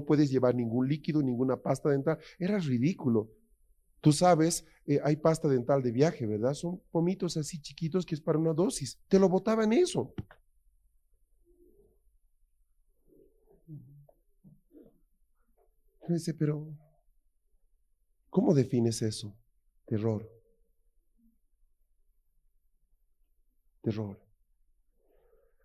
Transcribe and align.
No 0.00 0.06
puedes 0.06 0.30
llevar 0.30 0.54
ningún 0.54 0.88
líquido, 0.88 1.22
ninguna 1.22 1.56
pasta 1.56 1.90
dental. 1.90 2.18
Era 2.38 2.58
ridículo. 2.58 3.30
Tú 4.00 4.12
sabes, 4.12 4.64
eh, 4.86 4.98
hay 5.04 5.16
pasta 5.16 5.46
dental 5.46 5.82
de 5.82 5.92
viaje, 5.92 6.26
¿verdad? 6.26 6.54
Son 6.54 6.80
pomitos 6.90 7.36
así 7.36 7.60
chiquitos 7.60 8.06
que 8.06 8.14
es 8.14 8.20
para 8.20 8.38
una 8.38 8.54
dosis. 8.54 8.98
Te 9.08 9.18
lo 9.18 9.28
botaban 9.28 9.72
eso. 9.72 10.14
Dice, 16.08 16.34
pero 16.34 16.66
¿cómo 18.30 18.54
defines 18.54 19.02
eso? 19.02 19.36
Terror. 19.86 20.28
Terror. 23.82 24.20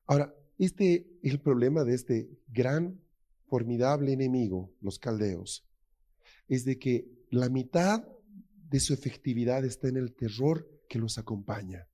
Ahora, 0.05 0.35
este 0.59 1.07
es 1.23 1.31
el 1.31 1.39
problema 1.39 1.83
de 1.83 1.95
este 1.95 2.29
gran 2.47 3.04
formidable 3.55 4.11
enemigo, 4.11 4.73
los 4.81 4.99
caldeos, 4.99 5.65
es 6.49 6.65
de 6.65 6.77
que 6.77 7.07
la 7.29 7.47
mitad 7.47 8.05
de 8.69 8.81
su 8.81 8.93
efectividad 8.93 9.63
está 9.63 9.87
en 9.87 9.95
el 9.95 10.13
terror 10.13 10.69
que 10.89 10.99
los 10.99 11.17
acompaña. 11.17 11.87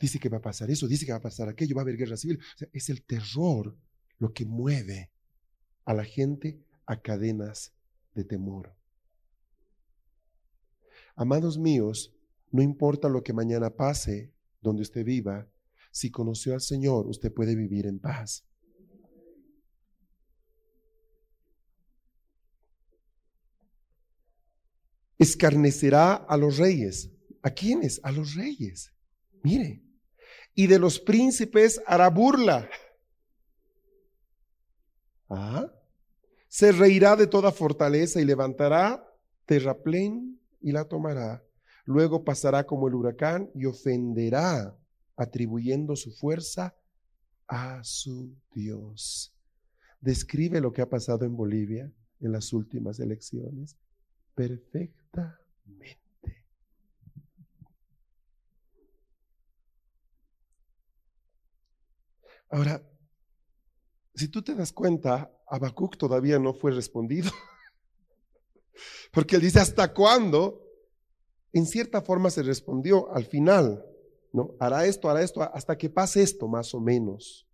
Dice 0.00 0.18
que 0.18 0.30
va 0.30 0.38
a 0.38 0.48
pasar 0.50 0.70
eso, 0.70 0.88
dice 0.88 1.04
que 1.04 1.12
va 1.12 1.18
a 1.18 1.28
pasar 1.28 1.46
aquello, 1.46 1.74
va 1.74 1.82
a 1.82 1.84
haber 1.84 1.98
guerra 1.98 2.16
civil. 2.16 2.40
es 2.72 2.88
el 2.88 3.02
terror 3.02 3.76
lo 4.16 4.32
que 4.32 4.46
mueve 4.46 5.10
a 5.84 5.92
la 5.92 6.04
gente 6.04 6.64
a 6.86 7.02
cadenas 7.02 7.74
de 8.14 8.24
temor. 8.24 8.74
Amados 11.16 11.58
míos, 11.58 12.14
no 12.50 12.62
importa 12.62 13.10
lo 13.10 13.22
que 13.22 13.34
mañana 13.34 13.68
pase 13.68 14.32
donde 14.62 14.80
usted 14.80 15.04
viva, 15.04 15.46
si 15.90 16.10
conoció 16.10 16.54
al 16.54 16.62
Señor, 16.62 17.08
usted 17.08 17.30
puede 17.30 17.54
vivir 17.56 17.84
en 17.84 17.98
paz. 17.98 18.46
Escarnecerá 25.18 26.14
a 26.14 26.36
los 26.36 26.58
reyes. 26.58 27.10
¿A 27.42 27.50
quiénes? 27.50 28.00
A 28.02 28.12
los 28.12 28.34
reyes. 28.34 28.92
Mire. 29.42 29.82
Y 30.54 30.66
de 30.66 30.78
los 30.78 31.00
príncipes 31.00 31.80
hará 31.86 32.10
burla. 32.10 32.68
¿Ah? 35.28 35.72
Se 36.48 36.72
reirá 36.72 37.16
de 37.16 37.26
toda 37.26 37.52
fortaleza 37.52 38.20
y 38.20 38.24
levantará 38.24 39.08
terraplén 39.46 40.38
y 40.60 40.72
la 40.72 40.84
tomará. 40.84 41.42
Luego 41.84 42.24
pasará 42.24 42.64
como 42.64 42.88
el 42.88 42.94
huracán 42.94 43.50
y 43.54 43.64
ofenderá, 43.64 44.76
atribuyendo 45.16 45.96
su 45.96 46.12
fuerza 46.12 46.76
a 47.48 47.82
su 47.82 48.36
Dios. 48.54 49.34
Describe 50.00 50.60
lo 50.60 50.72
que 50.72 50.82
ha 50.82 50.88
pasado 50.88 51.24
en 51.24 51.36
Bolivia 51.36 51.92
en 52.20 52.32
las 52.32 52.52
últimas 52.52 53.00
elecciones 53.00 53.76
Ahora, 62.52 62.82
si 64.14 64.28
tú 64.28 64.42
te 64.42 64.54
das 64.54 64.72
cuenta, 64.72 65.32
Habacuc 65.48 65.96
todavía 65.96 66.38
no 66.38 66.52
fue 66.52 66.70
respondido. 66.70 67.30
Porque 69.12 69.36
él 69.36 69.42
dice, 69.42 69.58
¿hasta 69.58 69.94
cuándo? 69.94 70.62
En 71.54 71.66
cierta 71.66 72.02
forma 72.02 72.30
se 72.30 72.42
respondió 72.42 73.10
al 73.14 73.24
final, 73.24 73.84
¿no? 74.32 74.54
Hará 74.60 74.84
esto, 74.84 75.08
hará 75.08 75.22
esto, 75.22 75.42
hasta 75.42 75.78
que 75.78 75.88
pase 75.88 76.22
esto, 76.22 76.46
más 76.46 76.74
o 76.74 76.80
menos. 76.80 77.46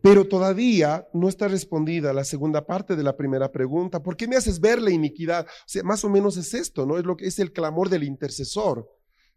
Pero 0.00 0.26
todavía 0.26 1.06
no 1.12 1.28
está 1.28 1.48
respondida 1.48 2.12
la 2.12 2.24
segunda 2.24 2.64
parte 2.64 2.96
de 2.96 3.02
la 3.02 3.16
primera 3.16 3.50
pregunta. 3.50 4.02
¿Por 4.02 4.16
qué 4.16 4.26
me 4.26 4.36
haces 4.36 4.60
ver 4.60 4.80
la 4.80 4.90
iniquidad? 4.90 5.46
O 5.46 5.64
sea, 5.66 5.82
más 5.82 6.04
o 6.04 6.08
menos 6.08 6.36
es 6.36 6.54
esto, 6.54 6.86
¿no? 6.86 6.98
Es 6.98 7.04
lo 7.04 7.16
que 7.16 7.26
es 7.26 7.38
el 7.38 7.52
clamor 7.52 7.88
del 7.88 8.04
intercesor. 8.04 8.88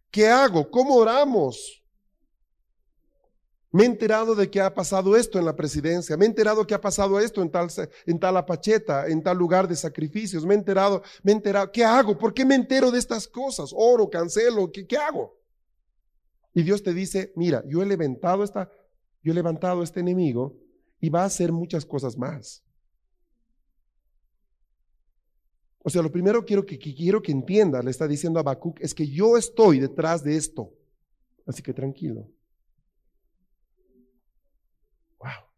¿Qué 0.10 0.28
hago? 0.28 0.70
¿Cómo 0.70 0.96
oramos? 0.96 1.84
Me 3.76 3.84
he 3.84 3.88
enterado 3.88 4.36
de 4.36 4.50
que 4.50 4.62
ha 4.62 4.74
pasado 4.74 5.18
esto 5.18 5.38
en 5.38 5.44
la 5.44 5.54
presidencia, 5.54 6.16
me 6.16 6.24
he 6.24 6.30
enterado 6.30 6.66
que 6.66 6.74
ha 6.74 6.80
pasado 6.80 7.20
esto 7.20 7.42
en 7.42 7.52
tal, 7.52 7.68
en 8.06 8.18
tal 8.18 8.38
apacheta, 8.38 9.08
en 9.08 9.22
tal 9.22 9.38
lugar 9.38 9.68
de 9.68 9.76
sacrificios, 9.76 10.46
me 10.46 10.54
he 10.54 10.58
enterado, 10.58 11.04
me 11.24 11.42
¿qué 11.74 11.84
hago? 11.84 12.18
¿Por 12.18 12.34
qué 12.34 12.46
me 12.46 12.56
entero 12.56 12.90
de 12.90 13.00
estas 13.00 13.28
cosas? 13.28 13.72
Oro, 13.76 14.10
cancelo, 14.10 14.72
¿qué, 14.72 14.88
qué 14.88 14.96
hago? 14.96 15.38
Y 16.54 16.64
Dios 16.64 16.84
te 16.84 16.94
dice, 16.94 17.34
mira, 17.36 17.66
yo 17.68 17.84
he 17.84 17.86
levantado 17.86 18.46
esta 18.46 18.72
yo 19.26 19.32
he 19.32 19.36
levantado 19.36 19.82
a 19.82 19.84
este 19.84 20.02
enemigo 20.02 20.56
y 21.02 21.10
va 21.10 21.24
a 21.24 21.26
hacer 21.26 21.52
muchas 21.52 21.84
cosas 21.84 22.16
más. 22.16 22.64
O 25.80 25.90
sea, 25.90 26.04
lo 26.04 26.12
primero 26.12 26.46
quiero 26.46 26.64
que, 26.64 26.78
quiero 26.78 27.24
que 27.24 27.32
entienda, 27.32 27.82
le 27.82 27.90
está 27.90 28.08
diciendo 28.08 28.38
a 28.38 28.42
Habacuc, 28.42 28.80
es 28.82 28.94
que 28.94 29.08
yo 29.08 29.36
estoy 29.36 29.80
detrás 29.80 30.24
de 30.24 30.36
esto. 30.36 30.72
Así 31.48 31.64
que 31.64 31.74
tranquilo. 31.74 32.30
Wow. 35.18 35.50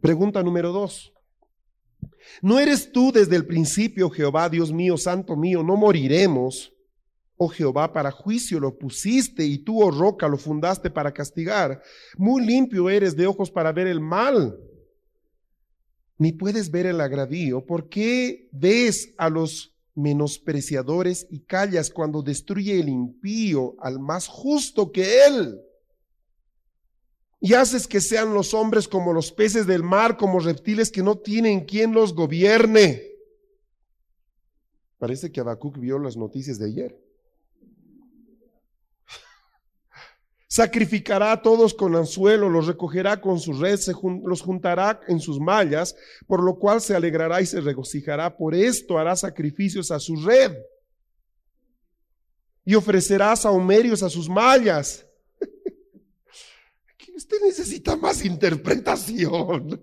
Pregunta 0.00 0.42
número 0.42 0.72
dos. 0.72 1.12
¿No 2.40 2.58
eres 2.58 2.90
tú 2.90 3.12
desde 3.12 3.36
el 3.36 3.46
principio, 3.46 4.08
Jehová, 4.08 4.48
Dios 4.48 4.72
mío, 4.72 4.96
Santo 4.96 5.36
mío, 5.36 5.62
no 5.62 5.76
moriremos? 5.76 6.71
Oh 7.36 7.48
Jehová, 7.48 7.92
para 7.92 8.10
juicio 8.10 8.60
lo 8.60 8.76
pusiste 8.78 9.44
y 9.44 9.58
tú, 9.58 9.82
oh 9.82 9.90
roca, 9.90 10.28
lo 10.28 10.38
fundaste 10.38 10.90
para 10.90 11.12
castigar. 11.12 11.82
Muy 12.16 12.44
limpio 12.44 12.88
eres 12.88 13.16
de 13.16 13.26
ojos 13.26 13.50
para 13.50 13.72
ver 13.72 13.86
el 13.86 14.00
mal, 14.00 14.58
ni 16.18 16.32
puedes 16.32 16.70
ver 16.70 16.86
el 16.86 17.00
agravio. 17.00 17.66
¿Por 17.66 17.88
qué 17.88 18.48
ves 18.52 19.12
a 19.18 19.28
los 19.28 19.74
menospreciadores 19.94 21.26
y 21.30 21.40
callas 21.40 21.90
cuando 21.90 22.22
destruye 22.22 22.78
el 22.78 22.88
impío 22.88 23.74
al 23.80 23.98
más 23.98 24.28
justo 24.28 24.92
que 24.92 25.24
él? 25.26 25.60
Y 27.40 27.54
haces 27.54 27.88
que 27.88 28.00
sean 28.00 28.34
los 28.34 28.54
hombres 28.54 28.86
como 28.86 29.12
los 29.12 29.32
peces 29.32 29.66
del 29.66 29.82
mar, 29.82 30.16
como 30.16 30.38
reptiles 30.38 30.92
que 30.92 31.02
no 31.02 31.18
tienen 31.18 31.64
quien 31.64 31.92
los 31.92 32.14
gobierne. 32.14 33.02
Parece 34.98 35.32
que 35.32 35.40
Habacuc 35.40 35.76
vio 35.76 35.98
las 35.98 36.16
noticias 36.16 36.60
de 36.60 36.66
ayer. 36.66 37.11
Sacrificará 40.52 41.32
a 41.32 41.40
todos 41.40 41.72
con 41.72 41.96
anzuelo, 41.96 42.50
los 42.50 42.66
recogerá 42.66 43.22
con 43.22 43.40
su 43.40 43.54
red, 43.54 43.80
los 44.22 44.42
juntará 44.42 45.00
en 45.08 45.18
sus 45.18 45.40
mallas, 45.40 45.96
por 46.26 46.42
lo 46.42 46.58
cual 46.58 46.82
se 46.82 46.94
alegrará 46.94 47.40
y 47.40 47.46
se 47.46 47.58
regocijará. 47.62 48.36
Por 48.36 48.54
esto 48.54 48.98
hará 48.98 49.16
sacrificios 49.16 49.90
a 49.90 49.98
su 49.98 50.14
red. 50.14 50.52
Y 52.66 52.74
ofrecerá 52.74 53.34
saumerios 53.34 54.02
a 54.02 54.10
sus 54.10 54.28
mallas. 54.28 55.06
Usted 57.16 57.36
necesita 57.46 57.96
más 57.96 58.22
interpretación. 58.22 59.82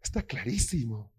Está 0.00 0.22
clarísimo. 0.22 1.12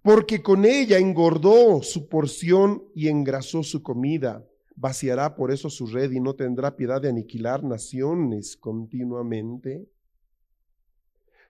Porque 0.00 0.44
con 0.44 0.64
ella 0.64 0.98
engordó 0.98 1.82
su 1.82 2.08
porción 2.08 2.84
y 2.94 3.08
engrasó 3.08 3.64
su 3.64 3.82
comida 3.82 4.47
vaciará 4.80 5.34
por 5.34 5.50
eso 5.50 5.68
su 5.68 5.86
red 5.86 6.10
y 6.12 6.20
no 6.20 6.34
tendrá 6.34 6.76
piedad 6.76 7.02
de 7.02 7.08
aniquilar 7.08 7.64
naciones 7.64 8.56
continuamente. 8.56 9.88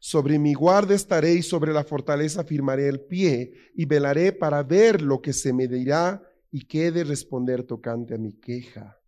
Sobre 0.00 0.38
mi 0.38 0.54
guarda 0.54 0.94
estaré 0.94 1.34
y 1.34 1.42
sobre 1.42 1.72
la 1.72 1.84
fortaleza 1.84 2.44
firmaré 2.44 2.88
el 2.88 3.00
pie 3.00 3.52
y 3.75 3.84
velaré 3.84 4.32
para 4.32 4.62
ver 4.62 5.02
lo 5.02 5.20
que 5.20 5.32
se 5.32 5.52
me 5.52 5.66
dirá 5.66 6.22
y 6.50 6.64
qué 6.64 6.90
de 6.90 7.04
responder 7.04 7.64
tocante 7.64 8.14
a 8.14 8.19
mi 8.19 8.32
queja. 8.32 8.98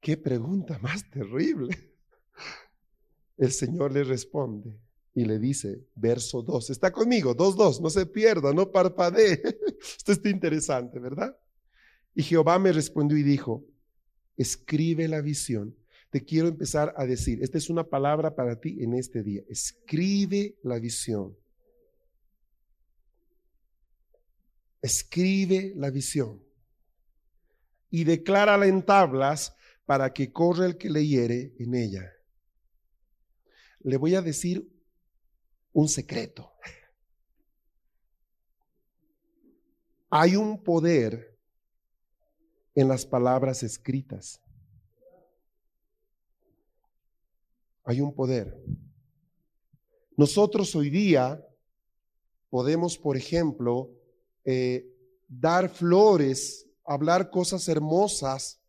Qué 0.00 0.16
pregunta 0.16 0.78
más 0.80 1.08
terrible. 1.08 1.76
El 3.36 3.52
Señor 3.52 3.92
le 3.92 4.04
responde 4.04 4.78
y 5.14 5.24
le 5.24 5.38
dice, 5.38 5.86
verso 5.94 6.42
2, 6.42 6.70
está 6.70 6.90
conmigo, 6.90 7.34
2, 7.34 7.56
2, 7.56 7.80
no 7.80 7.90
se 7.90 8.04
pierda, 8.04 8.52
no 8.52 8.70
parpadee. 8.70 9.40
Esto 9.98 10.12
está 10.12 10.28
interesante, 10.28 10.98
¿verdad? 10.98 11.36
Y 12.16 12.22
Jehová 12.22 12.58
me 12.58 12.72
respondió 12.72 13.18
y 13.18 13.22
dijo, 13.22 13.62
escribe 14.38 15.06
la 15.06 15.20
visión. 15.20 15.76
Te 16.10 16.24
quiero 16.24 16.48
empezar 16.48 16.94
a 16.96 17.04
decir, 17.04 17.42
esta 17.42 17.58
es 17.58 17.68
una 17.68 17.84
palabra 17.84 18.34
para 18.34 18.58
ti 18.58 18.82
en 18.82 18.94
este 18.94 19.22
día. 19.22 19.42
Escribe 19.50 20.56
la 20.62 20.78
visión. 20.78 21.36
Escribe 24.80 25.74
la 25.76 25.90
visión. 25.90 26.42
Y 27.90 28.04
declárala 28.04 28.66
en 28.66 28.82
tablas 28.82 29.54
para 29.84 30.14
que 30.14 30.32
corra 30.32 30.64
el 30.64 30.78
que 30.78 30.88
leyere 30.88 31.52
en 31.58 31.74
ella. 31.74 32.10
Le 33.80 33.98
voy 33.98 34.14
a 34.14 34.22
decir 34.22 34.66
un 35.74 35.86
secreto. 35.86 36.50
Hay 40.08 40.34
un 40.34 40.62
poder 40.64 41.35
en 42.76 42.88
las 42.88 43.06
palabras 43.06 43.62
escritas. 43.62 44.40
Hay 47.84 48.00
un 48.00 48.14
poder. 48.14 48.62
Nosotros 50.16 50.76
hoy 50.76 50.90
día 50.90 51.42
podemos, 52.50 52.98
por 52.98 53.16
ejemplo, 53.16 53.90
eh, 54.44 54.86
dar 55.26 55.70
flores, 55.70 56.66
hablar 56.84 57.30
cosas 57.30 57.66
hermosas 57.66 58.60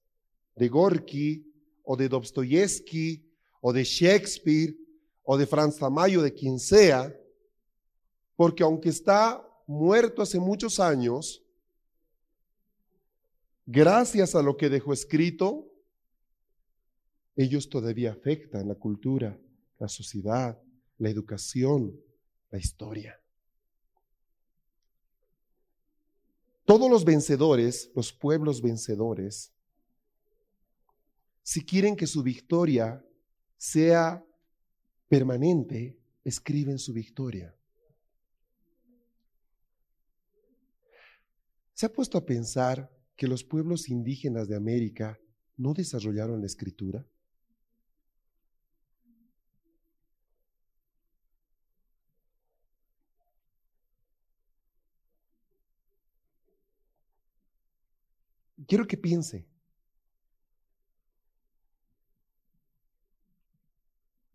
de 0.56 0.70
Gorky 0.70 1.46
o 1.84 1.98
de 1.98 2.08
Dostoyevsky 2.08 3.30
o 3.60 3.74
de 3.74 3.84
Shakespeare 3.84 4.76
o 5.24 5.38
de 5.38 5.46
Franz 5.46 5.78
Tamayo, 5.78 6.22
de 6.22 6.34
quien 6.34 6.60
sea, 6.60 7.14
porque 8.38 8.64
aunque 8.64 8.88
está 8.88 9.46
muerto 9.66 10.22
hace 10.22 10.40
muchos 10.40 10.80
años, 10.80 11.44
gracias 13.68 14.34
a 14.34 14.42
lo 14.42 14.58
que 14.58 14.70
dejó 14.70 14.94
escrito, 14.94 15.70
ellos 17.36 17.70
todavía 17.70 18.14
afectan 18.14 18.68
la 18.68 18.74
cultura, 18.76 19.40
la 19.78 19.88
sociedad, 19.88 20.60
la 20.98 21.10
educación, 21.10 21.96
la 22.50 22.58
historia. 22.58 23.22
Todos 26.66 26.90
los 26.90 27.06
vencedores, 27.06 27.92
los 27.94 28.12
pueblos 28.12 28.62
vencedores, 28.62 29.54
si 31.44 31.64
quieren 31.64 31.96
que 31.96 32.08
su 32.08 32.24
victoria 32.24 33.06
sea 33.56 34.26
permanente, 35.08 35.98
escriben 36.24 36.78
su 36.80 36.92
victoria. 36.92 37.56
¿Se 41.74 41.86
ha 41.86 41.94
puesto 41.94 42.18
a 42.18 42.26
pensar 42.26 42.97
que 43.18 43.28
los 43.28 43.44
pueblos 43.44 43.90
indígenas 43.90 44.48
de 44.48 44.56
América 44.56 45.20
no 45.58 45.74
desarrollaron 45.74 46.40
la 46.40 46.46
escritura? 46.46 47.04
Quiero 58.68 58.86
que 58.86 58.98
piense. 58.98 59.48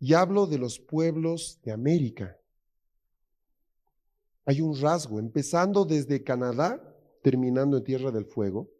Y 0.00 0.14
hablo 0.14 0.46
de 0.46 0.58
los 0.58 0.81
pueblos 0.81 1.61
de 1.62 1.70
América. 1.70 2.37
Hay 4.44 4.61
un 4.61 4.76
rasgo, 4.81 5.20
empezando 5.20 5.84
desde 5.84 6.25
Canadá 6.25 6.91
terminando 7.22 7.78
en 7.78 7.84
Tierra 7.84 8.10
del 8.10 8.26
Fuego, 8.26 8.70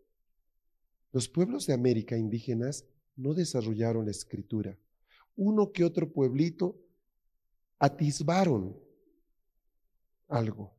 los 1.13 1.29
pueblos 1.29 1.67
de 1.67 1.75
América 1.75 2.17
indígenas 2.17 2.85
no 3.17 3.35
desarrollaron 3.35 4.05
la 4.05 4.11
escritura. 4.11 4.79
Uno 5.37 5.73
que 5.73 5.85
otro 5.85 6.13
pueblito 6.13 6.79
atisbaron 7.79 8.77
algo. 10.29 10.75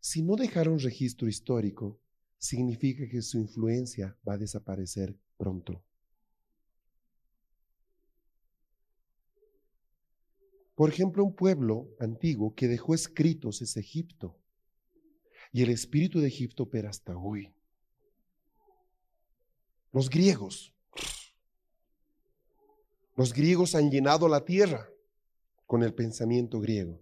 Si 0.00 0.22
no 0.22 0.36
dejaron 0.36 0.78
registro 0.78 1.28
histórico, 1.28 1.98
significa 2.38 3.08
que 3.08 3.22
su 3.22 3.38
influencia 3.38 4.16
va 4.26 4.34
a 4.34 4.38
desaparecer 4.38 5.18
pronto. 5.38 5.82
Por 10.74 10.90
ejemplo, 10.90 11.24
un 11.24 11.34
pueblo 11.34 11.88
antiguo 12.00 12.54
que 12.54 12.68
dejó 12.68 12.94
escritos 12.94 13.62
es 13.62 13.76
Egipto. 13.76 14.36
Y 15.54 15.62
el 15.62 15.70
espíritu 15.70 16.18
de 16.18 16.26
Egipto 16.26 16.64
opera 16.64 16.90
hasta 16.90 17.16
hoy. 17.16 17.54
Los 19.92 20.10
griegos. 20.10 20.74
Los 23.16 23.32
griegos 23.32 23.76
han 23.76 23.88
llenado 23.88 24.26
la 24.26 24.44
tierra 24.44 24.90
con 25.64 25.84
el 25.84 25.94
pensamiento 25.94 26.58
griego. 26.58 27.00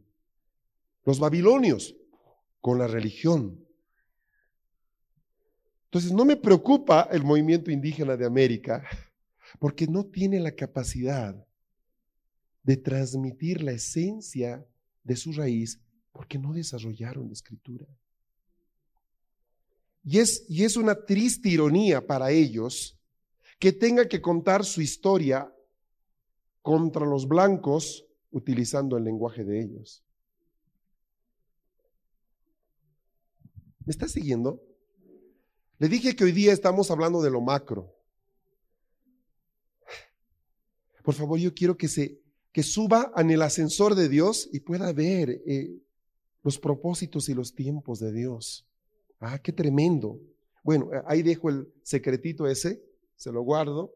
Los 1.06 1.18
babilonios 1.18 1.96
con 2.60 2.78
la 2.78 2.86
religión. 2.86 3.66
Entonces 5.84 6.12
no 6.12 6.26
me 6.26 6.36
preocupa 6.36 7.08
el 7.10 7.24
movimiento 7.24 7.70
indígena 7.70 8.18
de 8.18 8.26
América 8.26 8.86
porque 9.60 9.86
no 9.86 10.04
tiene 10.04 10.38
la 10.40 10.52
capacidad 10.52 11.42
de 12.62 12.76
transmitir 12.76 13.62
la 13.62 13.72
esencia 13.72 14.62
de 15.04 15.16
su 15.16 15.32
raíz 15.32 15.80
porque 16.12 16.38
no 16.38 16.52
desarrollaron 16.52 17.28
la 17.28 17.32
escritura. 17.32 17.86
Y 20.04 20.18
es, 20.18 20.44
y 20.48 20.64
es 20.64 20.76
una 20.76 21.04
triste 21.04 21.48
ironía 21.48 22.06
para 22.06 22.30
ellos 22.30 22.98
que 23.58 23.72
tenga 23.72 24.08
que 24.08 24.20
contar 24.20 24.64
su 24.64 24.80
historia 24.80 25.52
contra 26.60 27.06
los 27.06 27.28
blancos 27.28 28.04
utilizando 28.30 28.96
el 28.96 29.04
lenguaje 29.04 29.44
de 29.44 29.62
ellos. 29.62 30.02
¿Me 33.84 33.90
está 33.90 34.08
siguiendo? 34.08 34.60
Le 35.78 35.88
dije 35.88 36.14
que 36.14 36.24
hoy 36.24 36.32
día 36.32 36.52
estamos 36.52 36.90
hablando 36.90 37.20
de 37.22 37.30
lo 37.30 37.40
macro. 37.40 37.94
Por 41.02 41.14
favor, 41.14 41.38
yo 41.38 41.52
quiero 41.52 41.76
que 41.76 41.88
se 41.88 42.22
que 42.52 42.62
suba 42.62 43.12
en 43.16 43.30
el 43.30 43.42
ascensor 43.42 43.94
de 43.94 44.08
Dios 44.08 44.48
y 44.52 44.60
pueda 44.60 44.92
ver 44.92 45.42
eh, 45.46 45.80
los 46.42 46.58
propósitos 46.58 47.28
y 47.28 47.34
los 47.34 47.54
tiempos 47.54 47.98
de 47.98 48.12
Dios. 48.12 48.66
Ah, 49.22 49.38
qué 49.38 49.52
tremendo. 49.52 50.20
Bueno, 50.64 50.92
eh, 50.92 51.02
ahí 51.06 51.22
dejo 51.22 51.48
el 51.48 51.72
secretito 51.82 52.46
ese, 52.48 52.82
se 53.16 53.30
lo 53.30 53.42
guardo. 53.42 53.94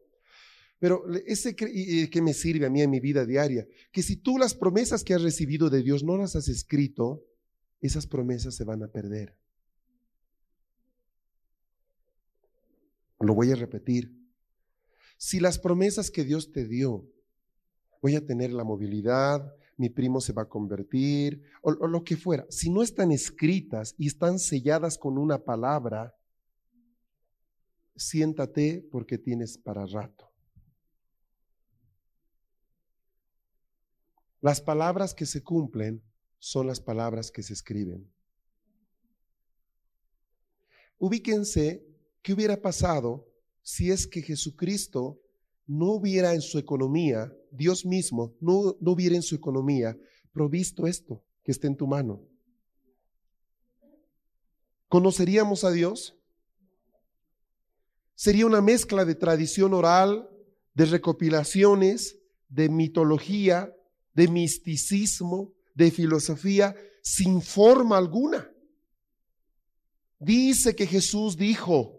Pero 0.79 1.03
ese 1.25 1.55
que 1.55 2.21
me 2.21 2.33
sirve 2.33 2.65
a 2.67 2.69
mí 2.69 2.81
en 2.81 2.91
mi 2.91 2.99
vida 2.99 3.25
diaria, 3.25 3.67
que 3.91 4.03
si 4.03 4.15
tú 4.15 4.37
las 4.37 4.53
promesas 4.53 5.03
que 5.03 5.15
has 5.15 5.23
recibido 5.23 5.71
de 5.71 5.81
Dios 5.81 6.03
no 6.03 6.17
las 6.17 6.35
has 6.35 6.47
escrito, 6.47 7.25
esas 7.81 8.05
promesas 8.05 8.55
se 8.55 8.63
van 8.63 8.83
a 8.83 8.87
perder. 8.87 9.35
Lo 13.19 13.33
voy 13.33 13.51
a 13.51 13.55
repetir. 13.55 14.13
Si 15.17 15.39
las 15.39 15.57
promesas 15.57 16.11
que 16.11 16.23
Dios 16.23 16.51
te 16.51 16.65
dio, 16.65 17.09
voy 18.01 18.15
a 18.15 18.25
tener 18.25 18.51
la 18.51 18.63
movilidad, 18.63 19.51
mi 19.77 19.89
primo 19.89 20.19
se 20.19 20.33
va 20.33 20.41
a 20.41 20.49
convertir, 20.49 21.43
o, 21.61 21.71
lo 21.71 22.03
que 22.03 22.17
fuera, 22.17 22.45
si 22.49 22.69
no 22.69 22.81
están 22.81 23.11
escritas 23.11 23.93
y 23.97 24.07
están 24.07 24.39
selladas 24.39 24.97
con 24.97 25.17
una 25.17 25.43
palabra, 25.43 26.15
siéntate 27.95 28.87
porque 28.91 29.19
tienes 29.19 29.57
para 29.57 29.85
rato. 29.85 30.31
Las 34.41 34.61
palabras 34.61 35.13
que 35.13 35.25
se 35.25 35.43
cumplen 35.43 36.03
son 36.39 36.67
las 36.67 36.79
palabras 36.79 37.31
que 37.31 37.43
se 37.43 37.53
escriben. 37.53 38.11
Ubíquense 40.99 41.85
qué 42.23 42.33
hubiera 42.33 42.59
pasado 42.59 43.27
si 43.61 43.91
es 43.91 44.07
que 44.07 44.21
Jesucristo 44.21 45.21
no 45.67 45.91
hubiera 45.91 46.33
en 46.33 46.41
su 46.41 46.57
economía, 46.57 47.31
Dios 47.51 47.85
mismo 47.85 48.33
no, 48.39 48.75
no 48.79 48.91
hubiera 48.91 49.15
en 49.15 49.21
su 49.21 49.35
economía 49.35 49.97
provisto 50.31 50.87
esto 50.87 51.23
que 51.43 51.51
está 51.51 51.67
en 51.67 51.75
tu 51.75 51.87
mano. 51.87 52.21
¿Conoceríamos 54.87 55.63
a 55.63 55.71
Dios? 55.71 56.15
Sería 58.15 58.45
una 58.45 58.61
mezcla 58.61 59.03
de 59.03 59.15
tradición 59.15 59.73
oral, 59.73 60.29
de 60.73 60.85
recopilaciones, 60.85 62.17
de 62.49 62.69
mitología, 62.69 63.73
de 64.13 64.27
misticismo, 64.27 65.53
de 65.75 65.91
filosofía, 65.91 66.75
sin 67.01 67.41
forma 67.41 67.97
alguna. 67.97 68.49
Dice 70.19 70.75
que 70.75 70.87
Jesús 70.87 71.37
dijo, 71.37 71.96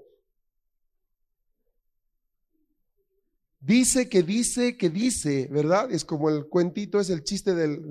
Dice 3.61 4.09
que 4.09 4.23
dice 4.23 4.77
que 4.77 4.89
dice, 4.89 5.49
¿verdad? 5.51 5.91
Es 5.91 6.05
como 6.05 6.31
el 6.31 6.47
cuentito, 6.49 7.01
es 7.01 7.11
el 7.11 7.25
chiste 7.25 7.55
del, 7.55 7.89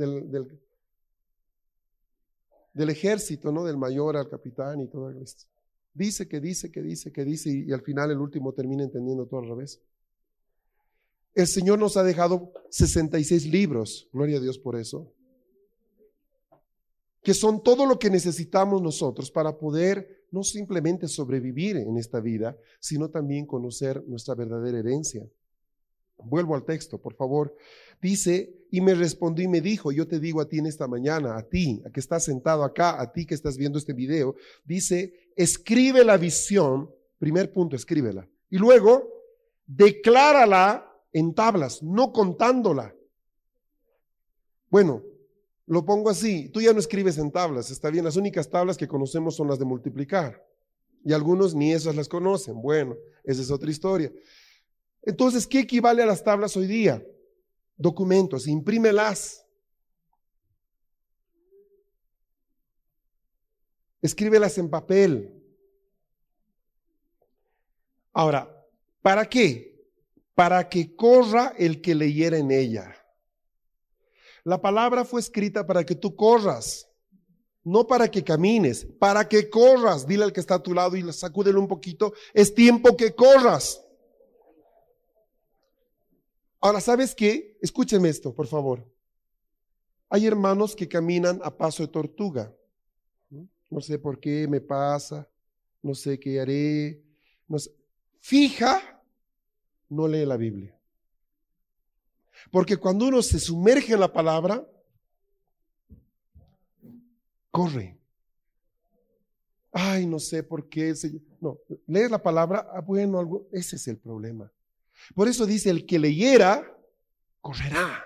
del, 2.73 2.89
ejército, 2.89 3.51
¿no? 3.51 3.65
Del 3.65 3.77
mayor 3.77 4.15
al 4.15 4.29
capitán 4.29 4.79
y 4.79 4.87
todo 4.87 5.11
esto. 5.11 5.45
Dice 5.93 6.27
que 6.27 6.39
dice, 6.39 6.71
que 6.71 6.81
dice, 6.81 7.11
que 7.11 7.25
dice, 7.25 7.49
y, 7.49 7.69
y 7.69 7.73
al 7.73 7.81
final 7.81 8.11
el 8.11 8.19
último 8.19 8.53
termina 8.53 8.83
entendiendo 8.83 9.25
todo 9.25 9.41
al 9.41 9.49
revés. 9.49 9.81
El 11.33 11.47
Señor 11.47 11.79
nos 11.79 11.97
ha 11.97 12.03
dejado 12.03 12.53
66 12.69 13.47
libros, 13.47 14.07
gloria 14.13 14.37
a 14.37 14.41
Dios 14.41 14.57
por 14.57 14.75
eso, 14.75 15.13
que 17.21 17.33
son 17.33 17.61
todo 17.61 17.85
lo 17.85 17.99
que 17.99 18.09
necesitamos 18.09 18.81
nosotros 18.81 19.29
para 19.29 19.57
poder 19.57 20.25
no 20.31 20.43
simplemente 20.43 21.07
sobrevivir 21.07 21.75
en 21.75 21.97
esta 21.97 22.21
vida, 22.21 22.57
sino 22.79 23.09
también 23.09 23.45
conocer 23.45 24.03
nuestra 24.07 24.33
verdadera 24.33 24.79
herencia. 24.79 25.27
Vuelvo 26.17 26.55
al 26.55 26.65
texto, 26.65 26.97
por 26.97 27.13
favor. 27.15 27.55
Dice, 28.01 28.53
y 28.71 28.81
me 28.81 28.93
respondió 28.93 29.45
y 29.45 29.47
me 29.47 29.61
dijo, 29.61 29.91
yo 29.91 30.07
te 30.07 30.19
digo 30.19 30.41
a 30.41 30.49
ti 30.49 30.59
en 30.59 30.65
esta 30.65 30.87
mañana, 30.87 31.37
a 31.37 31.43
ti, 31.43 31.81
a 31.85 31.89
que 31.89 31.99
estás 31.99 32.25
sentado 32.25 32.63
acá, 32.63 32.99
a 33.01 33.11
ti 33.11 33.25
que 33.25 33.35
estás 33.35 33.57
viendo 33.57 33.77
este 33.77 33.93
video, 33.93 34.35
dice, 34.65 35.31
escribe 35.35 36.03
la 36.03 36.17
visión, 36.17 36.91
primer 37.19 37.51
punto, 37.53 37.75
escríbela. 37.75 38.27
Y 38.49 38.57
luego, 38.57 39.07
declárala 39.65 40.91
en 41.13 41.33
tablas, 41.33 41.81
no 41.81 42.11
contándola. 42.11 42.93
Bueno, 44.69 45.03
lo 45.65 45.85
pongo 45.85 46.09
así, 46.09 46.49
tú 46.49 46.61
ya 46.61 46.73
no 46.73 46.79
escribes 46.79 47.17
en 47.17 47.31
tablas, 47.31 47.71
está 47.71 47.89
bien, 47.89 48.05
las 48.05 48.15
únicas 48.15 48.49
tablas 48.49 48.77
que 48.77 48.87
conocemos 48.87 49.35
son 49.35 49.47
las 49.47 49.59
de 49.59 49.65
multiplicar. 49.65 50.45
Y 51.03 51.13
algunos 51.13 51.55
ni 51.55 51.71
esas 51.71 51.95
las 51.95 52.09
conocen. 52.09 52.61
Bueno, 52.61 52.97
esa 53.23 53.41
es 53.41 53.49
otra 53.49 53.71
historia. 53.71 54.11
Entonces, 55.07 55.47
¿qué 55.47 55.61
equivale 55.61 56.03
a 56.03 56.05
las 56.05 56.21
tablas 56.21 56.57
hoy 56.57 56.67
día? 56.67 57.01
Documentos, 57.77 58.45
imprímelas. 58.45 59.45
Escríbelas 64.01 64.57
en 64.57 64.69
papel. 64.69 65.33
Ahora, 68.11 68.53
¿para 69.01 69.29
qué? 69.29 69.81
Para 70.35 70.67
que 70.67 70.93
corra 70.93 71.53
el 71.57 71.81
que 71.81 71.95
leyera 71.95 72.37
en 72.37 72.51
ella. 72.51 72.93
La 74.43 74.61
palabra 74.61 75.05
fue 75.05 75.21
escrita 75.21 75.65
para 75.65 75.85
que 75.85 75.95
tú 75.95 76.17
corras, 76.17 76.89
no 77.63 77.87
para 77.87 78.11
que 78.11 78.25
camines, 78.25 78.85
para 78.99 79.29
que 79.29 79.49
corras. 79.49 80.05
Dile 80.05 80.25
al 80.25 80.33
que 80.33 80.41
está 80.41 80.55
a 80.55 80.63
tu 80.63 80.73
lado 80.73 80.97
y 80.97 81.13
sacúdele 81.13 81.57
un 81.57 81.69
poquito. 81.69 82.11
Es 82.33 82.53
tiempo 82.53 82.97
que 82.97 83.15
corras. 83.15 83.86
Ahora, 86.59 86.81
¿sabes 86.81 87.13
qué? 87.13 87.57
Escúcheme 87.61 88.09
esto, 88.09 88.33
por 88.33 88.47
favor. 88.47 88.85
Hay 90.09 90.25
hermanos 90.25 90.75
que 90.75 90.87
caminan 90.87 91.39
a 91.43 91.55
paso 91.55 91.83
de 91.83 91.89
tortuga. 91.89 92.53
No 93.69 93.81
sé 93.81 93.99
por 93.99 94.19
qué 94.19 94.47
me 94.47 94.61
pasa, 94.61 95.27
no 95.81 95.93
sé 95.93 96.19
qué 96.19 96.39
haré. 96.39 97.03
Fija, 98.19 99.03
no 99.89 100.07
lee 100.07 100.25
la 100.25 100.37
Biblia. 100.37 100.77
Porque 102.51 102.77
cuando 102.77 103.07
uno 103.07 103.21
se 103.21 103.39
sumerge 103.39 103.93
en 103.93 103.99
la 103.99 104.11
palabra, 104.11 104.65
corre. 107.51 107.97
Ay, 109.71 110.07
no 110.07 110.19
sé 110.19 110.43
por 110.43 110.69
qué 110.69 110.93
No, 111.39 111.59
leer 111.85 112.09
la 112.09 112.21
palabra, 112.21 112.67
ah, 112.71 112.81
bueno, 112.81 113.19
algo, 113.19 113.47
ese 113.51 113.75
es 113.75 113.87
el 113.87 113.97
problema. 113.97 114.51
Por 115.15 115.27
eso 115.27 115.45
dice, 115.45 115.69
el 115.69 115.85
que 115.85 115.99
leyera, 115.99 116.75
correrá. 117.41 118.03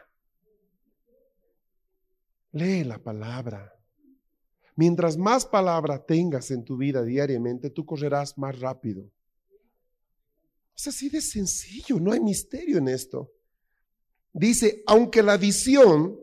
Lee 2.51 2.83
la 2.83 2.97
palabra. 2.97 3.73
Mientras 4.75 5.17
más 5.17 5.45
palabra 5.45 6.03
tengas 6.05 6.51
en 6.51 6.63
tu 6.63 6.77
vida 6.77 7.03
diariamente, 7.03 7.69
tú 7.69 7.85
correrás 7.85 8.37
más 8.37 8.59
rápido. 8.59 9.09
Es 10.75 10.87
así 10.87 11.09
de 11.09 11.21
sencillo, 11.21 11.99
no 11.99 12.11
hay 12.11 12.19
misterio 12.19 12.77
en 12.77 12.87
esto. 12.87 13.31
Dice, 14.33 14.83
aunque 14.87 15.21
la 15.21 15.37
visión, 15.37 16.19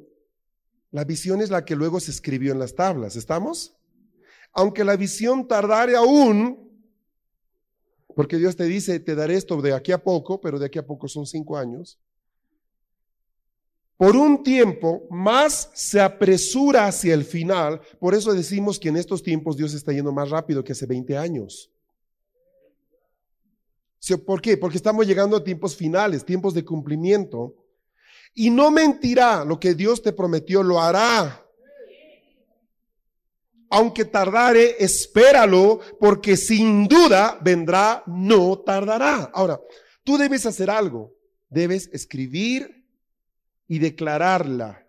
la 0.90 1.04
visión 1.04 1.40
es 1.40 1.50
la 1.50 1.64
que 1.64 1.76
luego 1.76 2.00
se 2.00 2.10
escribió 2.10 2.52
en 2.52 2.58
las 2.58 2.74
tablas, 2.74 3.16
¿estamos? 3.16 3.76
Aunque 4.52 4.84
la 4.84 4.96
visión 4.96 5.46
tardare 5.46 5.94
aún, 5.96 6.67
porque 8.18 8.36
Dios 8.36 8.56
te 8.56 8.64
dice, 8.64 8.98
te 8.98 9.14
daré 9.14 9.36
esto 9.36 9.62
de 9.62 9.72
aquí 9.72 9.92
a 9.92 10.02
poco, 10.02 10.40
pero 10.40 10.58
de 10.58 10.66
aquí 10.66 10.76
a 10.76 10.84
poco 10.84 11.06
son 11.06 11.24
cinco 11.24 11.56
años. 11.56 12.00
Por 13.96 14.16
un 14.16 14.42
tiempo 14.42 15.06
más 15.08 15.70
se 15.72 16.00
apresura 16.00 16.88
hacia 16.88 17.14
el 17.14 17.24
final. 17.24 17.80
Por 18.00 18.16
eso 18.16 18.34
decimos 18.34 18.80
que 18.80 18.88
en 18.88 18.96
estos 18.96 19.22
tiempos 19.22 19.56
Dios 19.56 19.72
está 19.72 19.92
yendo 19.92 20.10
más 20.10 20.30
rápido 20.30 20.64
que 20.64 20.72
hace 20.72 20.84
20 20.84 21.16
años. 21.16 21.70
¿Por 24.26 24.42
qué? 24.42 24.56
Porque 24.56 24.78
estamos 24.78 25.06
llegando 25.06 25.36
a 25.36 25.44
tiempos 25.44 25.76
finales, 25.76 26.24
tiempos 26.24 26.54
de 26.54 26.64
cumplimiento. 26.64 27.54
Y 28.34 28.50
no 28.50 28.72
mentirá, 28.72 29.44
lo 29.44 29.60
que 29.60 29.74
Dios 29.74 30.02
te 30.02 30.12
prometió 30.12 30.64
lo 30.64 30.80
hará. 30.80 31.47
Aunque 33.70 34.04
tardare, 34.04 34.76
espéralo, 34.78 35.80
porque 36.00 36.36
sin 36.36 36.88
duda 36.88 37.38
vendrá, 37.42 38.02
no 38.06 38.58
tardará. 38.60 39.30
Ahora, 39.34 39.60
tú 40.04 40.16
debes 40.16 40.46
hacer 40.46 40.70
algo. 40.70 41.14
Debes 41.50 41.88
escribir 41.92 42.84
y 43.66 43.78
declararla. 43.78 44.86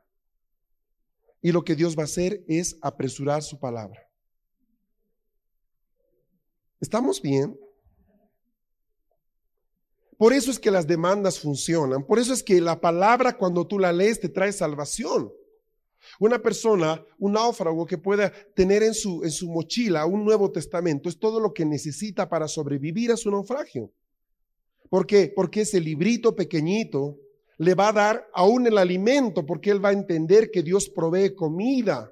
Y 1.41 1.51
lo 1.51 1.63
que 1.63 1.75
Dios 1.75 1.98
va 1.98 2.03
a 2.03 2.05
hacer 2.05 2.43
es 2.48 2.77
apresurar 2.81 3.43
su 3.43 3.59
palabra. 3.59 4.09
¿Estamos 6.79 7.21
bien? 7.21 7.59
Por 10.17 10.33
eso 10.33 10.51
es 10.51 10.59
que 10.59 10.71
las 10.71 10.86
demandas 10.86 11.39
funcionan. 11.39 12.05
Por 12.05 12.19
eso 12.19 12.33
es 12.33 12.43
que 12.43 12.59
la 12.59 12.81
palabra 12.81 13.38
cuando 13.38 13.65
tú 13.65 13.79
la 13.79 13.93
lees 13.93 14.19
te 14.19 14.27
trae 14.27 14.51
salvación. 14.51 15.31
Una 16.19 16.38
persona, 16.39 17.01
un 17.17 17.31
náufrago 17.31 17.85
que 17.85 17.97
pueda 17.97 18.33
tener 18.53 18.83
en 18.83 18.93
su, 18.93 19.23
mochila 19.47 20.05
un 20.05 20.25
Nuevo 20.25 20.51
Testamento 20.51 21.07
es 21.07 21.17
todo 21.17 21.39
lo 21.39 21.53
que 21.53 21.63
necesita 21.63 22.27
para 22.27 22.49
sobrevivir 22.49 23.13
a 23.13 23.17
su 23.17 23.31
naufragio. 23.31 23.89
¿Por 24.89 25.07
qué? 25.07 25.31
Porque 25.33 25.61
ese 25.61 25.79
librito 25.79 26.35
pequeñito 26.35 27.17
le 27.57 27.73
va 27.73 27.89
a 27.89 27.93
dar 27.93 28.27
aún 28.33 28.67
el 28.67 28.77
alimento, 28.77 29.45
porque 29.45 29.71
él 29.71 29.83
va 29.83 29.89
a 29.89 29.93
entender 29.93 30.51
que 30.51 30.61
Dios 30.61 30.89
provee 30.89 31.33
comida. 31.33 32.11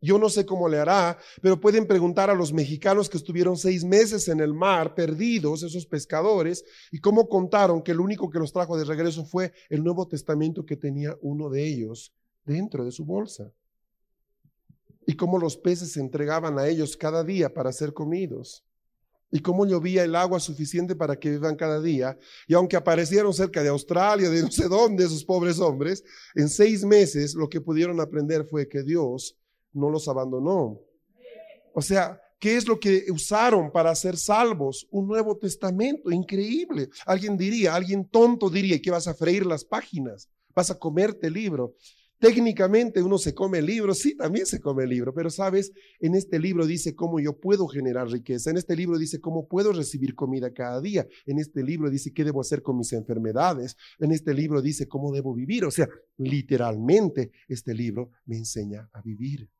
Yo 0.00 0.18
no 0.18 0.28
sé 0.28 0.46
cómo 0.46 0.68
le 0.68 0.78
hará, 0.78 1.18
pero 1.40 1.60
pueden 1.60 1.86
preguntar 1.86 2.30
a 2.30 2.34
los 2.34 2.52
mexicanos 2.52 3.08
que 3.08 3.16
estuvieron 3.16 3.56
seis 3.56 3.84
meses 3.84 4.28
en 4.28 4.38
el 4.38 4.54
mar, 4.54 4.94
perdidos, 4.94 5.64
esos 5.64 5.86
pescadores, 5.86 6.64
y 6.92 7.00
cómo 7.00 7.28
contaron 7.28 7.82
que 7.82 7.90
el 7.90 8.00
único 8.00 8.30
que 8.30 8.38
los 8.38 8.52
trajo 8.52 8.76
de 8.76 8.84
regreso 8.84 9.24
fue 9.24 9.52
el 9.68 9.82
Nuevo 9.82 10.06
Testamento 10.06 10.64
que 10.64 10.76
tenía 10.76 11.16
uno 11.22 11.50
de 11.50 11.66
ellos 11.66 12.12
dentro 12.44 12.84
de 12.84 12.92
su 12.92 13.04
bolsa. 13.04 13.50
Y 15.06 15.14
cómo 15.14 15.38
los 15.38 15.56
peces 15.56 15.92
se 15.92 16.00
entregaban 16.00 16.58
a 16.58 16.68
ellos 16.68 16.96
cada 16.96 17.24
día 17.24 17.52
para 17.52 17.72
ser 17.72 17.92
comidos. 17.92 18.64
Y 19.30 19.40
cómo 19.40 19.64
llovía 19.64 20.04
el 20.04 20.14
agua 20.14 20.38
suficiente 20.38 20.94
para 20.94 21.18
que 21.18 21.30
vivan 21.30 21.56
cada 21.56 21.80
día. 21.80 22.18
Y 22.46 22.54
aunque 22.54 22.76
aparecieron 22.76 23.32
cerca 23.32 23.62
de 23.62 23.70
Australia, 23.70 24.28
de 24.28 24.42
no 24.42 24.50
sé 24.50 24.68
dónde, 24.68 25.04
esos 25.04 25.24
pobres 25.24 25.58
hombres, 25.58 26.04
en 26.34 26.48
seis 26.48 26.84
meses 26.84 27.34
lo 27.34 27.48
que 27.48 27.60
pudieron 27.60 27.98
aprender 27.98 28.44
fue 28.44 28.68
que 28.68 28.82
Dios 28.82 29.36
no 29.72 29.90
los 29.90 30.06
abandonó. 30.06 30.80
O 31.74 31.80
sea, 31.80 32.20
¿qué 32.38 32.56
es 32.56 32.68
lo 32.68 32.78
que 32.78 33.06
usaron 33.10 33.72
para 33.72 33.94
ser 33.94 34.16
salvos? 34.16 34.86
Un 34.90 35.08
Nuevo 35.08 35.36
Testamento, 35.38 36.10
increíble. 36.10 36.90
Alguien 37.06 37.36
diría, 37.36 37.74
alguien 37.74 38.04
tonto 38.04 38.50
diría 38.50 38.80
que 38.80 38.90
vas 38.90 39.08
a 39.08 39.14
freír 39.14 39.46
las 39.46 39.64
páginas, 39.64 40.28
vas 40.54 40.70
a 40.70 40.78
comerte 40.78 41.28
el 41.28 41.32
libro. 41.32 41.74
Técnicamente 42.22 43.02
uno 43.02 43.18
se 43.18 43.34
come 43.34 43.58
el 43.58 43.66
libro, 43.66 43.94
sí, 43.94 44.16
también 44.16 44.46
se 44.46 44.60
come 44.60 44.84
el 44.84 44.90
libro, 44.90 45.12
pero 45.12 45.28
sabes, 45.28 45.72
en 45.98 46.14
este 46.14 46.38
libro 46.38 46.66
dice 46.66 46.94
cómo 46.94 47.18
yo 47.18 47.40
puedo 47.40 47.66
generar 47.66 48.08
riqueza, 48.08 48.50
en 48.50 48.58
este 48.58 48.76
libro 48.76 48.96
dice 48.96 49.20
cómo 49.20 49.48
puedo 49.48 49.72
recibir 49.72 50.14
comida 50.14 50.54
cada 50.54 50.80
día, 50.80 51.04
en 51.26 51.40
este 51.40 51.64
libro 51.64 51.90
dice 51.90 52.12
qué 52.12 52.22
debo 52.22 52.40
hacer 52.40 52.62
con 52.62 52.78
mis 52.78 52.92
enfermedades, 52.92 53.76
en 53.98 54.12
este 54.12 54.34
libro 54.34 54.62
dice 54.62 54.86
cómo 54.86 55.10
debo 55.10 55.34
vivir, 55.34 55.64
o 55.64 55.72
sea, 55.72 55.88
literalmente 56.16 57.32
este 57.48 57.74
libro 57.74 58.12
me 58.24 58.36
enseña 58.36 58.88
a 58.92 59.02
vivir. 59.02 59.50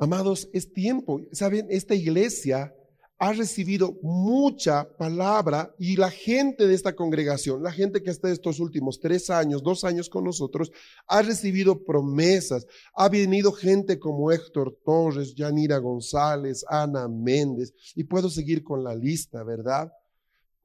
Amados, 0.00 0.50
es 0.52 0.72
tiempo. 0.72 1.20
Saben, 1.30 1.68
esta 1.70 1.94
iglesia 1.94 2.74
ha 3.18 3.32
recibido 3.32 3.96
mucha 4.02 4.88
palabra 4.96 5.72
y 5.78 5.96
la 5.96 6.10
gente 6.10 6.66
de 6.66 6.74
esta 6.74 6.94
congregación, 6.94 7.62
la 7.62 7.70
gente 7.70 8.02
que 8.02 8.10
está 8.10 8.30
estos 8.30 8.58
últimos 8.58 8.98
tres 9.00 9.30
años, 9.30 9.62
dos 9.62 9.84
años 9.84 10.08
con 10.08 10.24
nosotros, 10.24 10.72
ha 11.06 11.22
recibido 11.22 11.84
promesas. 11.84 12.66
Ha 12.94 13.08
venido 13.08 13.52
gente 13.52 13.98
como 13.98 14.32
Héctor 14.32 14.78
Torres, 14.84 15.34
Yanira 15.34 15.78
González, 15.78 16.64
Ana 16.68 17.08
Méndez, 17.08 17.72
y 17.94 18.04
puedo 18.04 18.28
seguir 18.28 18.64
con 18.64 18.82
la 18.82 18.94
lista, 18.94 19.44
¿verdad? 19.44 19.92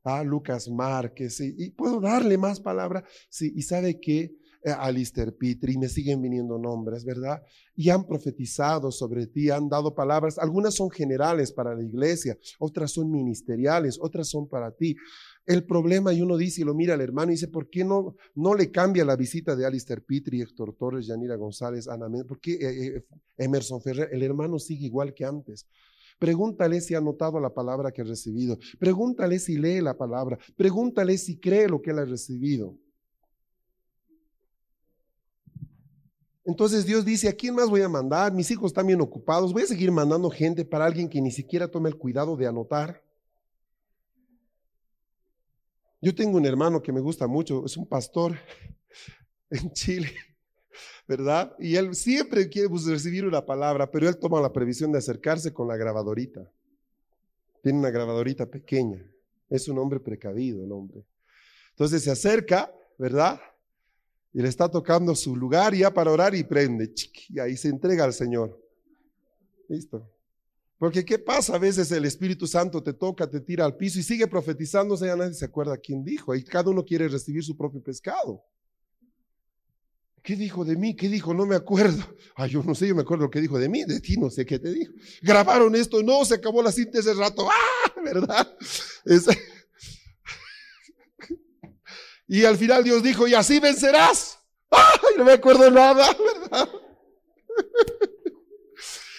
Ah, 0.03 0.23
Lucas 0.23 0.69
Márquez, 0.69 1.39
y, 1.41 1.53
y 1.57 1.69
puedo 1.71 1.99
darle 1.99 2.37
más 2.37 2.59
palabra. 2.59 3.03
Sí, 3.29 3.53
y 3.55 3.61
sabe 3.61 3.99
que 3.99 4.33
eh, 4.63 4.71
Alistair 4.71 5.35
Petrie, 5.35 5.77
me 5.77 5.87
siguen 5.87 6.21
viniendo 6.21 6.57
nombres, 6.57 7.05
¿verdad? 7.05 7.41
Y 7.75 7.89
han 7.89 8.05
profetizado 8.05 8.91
sobre 8.91 9.27
ti, 9.27 9.49
han 9.49 9.69
dado 9.69 9.95
palabras, 9.95 10.37
algunas 10.37 10.75
son 10.75 10.89
generales 10.89 11.51
para 11.51 11.75
la 11.75 11.83
iglesia, 11.83 12.37
otras 12.59 12.91
son 12.91 13.11
ministeriales, 13.11 13.97
otras 14.01 14.27
son 14.27 14.47
para 14.47 14.71
ti. 14.71 14.95
El 15.45 15.65
problema, 15.65 16.13
y 16.13 16.21
uno 16.21 16.37
dice 16.37 16.61
y 16.61 16.63
lo 16.63 16.75
mira 16.75 16.93
al 16.93 17.01
hermano 17.01 17.31
y 17.31 17.35
dice, 17.35 17.47
¿por 17.47 17.69
qué 17.69 17.83
no, 17.83 18.15
no 18.35 18.53
le 18.53 18.69
cambia 18.69 19.05
la 19.05 19.15
visita 19.15 19.55
de 19.55 19.65
Alistair 19.65 20.03
Petrie, 20.03 20.43
Héctor 20.43 20.75
Torres, 20.77 21.07
Yanira 21.07 21.37
González, 21.37 21.87
Ana 21.87 22.07
¿Por 22.27 22.39
qué 22.39 22.53
eh, 22.53 22.87
eh, 22.97 23.05
Emerson 23.37 23.81
Ferrer? 23.81 24.09
El 24.11 24.21
hermano 24.23 24.59
sigue 24.59 24.85
igual 24.85 25.13
que 25.13 25.25
antes. 25.25 25.67
Pregúntale 26.19 26.81
si 26.81 26.95
ha 26.95 27.01
notado 27.01 27.39
la 27.39 27.53
palabra 27.53 27.91
que 27.91 28.01
ha 28.01 28.05
recibido. 28.05 28.59
Pregúntale 28.77 29.39
si 29.39 29.57
lee 29.57 29.79
la 29.79 29.97
palabra. 29.97 30.37
Pregúntale 30.57 31.17
si 31.17 31.39
cree 31.39 31.69
lo 31.69 31.81
que 31.81 31.91
él 31.91 31.99
ha 31.99 32.05
recibido. 32.05 32.77
Entonces 36.49 36.83
Dios 36.83 37.05
dice, 37.05 37.29
¿a 37.29 37.33
quién 37.33 37.53
más 37.53 37.69
voy 37.69 37.83
a 37.83 37.87
mandar? 37.87 38.33
Mis 38.33 38.49
hijos 38.49 38.71
están 38.71 38.87
bien 38.87 38.99
ocupados. 39.01 39.53
Voy 39.53 39.61
a 39.61 39.67
seguir 39.67 39.91
mandando 39.91 40.31
gente 40.31 40.65
para 40.65 40.83
alguien 40.83 41.07
que 41.07 41.21
ni 41.21 41.29
siquiera 41.29 41.67
tome 41.67 41.89
el 41.89 41.95
cuidado 41.95 42.35
de 42.35 42.47
anotar. 42.47 43.03
Yo 46.01 46.15
tengo 46.15 46.37
un 46.37 46.47
hermano 46.47 46.81
que 46.81 46.91
me 46.91 47.01
gusta 47.01 47.27
mucho, 47.27 47.65
es 47.67 47.77
un 47.77 47.85
pastor 47.85 48.35
en 49.51 49.71
Chile, 49.73 50.11
¿verdad? 51.07 51.55
Y 51.59 51.75
él 51.75 51.93
siempre 51.93 52.49
quiere 52.49 52.67
pues, 52.67 52.85
recibir 52.85 53.27
una 53.27 53.45
palabra, 53.45 53.91
pero 53.91 54.09
él 54.09 54.17
toma 54.17 54.41
la 54.41 54.51
previsión 54.51 54.91
de 54.91 54.97
acercarse 54.97 55.53
con 55.53 55.67
la 55.67 55.77
grabadorita. 55.77 56.51
Tiene 57.61 57.77
una 57.77 57.91
grabadorita 57.91 58.47
pequeña. 58.47 59.05
Es 59.51 59.67
un 59.67 59.77
hombre 59.77 59.99
precavido 59.99 60.63
el 60.63 60.71
hombre. 60.71 61.05
Entonces 61.69 62.03
se 62.03 62.09
acerca, 62.09 62.73
¿verdad? 62.97 63.39
Y 64.33 64.41
le 64.41 64.47
está 64.47 64.69
tocando 64.69 65.15
su 65.15 65.35
lugar 65.35 65.73
ya 65.73 65.93
para 65.93 66.11
orar 66.11 66.35
y 66.35 66.43
prende. 66.43 66.93
Y 67.29 67.39
ahí 67.39 67.57
se 67.57 67.69
entrega 67.69 68.03
al 68.03 68.13
Señor. 68.13 68.59
Listo. 69.67 70.07
Porque 70.77 71.03
¿qué 71.03 71.19
pasa? 71.19 71.55
A 71.55 71.59
veces 71.59 71.91
el 71.91 72.05
Espíritu 72.05 72.47
Santo 72.47 72.81
te 72.81 72.93
toca, 72.93 73.29
te 73.29 73.41
tira 73.41 73.65
al 73.65 73.75
piso 73.75 73.99
y 73.99 74.03
sigue 74.03 74.27
profetizándose, 74.27 75.07
ya 75.07 75.15
nadie 75.15 75.33
se 75.33 75.45
acuerda 75.45 75.77
quién 75.77 76.05
dijo. 76.05 76.33
Y 76.33 76.43
cada 76.43 76.69
uno 76.69 76.85
quiere 76.85 77.09
recibir 77.09 77.43
su 77.43 77.57
propio 77.57 77.81
pescado. 77.83 78.41
¿Qué 80.23 80.35
dijo 80.35 80.63
de 80.63 80.77
mí? 80.77 80.95
¿Qué 80.95 81.09
dijo? 81.09 81.33
No 81.33 81.45
me 81.45 81.55
acuerdo. 81.55 82.03
Ay, 82.35 82.51
yo 82.51 82.63
no 82.63 82.75
sé, 82.75 82.87
yo 82.87 82.95
me 82.95 83.01
acuerdo 83.01 83.25
lo 83.25 83.29
que 83.29 83.41
dijo 83.41 83.57
de 83.57 83.67
mí, 83.67 83.83
de 83.83 83.99
ti 83.99 84.15
no 84.15 84.29
sé 84.29 84.45
qué 84.45 84.57
te 84.57 84.71
dijo. 84.71 84.93
Grabaron 85.21 85.75
esto, 85.75 86.01
no, 86.01 86.23
se 86.23 86.35
acabó 86.35 86.61
la 86.61 86.71
cinta 86.71 86.99
ese 86.99 87.13
rato. 87.13 87.47
¡Ah! 87.49 88.01
¿Verdad? 88.03 88.57
Y 92.29 92.45
al 92.45 92.57
final 92.57 92.83
Dios 92.83 93.01
dijo, 93.01 93.27
y 93.27 93.33
así 93.33 93.59
vencerás. 93.59 94.39
No 95.17 95.25
me 95.25 95.33
acuerdo 95.33 95.69
nada, 95.71 96.15
¿verdad? 96.41 96.69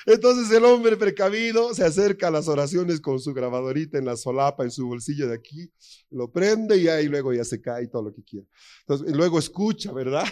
Entonces 0.06 0.56
el 0.56 0.64
hombre 0.64 0.96
precavido 0.96 1.74
se 1.74 1.84
acerca 1.84 2.28
a 2.28 2.30
las 2.30 2.48
oraciones 2.48 3.00
con 3.00 3.20
su 3.20 3.34
grabadorita 3.34 3.98
en 3.98 4.06
la 4.06 4.16
solapa, 4.16 4.62
en 4.62 4.70
su 4.70 4.86
bolsillo 4.86 5.28
de 5.28 5.34
aquí, 5.34 5.70
lo 6.10 6.30
prende 6.30 6.78
y 6.78 6.88
ahí 6.88 7.06
luego 7.06 7.34
ya 7.34 7.44
se 7.44 7.60
cae 7.60 7.88
todo 7.88 8.04
lo 8.04 8.14
que 8.14 8.22
quiera. 8.22 8.46
Entonces, 8.82 9.12
y 9.12 9.14
luego 9.14 9.38
escucha, 9.38 9.92
¿verdad? 9.92 10.24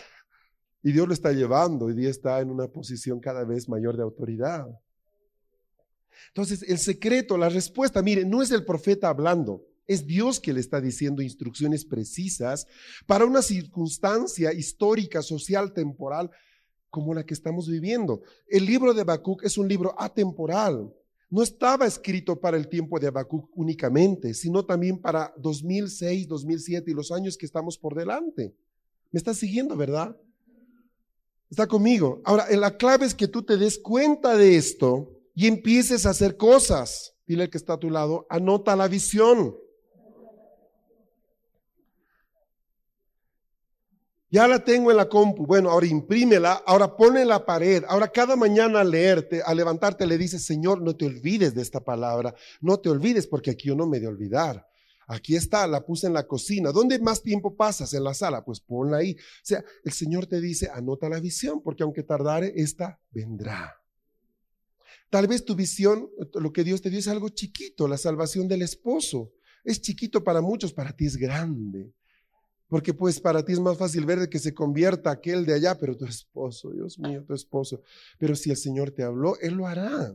Y 0.82 0.92
Dios 0.92 1.06
lo 1.06 1.12
está 1.12 1.32
llevando 1.32 1.90
y 1.90 1.94
Dios 1.94 2.12
está 2.12 2.40
en 2.40 2.50
una 2.50 2.68
posición 2.68 3.20
cada 3.20 3.44
vez 3.44 3.68
mayor 3.68 3.96
de 3.96 4.04
autoridad. 4.04 4.66
Entonces, 6.28 6.62
el 6.62 6.78
secreto, 6.78 7.36
la 7.36 7.48
respuesta, 7.48 8.00
mire, 8.02 8.24
no 8.24 8.40
es 8.40 8.52
el 8.52 8.64
profeta 8.64 9.08
hablando, 9.08 9.66
es 9.88 10.06
Dios 10.06 10.38
que 10.38 10.52
le 10.52 10.60
está 10.60 10.80
diciendo 10.80 11.22
instrucciones 11.22 11.84
precisas 11.84 12.66
para 13.06 13.24
una 13.24 13.42
circunstancia 13.42 14.52
histórica, 14.52 15.22
social, 15.22 15.72
temporal 15.72 16.30
como 16.90 17.14
la 17.14 17.24
que 17.24 17.34
estamos 17.34 17.68
viviendo. 17.68 18.22
El 18.46 18.66
libro 18.66 18.94
de 18.94 19.00
Habacuc 19.00 19.44
es 19.44 19.58
un 19.58 19.66
libro 19.66 19.94
atemporal. 19.98 20.92
No 21.30 21.42
estaba 21.42 21.86
escrito 21.86 22.38
para 22.38 22.56
el 22.56 22.68
tiempo 22.68 23.00
de 23.00 23.08
Habacuc 23.08 23.50
únicamente, 23.56 24.34
sino 24.34 24.64
también 24.64 24.98
para 24.98 25.34
2006, 25.38 26.28
2007 26.28 26.90
y 26.90 26.94
los 26.94 27.10
años 27.10 27.36
que 27.36 27.46
estamos 27.46 27.78
por 27.78 27.94
delante. 27.94 28.54
¿Me 29.10 29.18
estás 29.18 29.38
siguiendo, 29.38 29.74
verdad? 29.74 30.16
Está 31.50 31.66
conmigo. 31.66 32.20
Ahora, 32.24 32.46
la 32.56 32.76
clave 32.76 33.06
es 33.06 33.14
que 33.14 33.28
tú 33.28 33.42
te 33.42 33.56
des 33.56 33.78
cuenta 33.78 34.36
de 34.36 34.56
esto 34.56 35.18
y 35.34 35.46
empieces 35.46 36.04
a 36.04 36.10
hacer 36.10 36.36
cosas. 36.36 37.14
Dile 37.26 37.44
al 37.44 37.50
que 37.50 37.58
está 37.58 37.74
a 37.74 37.78
tu 37.78 37.90
lado, 37.90 38.26
anota 38.28 38.76
la 38.76 38.88
visión. 38.88 39.56
Ya 44.30 44.46
la 44.46 44.62
tengo 44.62 44.90
en 44.90 44.98
la 44.98 45.08
compu. 45.08 45.46
Bueno, 45.46 45.70
ahora 45.70 45.86
imprímela, 45.86 46.62
ahora 46.66 46.96
ponla 46.96 47.22
en 47.22 47.28
la 47.28 47.46
pared. 47.46 47.82
Ahora 47.88 48.08
cada 48.08 48.36
mañana 48.36 48.80
al 48.80 48.90
leerte, 48.90 49.42
al 49.42 49.56
levantarte, 49.56 50.06
le 50.06 50.18
dices, 50.18 50.44
Señor, 50.44 50.82
no 50.82 50.94
te 50.94 51.06
olvides 51.06 51.54
de 51.54 51.62
esta 51.62 51.82
palabra. 51.82 52.34
No 52.60 52.78
te 52.78 52.90
olvides 52.90 53.26
porque 53.26 53.52
aquí 53.52 53.68
yo 53.68 53.74
no 53.74 53.86
me 53.86 54.00
de 54.00 54.06
olvidar. 54.06 54.66
Aquí 55.06 55.36
está, 55.36 55.66
la 55.66 55.86
puse 55.86 56.06
en 56.06 56.12
la 56.12 56.26
cocina. 56.26 56.70
¿Dónde 56.70 56.98
más 56.98 57.22
tiempo 57.22 57.56
pasas? 57.56 57.94
En 57.94 58.04
la 58.04 58.12
sala. 58.12 58.44
Pues 58.44 58.60
ponla 58.60 58.98
ahí. 58.98 59.12
O 59.14 59.44
sea, 59.44 59.64
el 59.82 59.92
Señor 59.92 60.26
te 60.26 60.42
dice, 60.42 60.68
anota 60.70 61.08
la 61.08 61.20
visión, 61.20 61.62
porque 61.62 61.82
aunque 61.82 62.02
tardare, 62.02 62.52
esta 62.54 63.00
vendrá. 63.10 63.74
Tal 65.08 65.26
vez 65.26 65.46
tu 65.46 65.54
visión, 65.54 66.10
lo 66.34 66.52
que 66.52 66.64
Dios 66.64 66.82
te 66.82 66.90
dio 66.90 66.98
es 66.98 67.08
algo 67.08 67.30
chiquito, 67.30 67.88
la 67.88 67.96
salvación 67.96 68.46
del 68.46 68.60
esposo. 68.60 69.32
Es 69.64 69.80
chiquito 69.80 70.22
para 70.22 70.42
muchos, 70.42 70.74
para 70.74 70.94
ti 70.94 71.06
es 71.06 71.16
grande. 71.16 71.94
Porque 72.68 72.92
pues 72.92 73.18
para 73.18 73.42
ti 73.42 73.52
es 73.52 73.60
más 73.60 73.78
fácil 73.78 74.04
ver 74.04 74.28
que 74.28 74.38
se 74.38 74.52
convierta 74.52 75.10
aquel 75.10 75.46
de 75.46 75.54
allá, 75.54 75.76
pero 75.78 75.96
tu 75.96 76.04
esposo, 76.04 76.70
Dios 76.70 76.98
mío, 76.98 77.24
tu 77.24 77.32
esposo. 77.32 77.80
Pero 78.18 78.36
si 78.36 78.50
el 78.50 78.56
Señor 78.56 78.90
te 78.90 79.02
habló, 79.02 79.38
Él 79.40 79.54
lo 79.54 79.66
hará. 79.66 80.14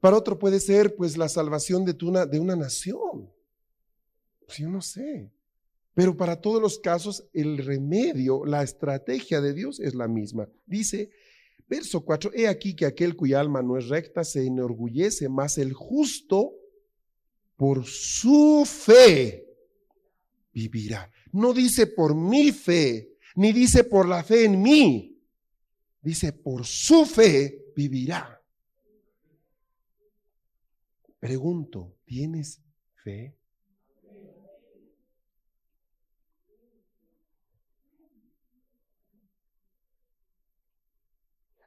Para 0.00 0.18
otro 0.18 0.38
puede 0.38 0.60
ser 0.60 0.94
pues 0.94 1.16
la 1.16 1.30
salvación 1.30 1.86
de, 1.86 1.96
una, 2.04 2.26
de 2.26 2.38
una 2.38 2.56
nación. 2.56 3.32
Pues 4.44 4.58
yo 4.58 4.68
no 4.68 4.82
sé. 4.82 5.30
Pero 5.94 6.14
para 6.14 6.40
todos 6.40 6.60
los 6.60 6.78
casos, 6.78 7.24
el 7.32 7.56
remedio, 7.56 8.44
la 8.44 8.62
estrategia 8.62 9.40
de 9.40 9.54
Dios 9.54 9.80
es 9.80 9.94
la 9.94 10.08
misma. 10.08 10.46
Dice, 10.66 11.08
verso 11.66 12.04
4, 12.04 12.32
he 12.34 12.48
aquí 12.48 12.76
que 12.76 12.84
aquel 12.84 13.16
cuya 13.16 13.40
alma 13.40 13.62
no 13.62 13.78
es 13.78 13.88
recta 13.88 14.24
se 14.24 14.44
enorgullece, 14.44 15.30
más 15.30 15.56
el 15.56 15.72
justo 15.72 16.52
por 17.56 17.86
su 17.86 18.64
fe 18.66 19.53
vivirá. 20.54 21.10
No 21.32 21.52
dice 21.52 21.88
por 21.88 22.14
mi 22.14 22.52
fe, 22.52 23.18
ni 23.34 23.52
dice 23.52 23.84
por 23.84 24.08
la 24.08 24.22
fe 24.22 24.44
en 24.44 24.62
mí. 24.62 25.20
Dice 26.00 26.32
por 26.32 26.64
su 26.64 27.04
fe 27.04 27.72
vivirá. 27.74 28.40
Pregunto, 31.18 31.98
¿tienes 32.04 32.60
fe? 33.02 33.36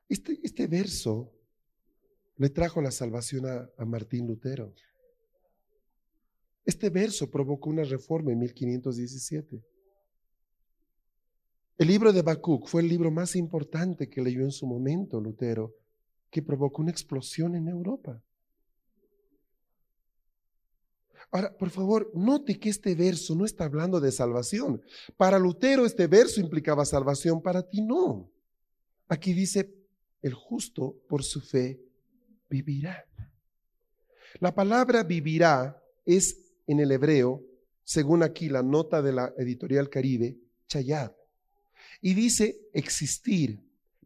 Este, 0.08 0.40
este 0.42 0.68
verso 0.68 1.34
le 2.38 2.50
trajo 2.50 2.82
la 2.82 2.92
salvación 2.92 3.46
a, 3.48 3.70
a 3.78 3.84
Martín 3.84 4.28
Lutero. 4.28 4.74
Este 6.68 6.90
verso 6.90 7.32
provocó 7.32 7.70
una 7.70 7.86
reforma 7.86 8.34
en 8.34 8.40
1517. 8.40 9.64
El 11.78 11.88
libro 11.88 12.12
de 12.12 12.20
Habacuc 12.20 12.68
fue 12.68 12.82
el 12.82 12.90
libro 12.90 13.10
más 13.10 13.38
importante 13.38 14.10
que 14.10 14.22
leyó 14.22 14.42
en 14.42 14.52
su 14.52 14.68
momento 14.68 15.22
Lutero, 15.22 15.74
que 16.30 16.42
provocó 16.42 16.82
una 16.82 16.92
explosión 16.92 17.56
en 17.56 17.70
Europa. 17.70 18.22
Ahora, 21.32 21.56
por 21.56 21.70
favor, 21.70 22.12
note 22.14 22.60
que 22.60 22.68
este 22.68 22.96
verso 22.96 23.34
no 23.34 23.46
está 23.46 23.64
hablando 23.64 24.02
de 24.02 24.12
salvación. 24.12 24.82
Para 25.16 25.40
Lutero 25.40 25.86
este 25.86 26.08
verso 26.08 26.42
implicaba 26.42 26.84
salvación, 26.84 27.42
para 27.42 27.64
ti 27.64 27.82
no. 27.82 28.30
Aquí 29.08 29.32
dice, 29.32 29.74
el 30.22 30.34
justo 30.34 30.98
por 31.08 31.24
su 31.24 31.40
fe 31.40 31.80
vivirá. 32.50 33.06
La 34.42 34.54
palabra 34.54 35.04
vivirá 35.04 35.82
es 36.06 36.47
en 36.68 36.80
el 36.80 36.92
hebreo, 36.92 37.44
según 37.84 38.22
aquí 38.22 38.50
la 38.50 38.62
nota 38.62 39.02
de 39.02 39.14
la 39.14 39.34
editorial 39.38 39.90
Caribe, 39.90 40.38
chayad. 40.68 41.12
Y 42.02 42.14
dice 42.14 42.60
existir, 42.74 43.60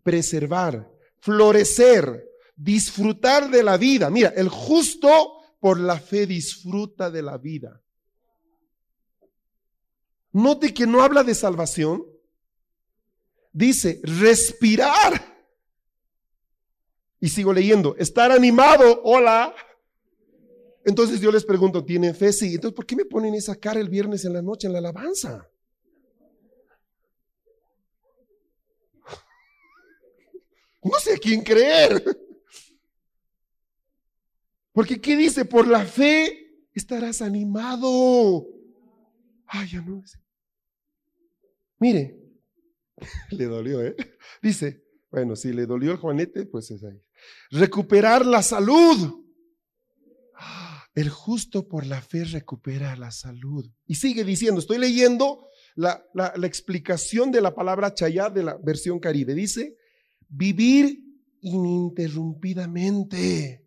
preservar, 0.04 0.90
florecer, 1.20 2.30
disfrutar 2.56 3.50
de 3.50 3.64
la 3.64 3.78
vida. 3.78 4.10
Mira, 4.10 4.30
el 4.30 4.50
justo 4.50 5.40
por 5.60 5.80
la 5.80 6.00
fe 6.00 6.26
disfruta 6.26 7.10
de 7.10 7.22
la 7.22 7.38
vida. 7.38 7.82
Note 10.32 10.74
que 10.74 10.88
no 10.88 11.02
habla 11.02 11.24
de 11.24 11.36
salvación. 11.36 12.06
Dice 13.52 14.00
respirar. 14.04 15.30
Y 17.20 17.30
sigo 17.30 17.54
leyendo, 17.54 17.96
estar 17.98 18.32
animado, 18.32 19.02
hola, 19.04 19.54
entonces 20.84 21.20
yo 21.22 21.32
les 21.32 21.46
pregunto, 21.46 21.86
¿tienen 21.86 22.16
fe? 22.16 22.34
Sí. 22.34 22.56
Entonces, 22.56 22.76
¿por 22.76 22.86
qué 22.86 22.96
me 22.96 23.06
ponen 23.06 23.34
esa 23.34 23.56
cara 23.56 23.80
el 23.80 23.90
viernes 23.90 24.26
en 24.26 24.34
la 24.34 24.42
noche 24.42 24.68
en 24.68 24.74
la 24.74 24.80
alabanza? 24.80 25.48
No 30.84 30.98
sé 31.00 31.14
a 31.14 31.18
quién 31.18 31.44
creer. 31.44 32.04
Porque 34.74 35.00
¿qué 35.00 35.16
dice? 35.16 35.46
Por 35.46 35.68
la 35.68 35.86
fe 35.86 36.66
estarás 36.74 37.22
animado. 37.22 38.48
Ay, 39.46 39.70
ya 39.70 39.82
no. 39.82 40.04
Mire, 41.78 42.18
le 43.32 43.46
dolió, 43.46 43.84
¿eh? 43.84 43.96
Dice, 44.42 44.84
bueno, 45.10 45.36
si 45.36 45.52
le 45.52 45.66
dolió 45.66 45.92
el 45.92 45.98
Juanete, 45.98 46.46
pues 46.46 46.72
es 46.72 46.84
ahí. 46.84 47.00
Recuperar 47.52 48.26
la 48.26 48.42
salud. 48.42 49.26
El 50.94 51.10
justo 51.10 51.68
por 51.68 51.86
la 51.86 52.02
fe 52.02 52.24
recupera 52.26 52.96
la 52.96 53.12
salud. 53.12 53.70
Y 53.86 53.96
sigue 53.96 54.24
diciendo, 54.24 54.60
estoy 54.60 54.78
leyendo 54.78 55.48
la, 55.76 56.06
la, 56.14 56.34
explicación 56.46 57.32
de 57.32 57.42
la 57.42 57.56
palabra 57.56 57.94
chayá 57.94 58.30
de 58.30 58.44
la 58.44 58.58
versión 58.58 59.00
caribe. 59.00 59.34
Dice, 59.34 59.78
vivir 60.28 61.00
ininterrumpidamente. 61.40 63.61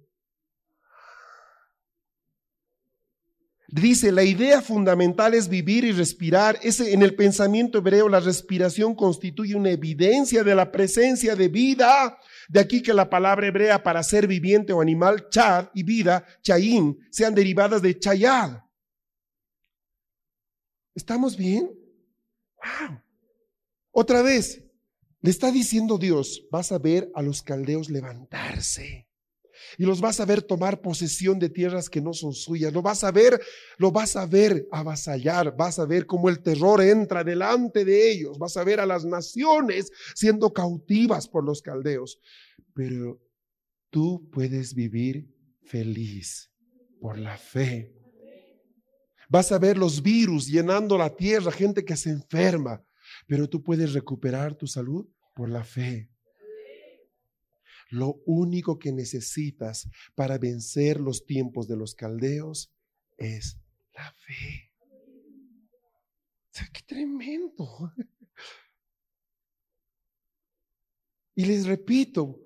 Dice, 3.74 4.12
la 4.12 4.22
idea 4.22 4.62
fundamental 4.62 5.34
es 5.34 5.48
vivir 5.48 5.84
y 5.84 5.90
respirar. 5.90 6.60
Ese, 6.62 6.92
en 6.92 7.02
el 7.02 7.16
pensamiento 7.16 7.78
hebreo, 7.78 8.08
la 8.08 8.20
respiración 8.20 8.94
constituye 8.94 9.56
una 9.56 9.70
evidencia 9.70 10.44
de 10.44 10.54
la 10.54 10.70
presencia 10.70 11.34
de 11.34 11.48
vida. 11.48 12.16
De 12.48 12.60
aquí 12.60 12.80
que 12.80 12.94
la 12.94 13.10
palabra 13.10 13.48
hebrea 13.48 13.82
para 13.82 14.04
ser 14.04 14.28
viviente 14.28 14.72
o 14.72 14.80
animal, 14.80 15.28
chad 15.28 15.70
y 15.74 15.82
vida, 15.82 16.24
chayin, 16.40 16.96
sean 17.10 17.34
derivadas 17.34 17.82
de 17.82 17.98
chayad. 17.98 18.60
¿Estamos 20.94 21.36
bien? 21.36 21.68
Wow. 22.62 23.02
Otra 23.90 24.22
vez, 24.22 24.62
le 25.20 25.30
está 25.30 25.50
diciendo 25.50 25.98
Dios, 25.98 26.46
vas 26.48 26.70
a 26.70 26.78
ver 26.78 27.10
a 27.12 27.22
los 27.22 27.42
caldeos 27.42 27.90
levantarse 27.90 29.08
y 29.78 29.84
los 29.84 30.00
vas 30.00 30.20
a 30.20 30.24
ver 30.24 30.42
tomar 30.42 30.80
posesión 30.80 31.38
de 31.38 31.48
tierras 31.48 31.88
que 31.88 32.00
no 32.00 32.12
son 32.12 32.32
suyas. 32.32 32.72
Lo 32.72 32.82
vas 32.82 33.04
a 33.04 33.10
ver, 33.10 33.40
lo 33.78 33.90
vas 33.90 34.16
a 34.16 34.26
ver 34.26 34.66
avasallar, 34.70 35.56
vas 35.56 35.78
a 35.78 35.86
ver 35.86 36.06
cómo 36.06 36.28
el 36.28 36.42
terror 36.42 36.82
entra 36.82 37.24
delante 37.24 37.84
de 37.84 38.10
ellos, 38.10 38.38
vas 38.38 38.56
a 38.56 38.64
ver 38.64 38.80
a 38.80 38.86
las 38.86 39.04
naciones 39.04 39.90
siendo 40.14 40.52
cautivas 40.52 41.28
por 41.28 41.44
los 41.44 41.62
caldeos. 41.62 42.20
Pero 42.74 43.20
tú 43.90 44.28
puedes 44.32 44.74
vivir 44.74 45.28
feliz 45.64 46.50
por 47.00 47.18
la 47.18 47.36
fe. 47.36 47.94
Vas 49.28 49.52
a 49.52 49.58
ver 49.58 49.78
los 49.78 50.02
virus 50.02 50.46
llenando 50.46 50.96
la 50.98 51.14
tierra, 51.14 51.50
gente 51.50 51.84
que 51.84 51.96
se 51.96 52.10
enferma, 52.10 52.82
pero 53.26 53.48
tú 53.48 53.62
puedes 53.62 53.92
recuperar 53.92 54.54
tu 54.54 54.66
salud 54.66 55.06
por 55.34 55.48
la 55.48 55.64
fe. 55.64 56.10
Lo 57.94 58.20
único 58.26 58.76
que 58.76 58.90
necesitas 58.90 59.88
para 60.16 60.36
vencer 60.36 60.98
los 60.98 61.26
tiempos 61.26 61.68
de 61.68 61.76
los 61.76 61.94
caldeos 61.94 62.72
es 63.16 63.56
la 63.94 64.12
fe. 64.12 64.72
¡Qué 66.72 66.82
tremendo! 66.84 67.92
Y 71.36 71.44
les 71.44 71.66
repito, 71.66 72.40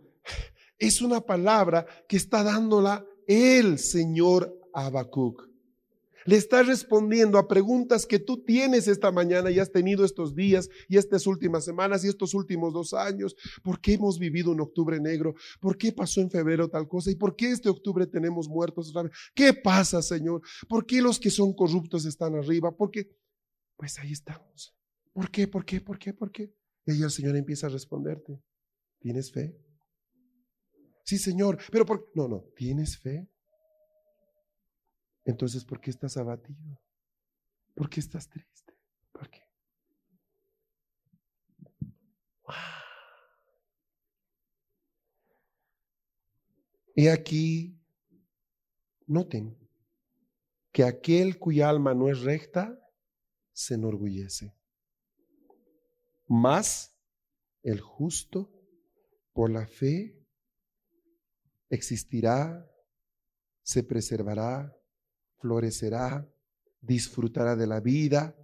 es 0.79 1.01
una 1.01 1.23
palabra 1.23 1.87
que 2.07 2.19
está 2.19 2.43
dándola 2.43 3.07
el 3.27 3.79
Señor 3.79 4.71
Habacuc. 4.75 5.48
Le 6.29 6.37
está 6.37 6.63
respondiendo 6.63 7.39
a 7.39 7.49
preguntas 7.49 8.05
que 8.05 8.19
tú 8.19 8.45
tienes 8.45 8.87
esta 8.87 9.11
mañana 9.11 9.51
y 9.51 9.59
has 9.61 9.73
tenido 9.73 10.05
estos 10.05 10.35
días 10.35 10.69
y 10.87 10.99
estas 10.99 11.27
últimas 11.27 11.65
semanas 11.65 12.05
y 12.05 12.09
estos 12.09 12.35
últimos 12.35 12.75
dos 12.75 12.93
años. 12.93 13.35
¿Por 13.63 13.81
qué 13.81 13.95
hemos 13.95 14.19
vivido 14.19 14.51
un 14.51 14.61
octubre 14.61 15.01
negro? 15.01 15.35
¿Por 15.59 15.79
qué 15.79 15.91
pasó 15.91 16.21
en 16.21 16.31
febrero 16.31 16.69
tal 16.69 16.87
cosa? 16.87 17.11
¿Y 17.11 17.15
por 17.15 17.35
qué 17.35 17.51
este 17.51 17.71
octubre 17.71 18.07
tenemos 18.07 18.47
muertos 18.47 18.93
¿Qué 19.35 19.55
pasa, 19.55 20.03
Señor? 20.03 20.43
¿Por 20.69 20.85
qué 20.85 21.01
los 21.01 21.19
que 21.19 21.31
son 21.31 21.55
corruptos 21.55 22.05
están 22.05 22.35
arriba? 22.35 22.77
¿Por 22.77 22.91
qué? 22.91 23.09
Pues 23.79 23.99
ahí 23.99 24.13
estamos. 24.13 24.77
¿Por 25.15 25.31
qué? 25.31 25.49
¿Por 25.49 25.65
qué? 25.65 25.81
¿Por 25.81 25.99
qué? 25.99 26.13
¿Por 26.13 26.31
qué? 26.31 26.53
Y 26.85 26.91
ahí 26.91 27.01
el 27.01 27.11
Señor 27.11 27.37
empieza 27.37 27.69
a 27.69 27.71
responderte. 27.71 28.39
¿Tienes 29.01 29.33
fe? 29.33 29.57
Sí, 31.07 31.17
Señor, 31.17 31.59
pero 31.73 31.87
por 31.87 32.11
no, 32.15 32.29
no, 32.29 32.45
¿tienes 32.55 32.99
fe? 32.99 33.31
Entonces, 35.29 35.63
¿por 35.63 35.79
qué 35.79 35.91
estás 35.91 36.17
abatido? 36.17 36.81
¿Por 37.75 37.91
qué 37.91 38.01
estás 38.01 38.31
triste? 38.31 38.73
¿Por 39.13 39.29
qué? 39.29 39.43
He 46.97 47.11
aquí, 47.11 47.79
noten 49.07 49.55
que 50.73 50.85
aquel 50.85 51.39
cuya 51.39 51.69
alma 51.69 51.93
no 51.93 52.09
es 52.09 52.23
recta 52.23 52.81
se 53.53 53.75
enorgullece. 53.75 54.55
Más 56.27 56.99
el 57.63 57.83
justo 57.83 58.51
por 59.35 59.51
la 59.51 59.67
fe 59.67 60.27
existirá, 61.69 62.67
se 63.63 63.83
preservará, 63.83 64.75
florecerá, 65.39 66.29
disfrutará 66.81 67.57
de 67.57 67.67
la 67.67 67.81
vida, 67.81 68.37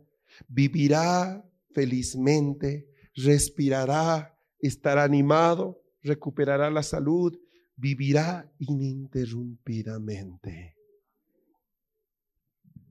vivirá 0.48 1.48
felizmente, 1.72 2.90
respirará, 3.14 4.36
estará 4.58 5.04
animado, 5.04 5.80
recuperará 6.02 6.68
la 6.70 6.82
salud, 6.82 7.38
vivirá 7.76 8.52
ininterrumpidamente. 8.58 10.76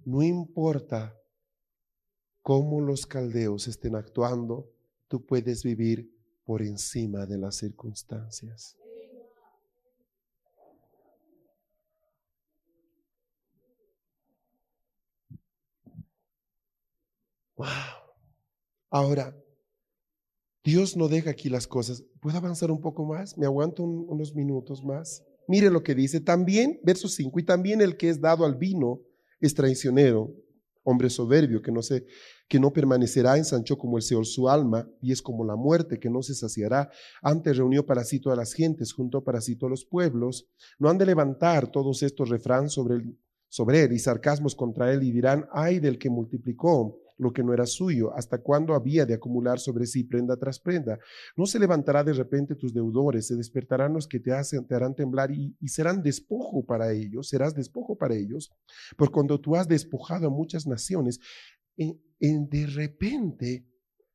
No 0.06 0.22
importa 0.22 1.18
cómo 2.42 2.82
los 2.82 3.06
caldeos 3.06 3.68
estén 3.68 3.96
actuando, 3.96 4.70
tú 5.08 5.26
puedes 5.26 5.64
vivir 5.64 6.14
por 6.44 6.62
encima 6.62 7.26
de 7.26 7.38
las 7.38 7.56
circunstancias. 7.56 8.78
Ahora, 18.90 19.36
Dios 20.64 20.96
no 20.96 21.10
deja 21.10 21.32
aquí 21.32 21.50
las 21.50 21.68
cosas. 21.68 22.04
¿Puedo 22.22 22.38
avanzar 22.38 22.72
un 22.72 22.80
poco 22.80 23.06
más? 23.06 23.38
¿Me 23.38 23.46
aguanto 23.46 23.84
unos 23.84 24.34
minutos 24.34 24.84
más? 24.84 25.24
Mire 25.48 25.70
lo 25.70 25.84
que 25.84 25.94
dice. 25.94 26.22
También, 26.22 26.80
verso 26.84 27.08
5, 27.08 27.40
y 27.40 27.44
también 27.44 27.82
el 27.82 27.98
que 27.98 28.10
es 28.10 28.22
dado 28.22 28.46
al 28.46 28.56
vino 28.56 29.02
es 29.42 29.54
traicionero, 29.54 30.34
hombre 30.84 31.10
soberbio 31.10 31.62
que 31.62 31.72
no 31.72 31.82
se, 31.82 32.06
que 32.48 32.62
no 32.62 32.72
permanecerá, 32.72 33.38
ensanchó 33.38 33.78
como 33.78 33.98
el 33.98 34.04
Seol 34.04 34.26
su 34.26 34.48
alma, 34.48 34.90
y 35.02 35.12
es 35.12 35.22
como 35.22 35.44
la 35.44 35.58
muerte 35.58 36.00
que 36.00 36.10
no 36.10 36.22
se 36.22 36.34
saciará. 36.34 36.90
Antes 37.22 37.58
reunió 37.58 37.86
para 37.86 38.06
sí 38.06 38.22
todas 38.22 38.38
las 38.38 38.54
gentes, 38.54 38.94
juntó 38.94 39.22
para 39.22 39.42
sí 39.42 39.58
todos 39.58 39.72
los 39.72 39.86
pueblos. 39.86 40.48
No 40.80 40.90
han 40.90 40.98
de 40.98 41.06
levantar 41.06 41.70
todos 41.70 42.04
estos 42.04 42.30
refranes 42.30 42.72
sobre, 42.72 43.04
sobre 43.50 43.84
él 43.84 43.92
y 43.92 44.00
sarcasmos 44.00 44.56
contra 44.56 44.94
él, 44.94 45.04
y 45.04 45.12
dirán, 45.12 45.46
ay 45.52 45.80
del 45.80 45.98
que 45.98 46.10
multiplicó 46.10 47.03
lo 47.18 47.32
que 47.32 47.44
no 47.44 47.54
era 47.54 47.66
suyo, 47.66 48.14
hasta 48.16 48.40
cuándo 48.40 48.74
había 48.74 49.06
de 49.06 49.14
acumular 49.14 49.60
sobre 49.60 49.86
sí 49.86 50.04
prenda 50.04 50.38
tras 50.38 50.60
prenda. 50.60 51.00
No 51.36 51.46
se 51.46 51.60
levantará 51.60 52.04
de 52.04 52.14
repente 52.14 52.56
tus 52.56 52.74
deudores, 52.74 53.28
se 53.28 53.36
despertarán 53.36 53.94
los 53.94 54.08
que 54.08 54.20
te, 54.20 54.32
hacen, 54.32 54.66
te 54.66 54.76
harán 54.76 54.96
temblar 54.96 55.32
y, 55.32 55.56
serán 55.68 56.02
despojo 56.02 56.66
para 56.66 56.92
ellos, 56.92 57.30
serás 57.30 57.54
despojo 57.54 57.98
para 57.98 58.16
ellos, 58.16 58.52
por 58.98 59.12
cuando 59.12 59.40
tú 59.40 59.56
has 59.56 59.68
despojado 59.68 60.28
a 60.28 60.32
muchas 60.32 60.66
naciones, 60.68 61.20
en, 61.78 62.00
de 62.20 62.68
repente 62.68 63.68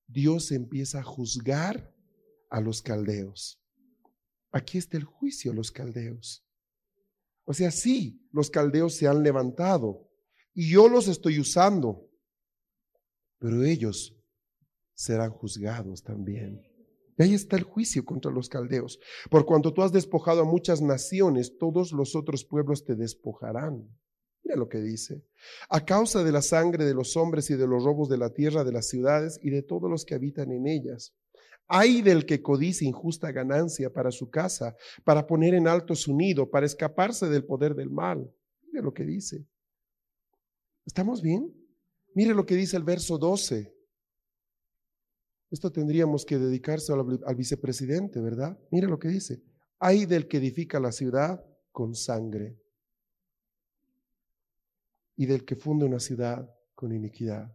Dios 0.07 0.53
empieza 0.53 1.01
a 1.01 1.05
juzgar 1.05 1.93
a 2.51 2.61
los 2.61 2.83
caldeos. 2.83 3.61
Aquí 4.51 4.79
está 4.79 4.97
el 4.97 5.05
juicio 5.05 5.53
a 5.53 5.55
los 5.55 5.71
caldeos. 5.71 6.45
O 7.45 7.53
sea, 7.53 7.71
sí, 7.71 8.27
los 8.33 8.51
caldeos 8.51 8.95
se 8.97 9.07
han 9.07 9.23
levantado 9.23 10.09
y 10.55 10.71
yo 10.71 10.89
los 10.89 11.09
estoy 11.09 11.39
usando 11.39 12.08
pero 13.39 13.65
ellos 13.65 14.17
serán 14.95 15.31
juzgados 15.31 16.03
también. 16.03 16.63
Y 17.17 17.23
ahí 17.23 17.35
está 17.35 17.57
el 17.57 17.65
juicio 17.65 18.05
contra 18.05 18.31
los 18.31 18.49
caldeos. 18.49 19.01
Por 19.31 19.45
cuanto 19.45 19.73
tú 19.73 19.83
has 19.83 19.93
despojado 19.93 20.43
a 20.43 20.45
muchas 20.45 20.81
naciones, 20.81 21.59
todos 21.59 21.93
los 21.93 22.15
otros 22.15 22.45
pueblos 22.45 22.85
te 22.85 22.95
despojarán. 22.95 23.89
Mira 24.45 24.57
lo 24.57 24.69
que 24.69 24.79
dice. 24.79 25.25
A 25.69 25.85
causa 25.85 26.23
de 26.23 26.33
la 26.33 26.43
sangre 26.43 26.85
de 26.85 26.95
los 26.95 27.17
hombres 27.17 27.51
y 27.51 27.57
de 27.57 27.67
los 27.67 27.85
robos 27.85 28.09
de 28.09 28.19
la 28.19 28.31
tierra, 28.31 28.65
de 28.65 28.73
las 28.73 28.89
ciudades 28.89 29.39
y 29.43 29.51
de 29.51 29.63
todos 29.63 29.91
los 29.91 30.05
que 30.05 30.15
habitan 30.15 30.53
en 30.53 30.67
ellas. 30.67 31.15
Hay 31.67 32.01
del 32.03 32.25
que 32.25 32.41
codice 32.41 32.87
injusta 32.87 33.31
ganancia 33.31 33.93
para 33.93 34.11
su 34.11 34.31
casa, 34.31 34.75
para 35.05 35.27
poner 35.27 35.55
en 35.55 35.69
alto 35.69 35.95
su 35.95 36.17
nido, 36.17 36.49
para 36.49 36.67
escaparse 36.67 37.29
del 37.29 37.45
poder 37.45 37.75
del 37.75 37.91
mal. 37.91 38.33
Mira 38.69 38.83
lo 38.83 38.95
que 38.95 39.05
dice. 39.05 39.45
¿Estamos 40.87 41.21
bien? 41.21 41.53
Mire 42.15 42.35
lo 42.35 42.45
que 42.45 42.55
dice 42.55 42.77
el 42.77 42.85
verso 42.85 43.19
12. 43.19 43.75
Esto 45.51 45.73
tendríamos 45.73 46.25
que 46.25 46.39
dedicarse 46.39 46.93
al, 46.93 47.21
al 47.25 47.35
vicepresidente, 47.37 48.21
¿verdad? 48.21 48.59
Mira 48.71 48.89
lo 48.89 48.99
que 48.99 49.09
dice. 49.09 49.43
Hay 49.79 50.07
del 50.07 50.29
que 50.29 50.39
edifica 50.39 50.81
la 50.81 50.93
ciudad 50.93 51.45
con 51.73 51.95
sangre 51.95 52.59
y 55.17 55.27
del 55.27 55.45
que 55.45 55.57
funde 55.57 55.85
una 55.85 56.01
ciudad 56.01 56.49
con 56.75 56.93
iniquidad. 56.93 57.53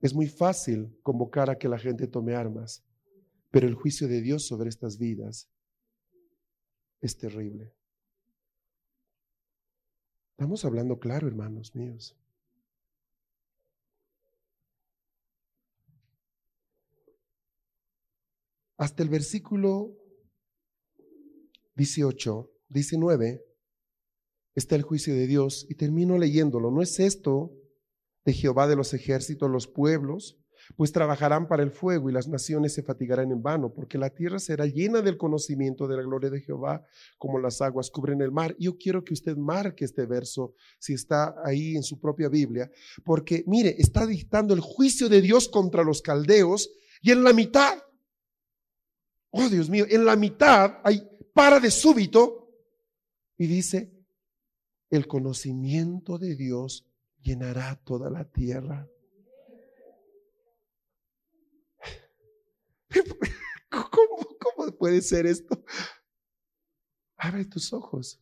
Es 0.00 0.14
muy 0.14 0.26
fácil 0.26 0.98
convocar 1.02 1.48
a 1.48 1.56
que 1.56 1.68
la 1.68 1.78
gente 1.78 2.08
tome 2.08 2.34
armas, 2.34 2.84
pero 3.50 3.68
el 3.68 3.74
juicio 3.74 4.08
de 4.08 4.20
Dios 4.20 4.46
sobre 4.46 4.68
estas 4.68 4.98
vidas 4.98 5.48
es 7.00 7.16
terrible. 7.16 7.72
Estamos 10.32 10.64
hablando 10.64 10.98
claro, 10.98 11.28
hermanos 11.28 11.74
míos. 11.74 12.16
Hasta 18.82 19.04
el 19.04 19.10
versículo 19.10 19.96
18, 21.76 22.50
19, 22.68 23.44
está 24.56 24.74
el 24.74 24.82
juicio 24.82 25.14
de 25.14 25.28
Dios 25.28 25.66
y 25.68 25.76
termino 25.76 26.18
leyéndolo. 26.18 26.72
¿No 26.72 26.82
es 26.82 26.98
esto 26.98 27.52
de 28.24 28.32
Jehová 28.32 28.66
de 28.66 28.74
los 28.74 28.92
ejércitos 28.92 29.48
los 29.48 29.68
pueblos? 29.68 30.36
Pues 30.74 30.90
trabajarán 30.90 31.46
para 31.46 31.62
el 31.62 31.70
fuego 31.70 32.10
y 32.10 32.12
las 32.12 32.26
naciones 32.26 32.74
se 32.74 32.82
fatigarán 32.82 33.30
en 33.30 33.40
vano, 33.40 33.72
porque 33.72 33.98
la 33.98 34.10
tierra 34.10 34.40
será 34.40 34.66
llena 34.66 35.00
del 35.00 35.16
conocimiento 35.16 35.86
de 35.86 35.98
la 35.98 36.02
gloria 36.02 36.30
de 36.30 36.40
Jehová, 36.40 36.84
como 37.18 37.38
las 37.38 37.62
aguas 37.62 37.88
cubren 37.88 38.20
el 38.20 38.32
mar. 38.32 38.56
Yo 38.58 38.76
quiero 38.76 39.04
que 39.04 39.14
usted 39.14 39.36
marque 39.36 39.84
este 39.84 40.06
verso, 40.06 40.54
si 40.80 40.94
está 40.94 41.36
ahí 41.44 41.76
en 41.76 41.84
su 41.84 42.00
propia 42.00 42.28
Biblia, 42.28 42.68
porque 43.04 43.44
mire, 43.46 43.76
está 43.78 44.08
dictando 44.08 44.52
el 44.54 44.60
juicio 44.60 45.08
de 45.08 45.20
Dios 45.20 45.48
contra 45.48 45.84
los 45.84 46.02
caldeos 46.02 46.68
y 47.00 47.12
en 47.12 47.22
la 47.22 47.32
mitad, 47.32 47.78
oh 49.32 49.48
Dios 49.48 49.68
mío, 49.68 49.86
en 49.88 50.04
la 50.04 50.14
mitad 50.14 50.78
para 51.34 51.58
de 51.58 51.70
súbito 51.70 52.48
y 53.36 53.46
dice, 53.46 53.92
el 54.90 55.06
conocimiento 55.06 56.18
de 56.18 56.36
Dios 56.36 56.86
llenará 57.20 57.80
toda 57.84 58.10
la 58.10 58.24
tierra. 58.30 58.88
¿Cómo, 63.70 64.36
¿Cómo, 64.38 64.76
puede 64.76 65.00
ser 65.00 65.26
esto? 65.26 65.64
Abre 67.16 67.46
tus 67.46 67.72
ojos. 67.72 68.20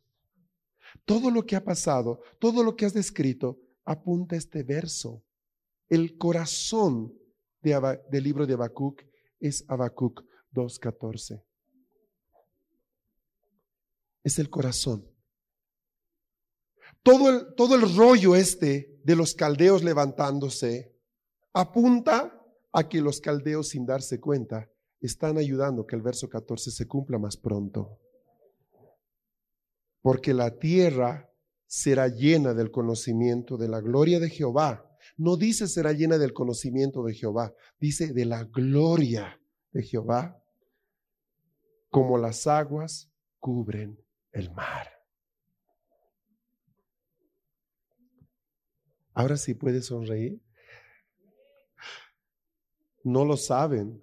Todo 1.04 1.30
lo 1.30 1.44
que 1.44 1.56
ha 1.56 1.64
pasado, 1.64 2.22
todo 2.38 2.62
lo 2.62 2.76
que 2.76 2.86
has 2.86 2.94
descrito, 2.94 3.60
apunta 3.84 4.36
este 4.36 4.62
verso. 4.62 5.24
El 5.88 6.16
corazón 6.16 7.12
del 7.60 8.22
libro 8.22 8.46
de 8.46 8.54
Habacuc 8.54 9.02
es 9.40 9.64
Habacuc 9.68 10.24
2.14. 10.52 11.42
Es 14.22 14.38
el 14.38 14.50
corazón. 14.50 15.06
Todo 17.02 17.30
el, 17.30 17.54
todo 17.54 17.74
el 17.76 17.96
rollo 17.96 18.36
este 18.36 19.00
de 19.04 19.16
los 19.16 19.34
caldeos 19.34 19.82
levantándose 19.82 20.94
apunta 21.52 22.36
a 22.72 22.88
que 22.88 23.00
los 23.00 23.20
caldeos 23.20 23.68
sin 23.68 23.86
darse 23.86 24.20
cuenta 24.20 24.70
están 25.00 25.38
ayudando 25.38 25.86
que 25.86 25.96
el 25.96 26.02
verso 26.02 26.28
14 26.28 26.70
se 26.70 26.86
cumpla 26.86 27.18
más 27.18 27.36
pronto. 27.36 27.98
Porque 30.02 30.34
la 30.34 30.58
tierra 30.58 31.30
será 31.66 32.08
llena 32.08 32.54
del 32.54 32.70
conocimiento 32.70 33.56
de 33.56 33.68
la 33.68 33.80
gloria 33.80 34.20
de 34.20 34.28
Jehová. 34.28 34.86
No 35.16 35.36
dice 35.36 35.68
será 35.68 35.92
llena 35.92 36.18
del 36.18 36.32
conocimiento 36.32 37.02
de 37.04 37.14
Jehová, 37.14 37.54
dice 37.78 38.12
de 38.12 38.24
la 38.24 38.44
gloria 38.44 39.40
de 39.72 39.82
Jehová, 39.82 40.39
como 41.90 42.16
las 42.16 42.46
aguas 42.46 43.12
cubren 43.38 44.02
el 44.32 44.50
mar. 44.52 44.88
Ahora 49.12 49.36
sí 49.36 49.54
puede 49.54 49.82
sonreír. 49.82 50.40
No 53.02 53.24
lo 53.24 53.36
saben, 53.36 54.02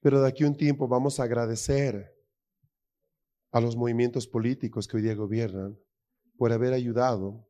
pero 0.00 0.20
de 0.20 0.28
aquí 0.28 0.44
a 0.44 0.48
un 0.48 0.56
tiempo 0.56 0.86
vamos 0.86 1.18
a 1.18 1.24
agradecer 1.24 2.14
a 3.50 3.60
los 3.60 3.76
movimientos 3.76 4.26
políticos 4.26 4.86
que 4.86 4.98
hoy 4.98 5.02
día 5.02 5.14
gobiernan 5.14 5.78
por 6.36 6.52
haber 6.52 6.74
ayudado 6.74 7.48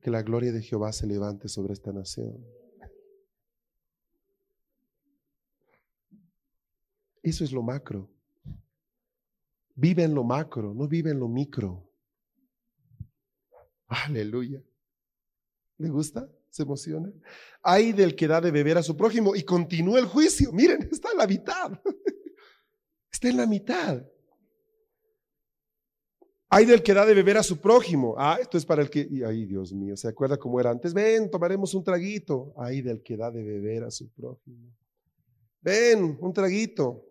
que 0.00 0.10
la 0.10 0.22
gloria 0.22 0.52
de 0.52 0.62
Jehová 0.62 0.92
se 0.92 1.06
levante 1.06 1.48
sobre 1.48 1.74
esta 1.74 1.92
nación. 1.92 2.44
Eso 7.22 7.44
es 7.44 7.52
lo 7.52 7.62
macro. 7.62 8.10
Vive 9.80 10.02
en 10.04 10.14
lo 10.14 10.22
macro, 10.22 10.74
no 10.74 10.86
vive 10.86 11.10
en 11.10 11.18
lo 11.18 11.26
micro. 11.26 11.90
Aleluya. 13.88 14.62
¿Le 15.78 15.88
gusta? 15.88 16.28
¿Se 16.50 16.64
emociona? 16.64 17.10
Hay 17.62 17.92
del 17.92 18.14
que 18.14 18.28
da 18.28 18.42
de 18.42 18.50
beber 18.50 18.76
a 18.76 18.82
su 18.82 18.94
prójimo 18.94 19.34
y 19.34 19.42
continúa 19.42 19.98
el 19.98 20.04
juicio. 20.04 20.52
Miren, 20.52 20.86
está 20.92 21.12
en 21.12 21.18
la 21.18 21.26
mitad. 21.26 21.72
Está 23.12 23.28
en 23.28 23.38
la 23.38 23.46
mitad. 23.46 24.06
Hay 26.48 26.64
del 26.64 26.82
que 26.82 26.94
da 26.94 27.04
de 27.04 27.12
beber 27.12 27.38
a 27.38 27.42
su 27.42 27.60
prójimo. 27.60 28.14
Ah, 28.16 28.38
esto 28.40 28.56
es 28.56 28.64
para 28.64 28.82
el 28.82 28.88
que. 28.88 29.08
ay, 29.26 29.46
Dios 29.46 29.72
mío, 29.72 29.96
¿se 29.96 30.08
acuerda 30.08 30.38
cómo 30.38 30.60
era 30.60 30.70
antes? 30.70 30.94
Ven, 30.94 31.28
tomaremos 31.30 31.74
un 31.74 31.82
traguito. 31.82 32.54
Hay 32.56 32.82
del 32.82 33.02
que 33.02 33.16
da 33.16 33.30
de 33.30 33.42
beber 33.42 33.82
a 33.82 33.90
su 33.90 34.08
prójimo. 34.10 34.72
Ven, 35.60 36.16
un 36.20 36.32
traguito. 36.32 37.09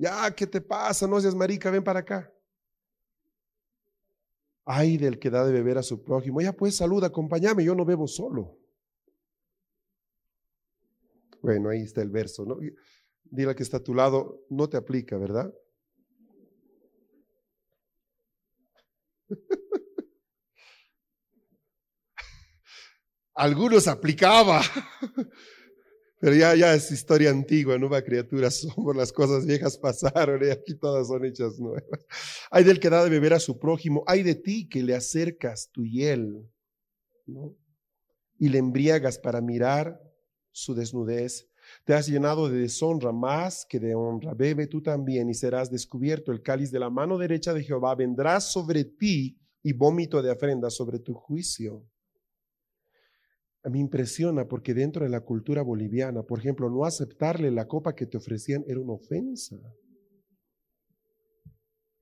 Ya, 0.00 0.34
¿qué 0.34 0.46
te 0.46 0.62
pasa? 0.62 1.06
No 1.06 1.20
seas 1.20 1.34
marica, 1.34 1.70
ven 1.70 1.84
para 1.84 2.00
acá. 2.00 2.32
Ay 4.64 4.96
del 4.96 5.18
que 5.18 5.28
da 5.28 5.44
de 5.44 5.52
beber 5.52 5.76
a 5.76 5.82
su 5.82 6.02
prójimo. 6.02 6.40
Ya 6.40 6.54
pues 6.54 6.74
saluda, 6.74 7.08
acompáñame, 7.08 7.62
yo 7.64 7.74
no 7.74 7.84
bebo 7.84 8.08
solo. 8.08 8.56
Bueno, 11.42 11.68
ahí 11.68 11.82
está 11.82 12.00
el 12.00 12.08
verso, 12.08 12.46
¿no? 12.46 12.56
Dile 13.24 13.54
que 13.54 13.62
está 13.62 13.76
a 13.76 13.84
tu 13.84 13.92
lado, 13.92 14.46
no 14.48 14.70
te 14.70 14.78
aplica, 14.78 15.18
¿verdad? 15.18 15.52
Algunos 23.34 23.86
aplicaba. 23.86 24.62
Pero 26.20 26.36
ya, 26.36 26.54
ya 26.54 26.74
es 26.74 26.92
historia 26.92 27.30
antigua, 27.30 27.78
nueva 27.78 28.02
criatura 28.02 28.50
somos, 28.50 28.94
las 28.94 29.10
cosas 29.10 29.46
viejas 29.46 29.78
pasaron 29.78 30.44
y 30.44 30.50
aquí 30.50 30.74
todas 30.74 31.08
son 31.08 31.24
hechas 31.24 31.58
nuevas. 31.58 32.06
Hay 32.50 32.62
del 32.62 32.78
que 32.78 32.90
da 32.90 33.02
de 33.02 33.10
beber 33.10 33.32
a 33.32 33.40
su 33.40 33.58
prójimo, 33.58 34.04
hay 34.06 34.22
de 34.22 34.34
ti 34.34 34.68
que 34.68 34.82
le 34.82 34.94
acercas 34.94 35.70
tu 35.72 35.82
hiel, 35.82 36.46
¿no? 37.26 37.56
Y 38.38 38.48
le 38.50 38.58
embriagas 38.58 39.18
para 39.18 39.40
mirar 39.40 39.98
su 40.52 40.74
desnudez. 40.74 41.48
Te 41.84 41.94
has 41.94 42.06
llenado 42.06 42.48
de 42.48 42.58
deshonra 42.58 43.12
más 43.12 43.66
que 43.66 43.78
de 43.78 43.94
honra. 43.94 44.34
Bebe 44.34 44.66
tú 44.66 44.82
también 44.82 45.28
y 45.28 45.34
serás 45.34 45.70
descubierto. 45.70 46.32
El 46.32 46.42
cáliz 46.42 46.70
de 46.70 46.80
la 46.80 46.90
mano 46.90 47.16
derecha 47.16 47.54
de 47.54 47.62
Jehová 47.62 47.94
vendrá 47.94 48.40
sobre 48.40 48.84
ti 48.84 49.38
y 49.62 49.72
vómito 49.72 50.22
de 50.22 50.30
ofrenda 50.30 50.70
sobre 50.70 50.98
tu 50.98 51.14
juicio 51.14 51.86
mí 53.68 53.80
impresiona 53.80 54.48
porque 54.48 54.72
dentro 54.72 55.04
de 55.04 55.10
la 55.10 55.20
cultura 55.20 55.62
boliviana, 55.62 56.22
por 56.22 56.38
ejemplo, 56.38 56.70
no 56.70 56.84
aceptarle 56.84 57.50
la 57.50 57.68
copa 57.68 57.94
que 57.94 58.06
te 58.06 58.16
ofrecían 58.16 58.64
era 58.66 58.80
una 58.80 58.94
ofensa. 58.94 59.56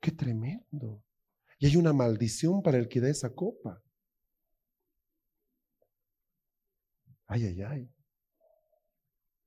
Qué 0.00 0.12
tremendo. 0.12 1.02
Y 1.58 1.66
hay 1.66 1.76
una 1.76 1.92
maldición 1.92 2.62
para 2.62 2.78
el 2.78 2.88
que 2.88 3.00
da 3.00 3.08
esa 3.08 3.34
copa. 3.34 3.82
Ay, 7.26 7.44
ay, 7.44 7.62
ay. 7.62 7.90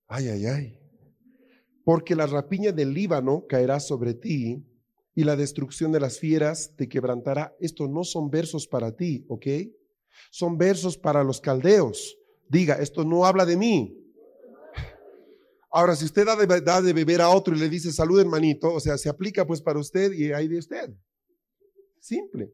Ay, 0.08 0.28
ay, 0.28 0.46
ay. 0.46 0.80
Porque 1.86 2.16
la 2.16 2.28
rapiña 2.28 2.74
del 2.74 2.94
Líbano 2.94 3.46
caerá 3.48 3.80
sobre 3.80 4.14
ti 4.14 4.66
y 5.16 5.24
la 5.24 5.38
destrucción 5.38 5.92
de 5.92 6.02
las 6.02 6.20
fieras 6.20 6.76
te 6.76 6.90
quebrantará. 6.90 7.56
Estos 7.60 7.90
no 7.90 8.04
son 8.04 8.30
versos 8.30 8.68
para 8.68 8.96
ti, 8.96 9.26
¿ok? 9.30 9.48
Son 10.30 10.58
versos 10.58 10.98
para 10.98 11.24
los 11.24 11.42
caldeos. 11.42 12.18
Diga, 12.48 12.76
esto 12.76 13.04
no 13.04 13.26
habla 13.26 13.46
de 13.46 13.58
mí. 13.58 13.98
Ahora, 15.72 15.96
si 15.96 16.04
usted 16.04 16.26
da 16.26 16.82
de, 16.82 16.94
beber 16.94 17.22
a 17.22 17.30
otro 17.30 17.56
y 17.56 17.60
le 17.60 17.70
dice 17.70 17.94
salud 17.94 18.20
hermanito, 18.20 18.74
o 18.74 18.80
sea, 18.80 18.98
se 18.98 19.08
aplica 19.08 19.48
pues 19.48 19.62
para 19.62 19.80
usted 19.80 20.12
y 20.12 20.34
hay 20.34 20.50
de 20.50 20.58
usted. 20.58 20.94
Simple. 22.02 22.54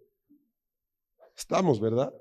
Estamos, 1.36 1.80
¿verdad? 1.80 2.14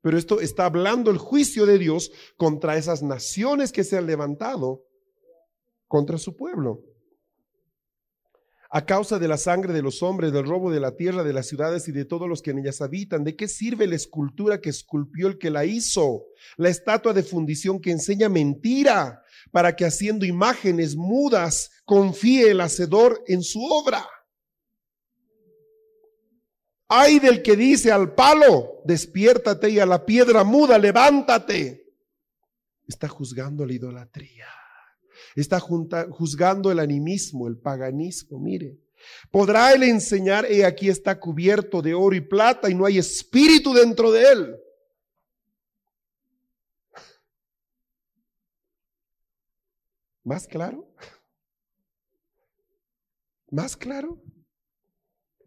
Pero 0.00 0.16
esto 0.16 0.40
está 0.40 0.66
hablando 0.66 1.10
el 1.10 1.18
juicio 1.18 1.66
de 1.66 1.78
Dios 1.78 2.12
contra 2.36 2.76
esas 2.76 3.02
naciones 3.02 3.72
que 3.72 3.82
se 3.82 3.96
han 3.96 4.06
levantado 4.06 4.84
contra 5.88 6.18
su 6.18 6.36
pueblo. 6.36 6.84
A 8.76 8.84
causa 8.84 9.20
de 9.20 9.28
la 9.28 9.36
sangre 9.36 9.72
de 9.72 9.82
los 9.82 10.02
hombres, 10.02 10.32
del 10.32 10.48
robo 10.48 10.72
de 10.72 10.80
la 10.80 10.96
tierra, 10.96 11.22
de 11.22 11.32
las 11.32 11.46
ciudades 11.46 11.86
y 11.86 11.92
de 11.92 12.04
todos 12.04 12.28
los 12.28 12.42
que 12.42 12.50
en 12.50 12.58
ellas 12.58 12.80
habitan. 12.80 13.22
¿De 13.22 13.36
qué 13.36 13.46
sirve 13.46 13.86
la 13.86 13.94
escultura 13.94 14.60
que 14.60 14.68
esculpió 14.68 15.28
el 15.28 15.38
que 15.38 15.48
la 15.48 15.64
hizo? 15.64 16.24
La 16.56 16.70
estatua 16.70 17.12
de 17.12 17.22
fundición 17.22 17.80
que 17.80 17.92
enseña 17.92 18.28
mentira, 18.28 19.22
para 19.52 19.76
que 19.76 19.84
haciendo 19.84 20.26
imágenes 20.26 20.96
mudas 20.96 21.70
confíe 21.84 22.50
el 22.50 22.60
hacedor 22.60 23.22
en 23.28 23.44
su 23.44 23.62
obra. 23.64 24.04
Ay 26.88 27.20
del 27.20 27.42
que 27.42 27.54
dice 27.54 27.92
al 27.92 28.12
palo, 28.16 28.82
despiértate 28.84 29.70
y 29.70 29.78
a 29.78 29.86
la 29.86 30.04
piedra 30.04 30.42
muda, 30.42 30.78
levántate. 30.78 31.94
Está 32.88 33.06
juzgando 33.06 33.64
la 33.64 33.72
idolatría. 33.72 34.48
Está 35.34 35.58
juzgando 35.60 36.70
el 36.70 36.78
animismo, 36.78 37.48
el 37.48 37.58
paganismo. 37.58 38.38
Mire, 38.38 38.78
podrá 39.30 39.72
él 39.72 39.82
enseñar, 39.82 40.46
he 40.46 40.64
aquí 40.64 40.88
está 40.88 41.18
cubierto 41.18 41.82
de 41.82 41.94
oro 41.94 42.14
y 42.14 42.20
plata 42.20 42.70
y 42.70 42.74
no 42.74 42.86
hay 42.86 42.98
espíritu 42.98 43.74
dentro 43.74 44.12
de 44.12 44.22
él. 44.32 44.56
¿Más 50.22 50.46
claro? 50.46 50.88
¿Más 53.50 53.76
claro? 53.76 54.22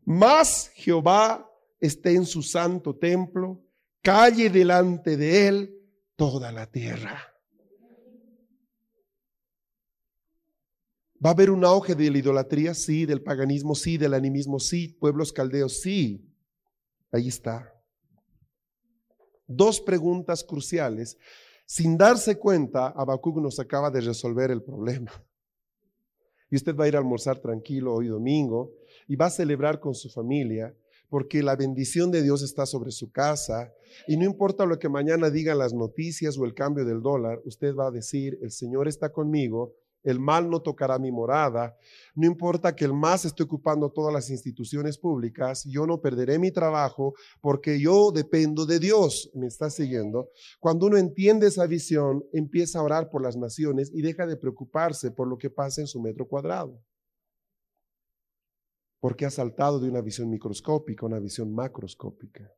Más 0.05 0.69
Jehová 0.75 1.49
esté 1.79 2.13
en 2.13 2.25
su 2.25 2.43
santo 2.43 2.95
templo, 2.95 3.61
calle 4.01 4.49
delante 4.49 5.17
de 5.17 5.47
él 5.47 5.77
toda 6.15 6.51
la 6.51 6.69
tierra. 6.71 7.36
¿Va 11.23 11.31
a 11.31 11.33
haber 11.33 11.49
un 11.49 11.65
auge 11.65 11.95
de 11.95 12.11
la 12.11 12.17
idolatría? 12.19 12.73
Sí, 12.73 13.05
del 13.05 13.23
paganismo, 13.23 13.73
sí, 13.73 13.97
del 13.97 14.13
animismo, 14.13 14.59
sí, 14.59 14.89
pueblos 14.99 15.33
caldeos, 15.33 15.81
sí. 15.81 16.23
Ahí 17.11 17.27
está. 17.27 17.73
Dos 19.47 19.81
preguntas 19.81 20.43
cruciales. 20.43 21.17
Sin 21.65 21.97
darse 21.97 22.37
cuenta, 22.37 22.87
Habacuc 22.87 23.37
nos 23.37 23.59
acaba 23.59 23.89
de 23.89 24.01
resolver 24.01 24.51
el 24.51 24.61
problema. 24.61 25.11
Y 26.51 26.55
usted 26.55 26.75
va 26.75 26.85
a 26.85 26.87
ir 26.87 26.95
a 26.95 26.99
almorzar 26.99 27.39
tranquilo 27.39 27.93
hoy 27.93 28.07
domingo 28.07 28.73
y 29.07 29.15
va 29.15 29.25
a 29.25 29.31
celebrar 29.31 29.79
con 29.79 29.95
su 29.95 30.09
familia 30.09 30.75
porque 31.09 31.41
la 31.41 31.55
bendición 31.55 32.11
de 32.11 32.21
Dios 32.21 32.41
está 32.41 32.65
sobre 32.65 32.91
su 32.91 33.11
casa 33.11 33.73
y 34.07 34.17
no 34.17 34.25
importa 34.25 34.65
lo 34.65 34.77
que 34.77 34.89
mañana 34.89 35.29
digan 35.29 35.57
las 35.57 35.73
noticias 35.73 36.37
o 36.37 36.45
el 36.45 36.53
cambio 36.53 36.85
del 36.85 37.01
dólar, 37.01 37.41
usted 37.45 37.75
va 37.75 37.87
a 37.87 37.91
decir, 37.91 38.37
el 38.41 38.51
Señor 38.51 38.87
está 38.87 39.11
conmigo 39.11 39.75
el 40.03 40.19
mal 40.19 40.49
no 40.49 40.61
tocará 40.61 40.97
mi 40.99 41.11
morada. 41.11 41.75
No 42.15 42.25
importa 42.25 42.75
que 42.75 42.85
el 42.85 42.93
MAS 42.93 43.25
esté 43.25 43.43
ocupando 43.43 43.91
todas 43.91 44.13
las 44.13 44.29
instituciones 44.29 44.97
públicas, 44.97 45.63
yo 45.65 45.85
no 45.85 45.99
perderé 45.99 46.39
mi 46.39 46.51
trabajo 46.51 47.13
porque 47.41 47.79
yo 47.79 48.11
dependo 48.11 48.65
de 48.65 48.79
Dios. 48.79 49.29
¿Me 49.33 49.47
está 49.47 49.69
siguiendo? 49.69 50.29
Cuando 50.59 50.85
uno 50.85 50.97
entiende 50.97 51.47
esa 51.47 51.65
visión, 51.67 52.23
empieza 52.33 52.79
a 52.79 52.83
orar 52.83 53.09
por 53.09 53.21
las 53.21 53.35
naciones 53.35 53.91
y 53.93 54.01
deja 54.01 54.25
de 54.25 54.37
preocuparse 54.37 55.11
por 55.11 55.27
lo 55.27 55.37
que 55.37 55.49
pasa 55.49 55.81
en 55.81 55.87
su 55.87 56.01
metro 56.01 56.27
cuadrado. 56.27 56.81
Porque 58.99 59.25
ha 59.25 59.29
saltado 59.29 59.79
de 59.79 59.89
una 59.89 60.01
visión 60.01 60.29
microscópica 60.29 61.05
a 61.05 61.09
una 61.09 61.19
visión 61.19 61.53
macroscópica. 61.53 62.51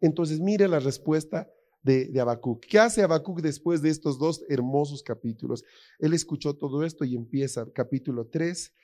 Entonces, 0.00 0.40
mire 0.40 0.68
la 0.68 0.80
respuesta 0.80 1.48
de, 1.84 2.06
de. 2.06 2.40
¿Qué 2.68 2.78
hace 2.78 3.02
Habacuc 3.02 3.40
después 3.40 3.82
de 3.82 3.90
estos 3.90 4.18
dos 4.18 4.42
hermosos 4.48 5.02
capítulos? 5.02 5.62
Él 6.00 6.14
escuchó 6.14 6.56
todo 6.56 6.82
esto 6.82 7.04
y 7.04 7.14
empieza 7.14 7.70
capítulo 7.72 8.26
3 8.26 8.74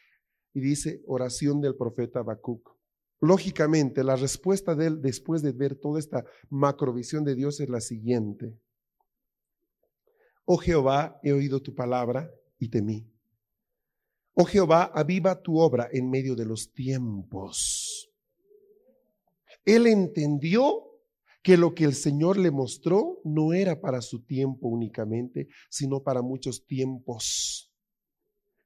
y 0.55 0.61
dice 0.61 1.03
oración 1.07 1.61
del 1.61 1.75
profeta 1.75 2.21
Habacuc. 2.21 2.77
Lógicamente, 3.21 4.05
la 4.05 4.17
respuesta 4.17 4.75
de 4.75 4.87
él 4.87 5.03
después 5.03 5.43
de 5.43 5.53
ver 5.53 5.75
toda 5.75 5.99
esta 5.99 6.25
macrovisión 6.49 7.25
de 7.25 7.35
Dios 7.35 7.61
es 7.61 7.69
la 7.69 7.81
siguiente. 7.81 8.59
Oh 10.45 10.59
Jehová, 10.59 11.19
he 11.23 11.33
oído 11.33 11.61
tu 11.61 11.75
palabra 11.75 12.31
y 12.59 12.69
temí. 12.69 13.07
Oh 14.35 14.45
Jehová, 14.45 14.91
aviva 14.95 15.41
tu 15.41 15.59
obra 15.59 15.89
en 15.93 16.11
medio 16.11 16.35
de 16.35 16.45
los 16.45 16.73
tiempos. 16.73 18.11
Él 19.65 19.87
entendió 19.87 20.90
que 21.43 21.57
lo 21.57 21.75
que 21.75 21.85
el 21.85 21.95
Señor 21.95 22.37
le 22.37 22.51
mostró 22.51 23.21
no 23.25 23.53
era 23.53 23.81
para 23.81 24.03
su 24.03 24.25
tiempo 24.25 24.69
únicamente, 24.69 25.49
sino 25.71 26.03
para 26.03 26.23
muchos 26.23 26.67
tiempos. 26.67 27.73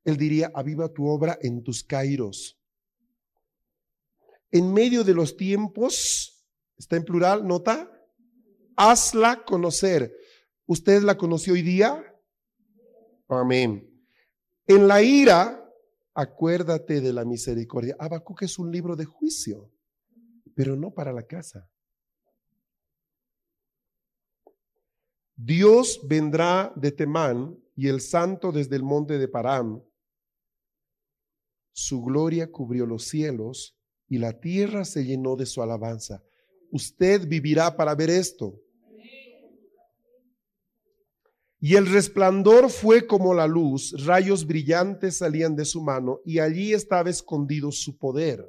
Él 0.05 0.17
diría, 0.17 0.51
aviva 0.55 0.93
tu 0.93 1.07
obra 1.07 1.39
en 1.41 1.63
tus 1.63 1.85
kairos. 1.85 2.61
En 4.51 4.73
medio 4.73 5.05
de 5.05 5.15
los 5.15 5.37
tiempos, 5.37 6.47
está 6.77 6.97
en 6.97 7.05
plural, 7.05 7.47
nota, 7.47 7.91
hazla 8.77 9.45
conocer. 9.45 10.13
¿Usted 10.67 11.03
la 11.03 11.17
conoció 11.17 11.55
hoy 11.55 11.63
día? 11.63 12.05
Amén. 13.29 13.91
En 14.67 14.89
la 14.89 15.03
ira, 15.03 15.65
acuérdate 16.15 17.01
de 17.01 17.13
la 17.13 17.25
misericordia. 17.25 17.97
Habacuc 17.99 18.43
es 18.43 18.59
un 18.59 18.71
libro 18.71 18.97
de 18.97 19.05
juicio, 19.05 19.73
pero 20.55 20.77
no 20.77 20.93
para 20.93 21.13
la 21.13 21.23
casa. 21.23 21.69
Dios 25.37 26.01
vendrá 26.05 26.73
de 26.77 26.93
Temán 26.93 27.59
y 27.77 27.89
el 27.89 28.01
santo 28.01 28.53
desde 28.53 28.77
el 28.77 28.83
monte 28.83 29.19
de 29.19 29.29
Param. 29.29 29.83
Su 31.73 32.03
gloria 32.03 32.51
cubrió 32.51 32.87
los 32.87 33.05
cielos 33.05 33.77
y 34.09 34.19
la 34.19 34.39
tierra 34.39 34.85
se 34.85 35.05
llenó 35.05 35.35
de 35.35 35.47
su 35.47 35.61
alabanza. 35.63 36.23
Usted 36.71 37.27
vivirá 37.27 37.77
para 37.77 37.95
ver 37.95 38.11
esto. 38.11 38.61
Y 41.59 41.77
el 41.77 41.87
resplandor 41.87 42.69
fue 42.69 43.07
como 43.07 43.33
la 43.33 43.47
luz, 43.47 43.95
rayos 44.05 44.47
brillantes 44.47 45.17
salían 45.17 45.57
de 45.57 45.65
su 45.65 45.81
mano 45.83 46.21
y 46.25 46.39
allí 46.39 46.75
estaba 46.75 47.09
escondido 47.09 47.73
su 47.73 47.97
poder. 47.97 48.47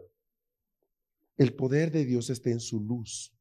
El 1.38 1.54
poder 1.56 1.91
de 1.91 2.06
Dios 2.06 2.30
está 2.30 2.50
en 2.50 2.60
su 2.60 2.80
luz. 2.82 3.35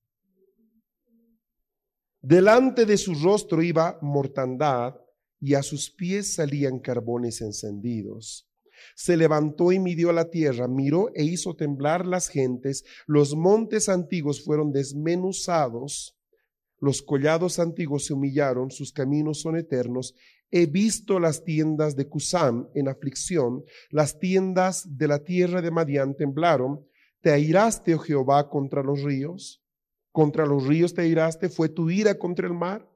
Delante 2.27 2.87
de 2.87 2.97
su 2.97 3.13
rostro 3.13 3.63
iba 3.63 3.99
mortandad 4.01 4.95
y 5.39 5.53
a 5.53 5.63
sus 5.63 5.91
pies 5.91 6.37
salían 6.37 6.79
carbones 6.79 7.43
encendidos. 7.43 8.49
Se 8.97 9.19
levantó 9.19 9.73
y 9.73 9.79
midió 9.79 10.11
la 10.11 10.31
tierra, 10.31 10.67
miró 10.67 11.11
e 11.15 11.23
hizo 11.23 11.55
temblar 11.55 12.07
las 12.07 12.29
gentes, 12.29 12.87
los 13.07 13.37
montes 13.37 13.91
antiguos 13.91 14.43
fueron 14.43 14.73
desmenuzados, 14.73 16.17
los 16.81 17.03
collados 17.03 17.59
antiguos 17.59 18.07
se 18.07 18.15
humillaron, 18.15 18.71
sus 18.71 18.91
caminos 18.95 19.43
son 19.43 19.59
eternos. 19.59 20.15
He 20.51 20.65
visto 20.65 21.21
las 21.21 21.45
tiendas 21.45 21.95
de 21.95 22.09
Cusán 22.09 22.71
en 22.75 22.89
aflicción, 22.89 23.65
las 23.91 24.19
tiendas 24.19 24.97
de 24.97 25.09
la 25.09 25.19
tierra 25.19 25.61
de 25.61 25.71
Madián 25.71 26.17
temblaron. 26.17 26.87
¿Te 27.21 27.33
airaste, 27.33 27.95
oh 27.95 27.99
Jehová, 27.99 28.49
contra 28.49 28.83
los 28.83 29.03
ríos? 29.03 29.64
Contra 30.15 30.47
los 30.47 30.65
ríos 30.65 30.95
te 30.95 31.09
iraste, 31.09 31.49
fue 31.49 31.69
tu 31.69 31.91
ira 31.91 32.17
contra 32.17 32.47
el 32.47 32.55
mar. 32.55 32.89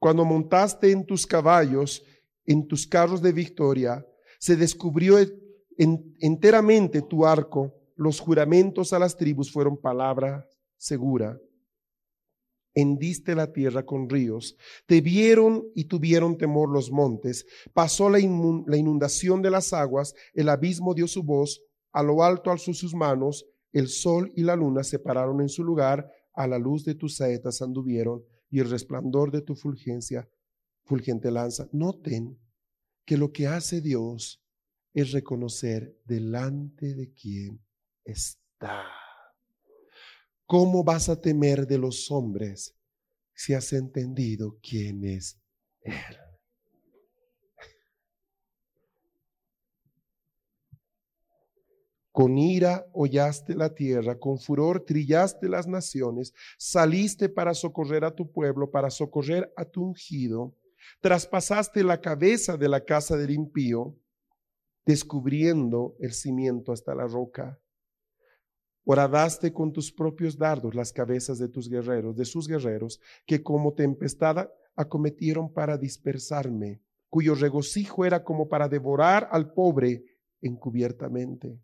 Cuando 0.00 0.24
montaste 0.24 0.90
en 0.90 1.06
tus 1.06 1.24
caballos, 1.24 2.02
en 2.44 2.66
tus 2.66 2.84
carros 2.84 3.22
de 3.22 3.30
victoria, 3.30 4.04
se 4.40 4.56
descubrió 4.56 5.18
enteramente 5.78 7.02
tu 7.02 7.24
arco, 7.24 7.72
los 7.94 8.18
juramentos 8.18 8.92
a 8.92 8.98
las 8.98 9.16
tribus 9.16 9.52
fueron 9.52 9.76
palabra 9.76 10.44
segura. 10.76 11.38
Hendiste 12.74 13.36
la 13.36 13.52
tierra 13.52 13.86
con 13.86 14.10
ríos, 14.10 14.56
te 14.86 15.00
vieron 15.00 15.68
y 15.76 15.84
tuvieron 15.84 16.36
temor 16.36 16.70
los 16.70 16.90
montes, 16.90 17.46
pasó 17.72 18.10
la, 18.10 18.18
la 18.18 18.76
inundación 18.76 19.42
de 19.42 19.50
las 19.52 19.72
aguas, 19.72 20.12
el 20.34 20.48
abismo 20.48 20.92
dio 20.92 21.06
su 21.06 21.22
voz, 21.22 21.62
a 21.92 22.02
lo 22.02 22.24
alto 22.24 22.50
alzó 22.50 22.74
sus 22.74 22.96
manos, 22.96 23.46
el 23.72 23.88
sol 23.88 24.32
y 24.34 24.42
la 24.42 24.56
luna 24.56 24.82
se 24.82 24.98
pararon 24.98 25.40
en 25.42 25.50
su 25.50 25.62
lugar, 25.62 26.10
a 26.36 26.46
la 26.46 26.58
luz 26.58 26.84
de 26.84 26.94
tus 26.94 27.16
saetas 27.16 27.62
anduvieron 27.62 28.22
y 28.50 28.60
el 28.60 28.70
resplandor 28.70 29.32
de 29.32 29.42
tu 29.42 29.56
fulgencia, 29.56 30.28
fulgente 30.84 31.30
lanza. 31.30 31.68
Noten 31.72 32.38
que 33.04 33.16
lo 33.16 33.32
que 33.32 33.48
hace 33.48 33.80
Dios 33.80 34.44
es 34.92 35.12
reconocer 35.12 35.98
delante 36.04 36.94
de 36.94 37.12
quién 37.12 37.60
está. 38.04 38.84
¿Cómo 40.46 40.84
vas 40.84 41.08
a 41.08 41.20
temer 41.20 41.66
de 41.66 41.78
los 41.78 42.10
hombres 42.10 42.76
si 43.34 43.52
has 43.54 43.72
entendido 43.72 44.58
quién 44.62 45.04
es 45.04 45.40
Él? 45.80 46.25
Con 52.16 52.38
ira 52.38 52.88
hollaste 52.94 53.54
la 53.54 53.74
tierra, 53.74 54.18
con 54.18 54.38
furor 54.38 54.80
trillaste 54.80 55.50
las 55.50 55.66
naciones, 55.66 56.32
saliste 56.56 57.28
para 57.28 57.52
socorrer 57.52 58.06
a 58.06 58.14
tu 58.14 58.32
pueblo, 58.32 58.70
para 58.70 58.88
socorrer 58.88 59.52
a 59.54 59.66
tu 59.66 59.84
ungido, 59.84 60.56
traspasaste 61.02 61.84
la 61.84 62.00
cabeza 62.00 62.56
de 62.56 62.70
la 62.70 62.82
casa 62.82 63.18
del 63.18 63.32
impío, 63.32 63.98
descubriendo 64.86 65.94
el 66.00 66.14
cimiento 66.14 66.72
hasta 66.72 66.94
la 66.94 67.06
roca. 67.06 67.60
Horadaste 68.84 69.52
con 69.52 69.74
tus 69.74 69.92
propios 69.92 70.38
dardos 70.38 70.74
las 70.74 70.94
cabezas 70.94 71.38
de 71.38 71.50
tus 71.50 71.68
guerreros, 71.68 72.16
de 72.16 72.24
sus 72.24 72.48
guerreros, 72.48 72.98
que 73.26 73.42
como 73.42 73.74
tempestad 73.74 74.48
acometieron 74.74 75.52
para 75.52 75.76
dispersarme, 75.76 76.80
cuyo 77.10 77.34
regocijo 77.34 78.06
era 78.06 78.24
como 78.24 78.48
para 78.48 78.70
devorar 78.70 79.28
al 79.30 79.52
pobre 79.52 80.02
encubiertamente. 80.40 81.60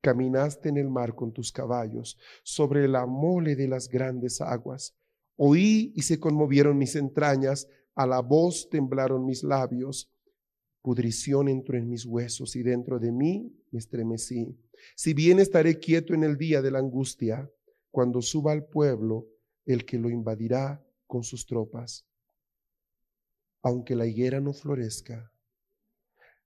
Caminaste 0.00 0.68
en 0.68 0.76
el 0.76 0.88
mar 0.88 1.14
con 1.14 1.32
tus 1.32 1.52
caballos, 1.52 2.18
sobre 2.42 2.86
la 2.88 3.06
mole 3.06 3.56
de 3.56 3.68
las 3.68 3.88
grandes 3.88 4.40
aguas. 4.40 4.94
Oí 5.36 5.92
y 5.94 6.02
se 6.02 6.18
conmovieron 6.18 6.78
mis 6.78 6.96
entrañas, 6.96 7.68
a 7.94 8.06
la 8.06 8.20
voz 8.20 8.68
temblaron 8.70 9.24
mis 9.24 9.42
labios. 9.42 10.10
Pudrición 10.82 11.48
entró 11.48 11.76
en 11.76 11.88
mis 11.88 12.04
huesos 12.06 12.54
y 12.56 12.62
dentro 12.62 12.98
de 12.98 13.12
mí 13.12 13.52
me 13.70 13.78
estremecí. 13.78 14.56
Si 14.94 15.14
bien 15.14 15.40
estaré 15.40 15.78
quieto 15.78 16.14
en 16.14 16.22
el 16.24 16.36
día 16.36 16.62
de 16.62 16.70
la 16.70 16.78
angustia, 16.78 17.50
cuando 17.90 18.22
suba 18.22 18.52
al 18.52 18.64
pueblo 18.64 19.26
el 19.66 19.84
que 19.84 19.98
lo 19.98 20.08
invadirá 20.08 20.82
con 21.06 21.24
sus 21.24 21.46
tropas. 21.46 22.06
Aunque 23.62 23.96
la 23.96 24.06
higuera 24.06 24.40
no 24.40 24.52
florezca, 24.52 25.32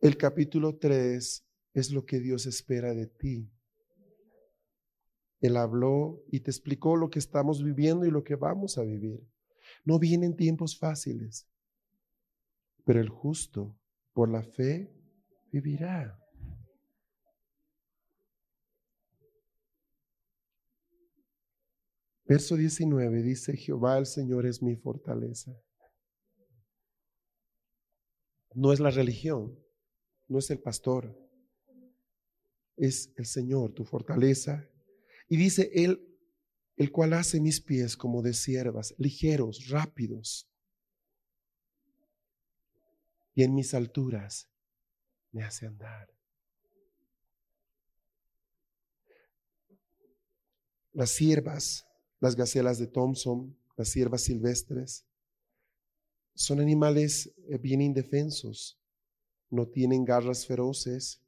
El 0.00 0.16
capítulo 0.16 0.76
3 0.76 1.46
es 1.72 1.90
lo 1.90 2.04
que 2.04 2.20
Dios 2.20 2.46
espera 2.46 2.92
de 2.92 3.06
ti. 3.06 3.50
Él 5.40 5.56
habló 5.56 6.22
y 6.30 6.40
te 6.40 6.50
explicó 6.50 6.96
lo 6.96 7.08
que 7.08 7.18
estamos 7.18 7.62
viviendo 7.62 8.04
y 8.04 8.10
lo 8.10 8.22
que 8.22 8.36
vamos 8.36 8.78
a 8.78 8.82
vivir. 8.82 9.26
No 9.84 9.98
vienen 9.98 10.36
tiempos 10.36 10.78
fáciles, 10.78 11.48
pero 12.84 13.00
el 13.00 13.08
justo 13.08 13.78
por 14.12 14.30
la 14.30 14.42
fe 14.42 14.92
vivirá. 15.50 16.18
Verso 22.24 22.56
19 22.56 23.22
dice, 23.22 23.56
Jehová 23.56 23.98
el 23.98 24.06
Señor 24.06 24.46
es 24.46 24.62
mi 24.62 24.76
fortaleza. 24.76 25.52
No 28.54 28.72
es 28.72 28.80
la 28.80 28.90
religión, 28.90 29.56
no 30.28 30.38
es 30.38 30.50
el 30.50 30.58
pastor, 30.58 31.14
es 32.76 33.12
el 33.16 33.26
Señor, 33.26 33.72
tu 33.72 33.84
fortaleza. 33.84 34.68
Y 35.28 35.36
dice, 35.36 35.70
Él, 35.74 36.00
el 36.76 36.92
cual 36.92 37.14
hace 37.14 37.40
mis 37.40 37.60
pies 37.60 37.96
como 37.96 38.22
de 38.22 38.34
siervas, 38.34 38.94
ligeros, 38.98 39.68
rápidos. 39.68 40.48
Y 43.34 43.42
en 43.42 43.54
mis 43.54 43.74
alturas 43.74 44.48
me 45.32 45.42
hace 45.42 45.66
andar. 45.66 46.08
Las 50.92 51.10
siervas 51.10 51.86
las 52.20 52.36
gacelas 52.36 52.78
de 52.78 52.86
Thompson, 52.86 53.56
las 53.76 53.88
ciervas 53.88 54.22
silvestres. 54.22 55.04
Son 56.34 56.60
animales 56.60 57.32
eh, 57.48 57.58
bien 57.58 57.80
indefensos, 57.80 58.78
no 59.50 59.66
tienen 59.66 60.04
garras 60.04 60.46
feroces, 60.46 61.20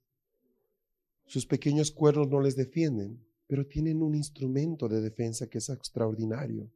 sus 1.27 1.47
pequeños 1.47 1.91
cuernos 1.91 2.29
no 2.29 2.41
les 2.41 2.57
defienden, 2.57 3.25
pero 3.47 3.67
tienen 3.67 4.03
un 4.03 4.15
instrumento 4.15 4.89
de 4.89 5.01
defensa 5.01 5.49
que 5.49 5.59
es 5.59 5.69
extraordinario, 5.69 6.71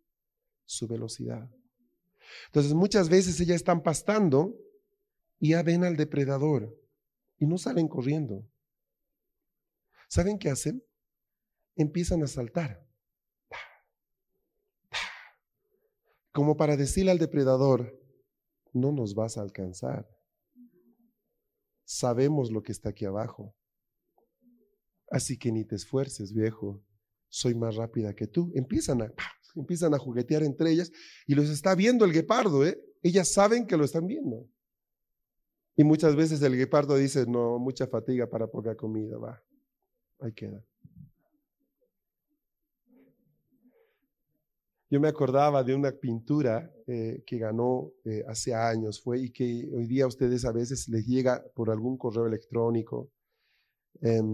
su 0.64 0.86
velocidad. 0.86 1.50
Entonces 2.46 2.74
muchas 2.74 3.08
veces 3.08 3.40
ellas 3.40 3.56
están 3.56 3.82
pastando 3.82 4.56
y 5.38 5.50
ya 5.50 5.62
ven 5.62 5.84
al 5.84 5.96
depredador 5.96 6.78
y 7.38 7.46
no 7.46 7.58
salen 7.58 7.88
corriendo. 7.88 8.46
¿Saben 10.08 10.38
qué 10.38 10.50
hacen? 10.50 10.84
Empiezan 11.74 12.22
a 12.22 12.26
saltar. 12.26 12.86
como 16.32 16.56
para 16.56 16.76
decirle 16.76 17.10
al 17.10 17.18
depredador, 17.18 17.98
no 18.72 18.90
nos 18.90 19.14
vas 19.14 19.36
a 19.36 19.42
alcanzar. 19.42 20.08
Sabemos 21.92 22.50
lo 22.50 22.62
que 22.62 22.72
está 22.72 22.88
aquí 22.88 23.04
abajo. 23.04 23.54
Así 25.10 25.36
que 25.36 25.52
ni 25.52 25.62
te 25.66 25.74
esfuerces, 25.74 26.32
viejo. 26.32 26.82
Soy 27.28 27.54
más 27.54 27.76
rápida 27.76 28.14
que 28.14 28.26
tú. 28.26 28.50
Empiezan 28.54 29.02
a, 29.02 29.12
empiezan 29.54 29.92
a 29.92 29.98
juguetear 29.98 30.42
entre 30.42 30.70
ellas 30.70 30.90
y 31.26 31.34
los 31.34 31.50
está 31.50 31.74
viendo 31.74 32.06
el 32.06 32.12
guepardo, 32.12 32.64
¿eh? 32.64 32.82
Ellas 33.02 33.30
saben 33.30 33.66
que 33.66 33.76
lo 33.76 33.84
están 33.84 34.06
viendo. 34.06 34.48
Y 35.76 35.84
muchas 35.84 36.16
veces 36.16 36.40
el 36.40 36.56
guepardo 36.56 36.96
dice, 36.96 37.26
no, 37.26 37.58
mucha 37.58 37.86
fatiga 37.86 38.26
para 38.26 38.46
poca 38.46 38.74
comida, 38.74 39.18
va. 39.18 39.42
Ahí 40.20 40.32
queda. 40.32 40.64
Yo 44.92 45.00
me 45.00 45.08
acordaba 45.08 45.64
de 45.64 45.74
una 45.74 45.90
pintura 45.90 46.70
eh, 46.86 47.24
que 47.26 47.38
ganó 47.38 47.92
eh, 48.04 48.22
hace 48.28 48.54
años, 48.54 49.02
fue 49.02 49.20
y 49.20 49.30
que 49.30 49.66
hoy 49.72 49.86
día 49.86 50.04
a 50.04 50.06
ustedes 50.06 50.44
a 50.44 50.52
veces 50.52 50.86
les 50.90 51.06
llega 51.06 51.42
por 51.54 51.70
algún 51.70 51.96
correo 51.96 52.26
electrónico. 52.26 53.10
Em, 54.02 54.26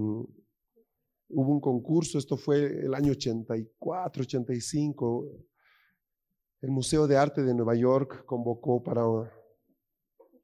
hubo 1.29 1.53
un 1.53 1.61
concurso, 1.61 2.19
esto 2.19 2.37
fue 2.37 2.59
el 2.59 2.93
año 2.93 3.13
84, 3.13 4.23
85. 4.23 5.31
El 6.63 6.71
Museo 6.73 7.07
de 7.07 7.17
Arte 7.17 7.45
de 7.45 7.55
Nueva 7.55 7.77
York 7.77 8.25
convocó 8.25 8.83
para 8.83 9.05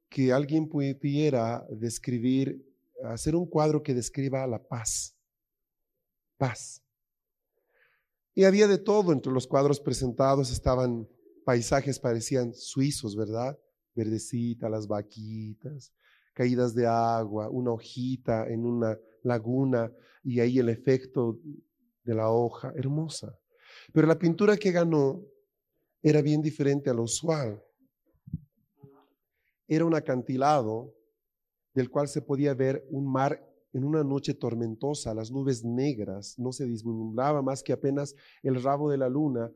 que 0.09 0.33
alguien 0.33 0.69
pudiera 0.69 1.67
describir, 1.71 2.65
hacer 3.03 3.35
un 3.35 3.47
cuadro 3.47 3.83
que 3.83 3.95
describa 3.95 4.47
la 4.47 4.63
paz. 4.63 5.19
Paz. 6.39 6.84
Y 8.35 8.45
había 8.45 8.67
de 8.67 8.79
todo, 8.79 9.13
entre 9.13 9.33
los 9.33 9.47
cuadros 9.47 9.79
presentados 9.79 10.51
estaban 10.51 11.09
paisajes, 11.45 12.01
parecían 12.01 12.53
suizos, 12.53 13.17
¿verdad? 13.17 13.59
Verdecita, 13.95 14.69
las 14.69 14.89
vaquitas, 14.89 15.93
caídas 16.33 16.75
de 16.75 16.87
agua, 16.87 17.49
una 17.49 17.71
hojita 17.71 18.49
en 18.49 18.65
una 18.67 18.99
laguna 19.23 19.93
y 20.25 20.41
ahí 20.41 20.59
el 20.59 20.69
efecto 20.69 21.39
de 22.03 22.15
la 22.15 22.29
hoja, 22.29 22.73
hermosa. 22.77 23.39
Pero 23.93 24.07
la 24.07 24.19
pintura 24.19 24.57
que 24.57 24.73
ganó 24.73 25.23
era 26.03 26.21
bien 26.21 26.43
diferente 26.43 26.91
a 26.91 26.95
lo 26.95 27.05
usual. 27.05 27.63
Era 29.69 29.85
un 29.85 29.95
acantilado 29.95 30.93
del 31.73 31.89
cual 31.89 32.09
se 32.09 32.21
podía 32.21 32.53
ver 32.55 32.85
un 32.91 33.11
mar 33.11 33.54
en 33.75 33.85
una 33.85 34.05
noche 34.05 34.35
tormentosa, 34.35 35.13
las 35.15 35.33
nubes 35.33 35.65
negras, 35.65 36.39
no 36.39 36.53
se 36.53 36.65
vislumbraba 36.65 37.43
más 37.43 37.63
que 37.63 37.73
apenas 37.73 38.15
el 38.43 38.63
rabo 38.63 38.89
de 38.89 38.99
la 38.99 39.09
luna 39.09 39.51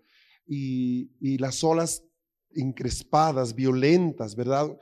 y, 0.45 1.39
las 1.39 1.62
olas 1.62 2.05
encrespadas, 2.51 3.55
violentas, 3.55 4.35
¿verdad? 4.35 4.77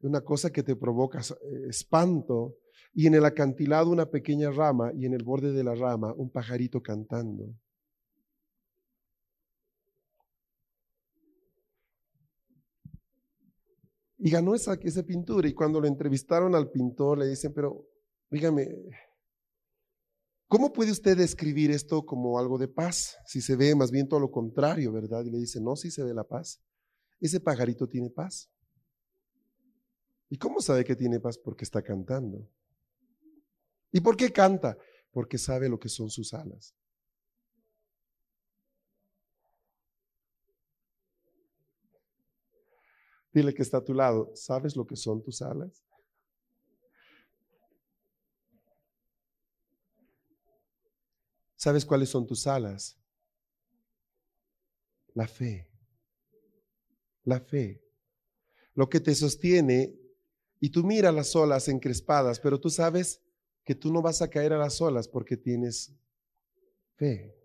Una 0.00 0.20
cosa 0.20 0.50
que 0.50 0.62
te 0.62 0.76
provoca 0.76 1.20
eh, 1.20 1.66
espanto. 1.68 2.56
Y 2.94 3.06
en 3.06 3.14
el 3.14 3.24
acantilado 3.24 3.90
una 3.90 4.06
pequeña 4.06 4.50
rama 4.50 4.92
y 4.94 5.04
en 5.04 5.12
el 5.12 5.22
borde 5.22 5.52
de 5.52 5.64
la 5.64 5.74
rama 5.74 6.14
un 6.16 6.30
pajarito 6.30 6.82
cantando. 6.82 7.54
Y 14.18 14.30
ganó 14.30 14.54
esa, 14.54 14.74
esa 14.74 15.02
pintura 15.02 15.46
y 15.46 15.52
cuando 15.52 15.78
lo 15.80 15.86
entrevistaron 15.86 16.54
al 16.54 16.70
pintor 16.70 17.18
le 17.18 17.26
dicen, 17.26 17.52
pero 17.52 17.86
Dígame, 18.30 18.68
¿cómo 20.48 20.72
puede 20.72 20.90
usted 20.90 21.16
describir 21.16 21.70
esto 21.70 22.04
como 22.04 22.38
algo 22.38 22.58
de 22.58 22.68
paz? 22.68 23.16
Si 23.26 23.40
se 23.40 23.56
ve 23.56 23.74
más 23.74 23.90
bien 23.90 24.08
todo 24.08 24.20
lo 24.20 24.30
contrario, 24.30 24.92
¿verdad? 24.92 25.24
Y 25.24 25.30
le 25.30 25.38
dice, 25.38 25.60
no, 25.60 25.76
sí 25.76 25.90
se 25.90 26.02
ve 26.02 26.12
la 26.12 26.24
paz. 26.24 26.60
Ese 27.20 27.40
pajarito 27.40 27.88
tiene 27.88 28.10
paz. 28.10 28.50
¿Y 30.28 30.38
cómo 30.38 30.60
sabe 30.60 30.84
que 30.84 30.96
tiene 30.96 31.20
paz? 31.20 31.38
Porque 31.38 31.64
está 31.64 31.82
cantando. 31.82 32.48
¿Y 33.92 34.00
por 34.00 34.16
qué 34.16 34.32
canta? 34.32 34.76
Porque 35.12 35.38
sabe 35.38 35.68
lo 35.68 35.78
que 35.78 35.88
son 35.88 36.10
sus 36.10 36.34
alas. 36.34 36.74
Dile 43.32 43.54
que 43.54 43.62
está 43.62 43.78
a 43.78 43.84
tu 43.84 43.92
lado, 43.94 44.32
¿sabes 44.34 44.76
lo 44.76 44.86
que 44.86 44.96
son 44.96 45.22
tus 45.22 45.42
alas? 45.42 45.84
¿Sabes 51.66 51.84
cuáles 51.84 52.10
son 52.10 52.24
tus 52.24 52.46
alas? 52.46 52.96
La 55.14 55.26
fe. 55.26 55.68
La 57.24 57.40
fe. 57.40 57.82
Lo 58.74 58.88
que 58.88 59.00
te 59.00 59.12
sostiene 59.16 59.92
y 60.60 60.70
tú 60.70 60.84
miras 60.84 61.12
las 61.12 61.34
olas 61.34 61.66
encrespadas, 61.66 62.38
pero 62.38 62.60
tú 62.60 62.70
sabes 62.70 63.20
que 63.64 63.74
tú 63.74 63.92
no 63.92 64.00
vas 64.00 64.22
a 64.22 64.30
caer 64.30 64.52
a 64.52 64.58
las 64.58 64.80
olas 64.80 65.08
porque 65.08 65.36
tienes 65.36 65.92
fe. 66.94 67.36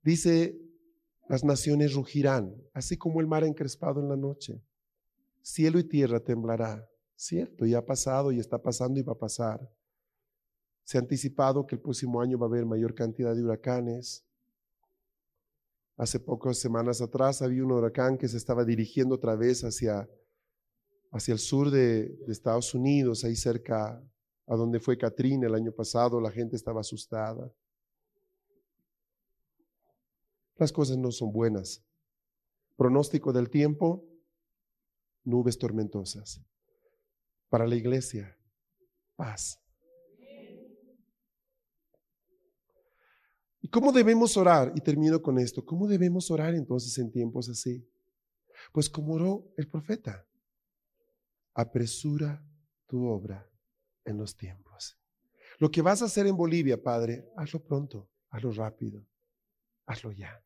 Dice, 0.00 0.56
las 1.28 1.42
naciones 1.42 1.94
rugirán, 1.94 2.54
así 2.72 2.96
como 2.96 3.20
el 3.20 3.26
mar 3.26 3.42
encrespado 3.42 4.00
en 4.00 4.08
la 4.08 4.16
noche. 4.16 4.62
Cielo 5.42 5.80
y 5.80 5.82
tierra 5.82 6.20
temblará. 6.20 6.88
Cierto, 7.16 7.66
ya 7.66 7.78
ha 7.78 7.84
pasado 7.84 8.30
y 8.30 8.38
está 8.38 8.62
pasando 8.62 9.00
y 9.00 9.02
va 9.02 9.14
a 9.14 9.18
pasar. 9.18 9.68
Se 10.84 10.98
ha 10.98 11.00
anticipado 11.00 11.66
que 11.66 11.76
el 11.76 11.80
próximo 11.80 12.20
año 12.20 12.38
va 12.38 12.46
a 12.46 12.48
haber 12.48 12.66
mayor 12.66 12.94
cantidad 12.94 13.34
de 13.34 13.42
huracanes. 13.42 14.24
Hace 15.96 16.18
pocas 16.18 16.58
semanas 16.58 17.00
atrás 17.00 17.42
había 17.42 17.62
un 17.64 17.72
huracán 17.72 18.16
que 18.16 18.26
se 18.26 18.38
estaba 18.38 18.64
dirigiendo 18.64 19.16
otra 19.16 19.36
vez 19.36 19.62
hacia, 19.62 20.08
hacia 21.12 21.32
el 21.32 21.38
sur 21.38 21.70
de, 21.70 22.18
Estados 22.28 22.74
Unidos, 22.74 23.22
ahí 23.24 23.36
cerca 23.36 24.02
a 24.46 24.56
donde 24.56 24.80
fue 24.80 24.96
Katrina 24.96 25.46
el 25.46 25.54
año 25.54 25.72
pasado. 25.72 26.20
La 26.20 26.30
gente 26.30 26.56
estaba 26.56 26.80
asustada. 26.80 27.52
Las 30.56 30.72
cosas 30.72 30.96
no 30.96 31.12
son 31.12 31.32
buenas. 31.32 31.82
Pronóstico 32.76 33.32
del 33.32 33.48
tiempo, 33.48 34.04
nubes 35.24 35.58
tormentosas. 35.58 36.40
Para 37.48 37.66
la 37.66 37.76
iglesia, 37.76 38.36
paz. 39.16 39.58
¿Y 43.60 43.68
cómo 43.68 43.92
debemos 43.92 44.36
orar? 44.36 44.72
Y 44.74 44.80
termino 44.80 45.20
con 45.20 45.38
esto. 45.38 45.64
¿Cómo 45.64 45.86
debemos 45.86 46.30
orar 46.30 46.54
entonces 46.54 46.96
en 46.98 47.10
tiempos 47.10 47.48
así? 47.48 47.86
Pues 48.72 48.88
como 48.88 49.14
oró 49.14 49.52
el 49.56 49.68
profeta. 49.68 50.26
Apresura 51.54 52.42
tu 52.86 53.06
obra 53.06 53.48
en 54.04 54.16
los 54.16 54.36
tiempos. 54.36 54.98
Lo 55.58 55.70
que 55.70 55.82
vas 55.82 56.00
a 56.00 56.06
hacer 56.06 56.26
en 56.26 56.36
Bolivia, 56.36 56.82
Padre, 56.82 57.28
hazlo 57.36 57.62
pronto, 57.62 58.08
hazlo 58.30 58.50
rápido, 58.52 59.06
hazlo 59.84 60.10
ya. 60.10 60.42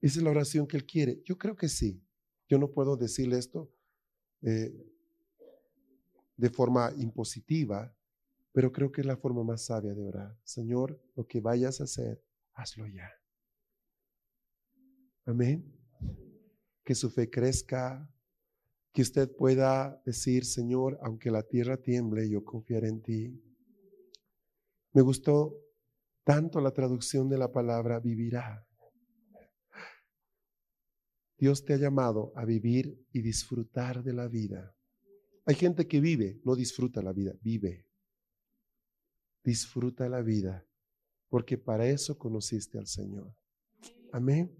Esa 0.00 0.18
es 0.18 0.22
la 0.22 0.30
oración 0.30 0.66
que 0.66 0.76
Él 0.76 0.86
quiere. 0.86 1.22
Yo 1.24 1.36
creo 1.36 1.56
que 1.56 1.68
sí. 1.68 2.00
Yo 2.48 2.58
no 2.58 2.70
puedo 2.70 2.96
decirle 2.96 3.38
esto 3.38 3.72
eh, 4.42 4.72
de 6.36 6.50
forma 6.50 6.92
impositiva, 6.98 7.94
pero 8.52 8.70
creo 8.70 8.92
que 8.92 9.00
es 9.00 9.06
la 9.06 9.16
forma 9.16 9.42
más 9.42 9.64
sabia 9.64 9.94
de 9.94 10.04
orar. 10.04 10.38
Señor, 10.44 11.00
lo 11.16 11.26
que 11.26 11.40
vayas 11.40 11.80
a 11.80 11.84
hacer, 11.84 12.22
hazlo 12.52 12.86
ya. 12.86 13.10
Amén. 15.24 15.64
Que 16.84 16.94
su 16.94 17.10
fe 17.10 17.30
crezca, 17.30 18.08
que 18.92 19.02
usted 19.02 19.34
pueda 19.34 20.02
decir, 20.04 20.44
Señor, 20.44 20.98
aunque 21.02 21.30
la 21.30 21.42
tierra 21.42 21.78
tiemble, 21.78 22.28
yo 22.28 22.44
confiaré 22.44 22.88
en 22.88 23.02
ti. 23.02 23.42
Me 24.92 25.00
gustó 25.00 25.58
tanto 26.24 26.60
la 26.60 26.72
traducción 26.72 27.30
de 27.30 27.38
la 27.38 27.50
palabra 27.50 28.00
vivirá. 28.00 28.66
Dios 31.38 31.64
te 31.64 31.72
ha 31.72 31.78
llamado 31.78 32.32
a 32.36 32.44
vivir 32.44 33.06
y 33.12 33.22
disfrutar 33.22 34.04
de 34.04 34.12
la 34.12 34.28
vida. 34.28 34.76
Hay 35.46 35.54
gente 35.54 35.88
que 35.88 36.00
vive, 36.00 36.40
no 36.44 36.54
disfruta 36.54 37.02
la 37.02 37.12
vida, 37.12 37.32
vive 37.40 37.86
disfruta 39.44 40.08
la 40.08 40.22
vida, 40.22 40.66
porque 41.28 41.58
para 41.58 41.86
eso 41.86 42.18
conociste 42.18 42.78
al 42.78 42.86
Señor. 42.86 43.34
Amén. 44.12 44.54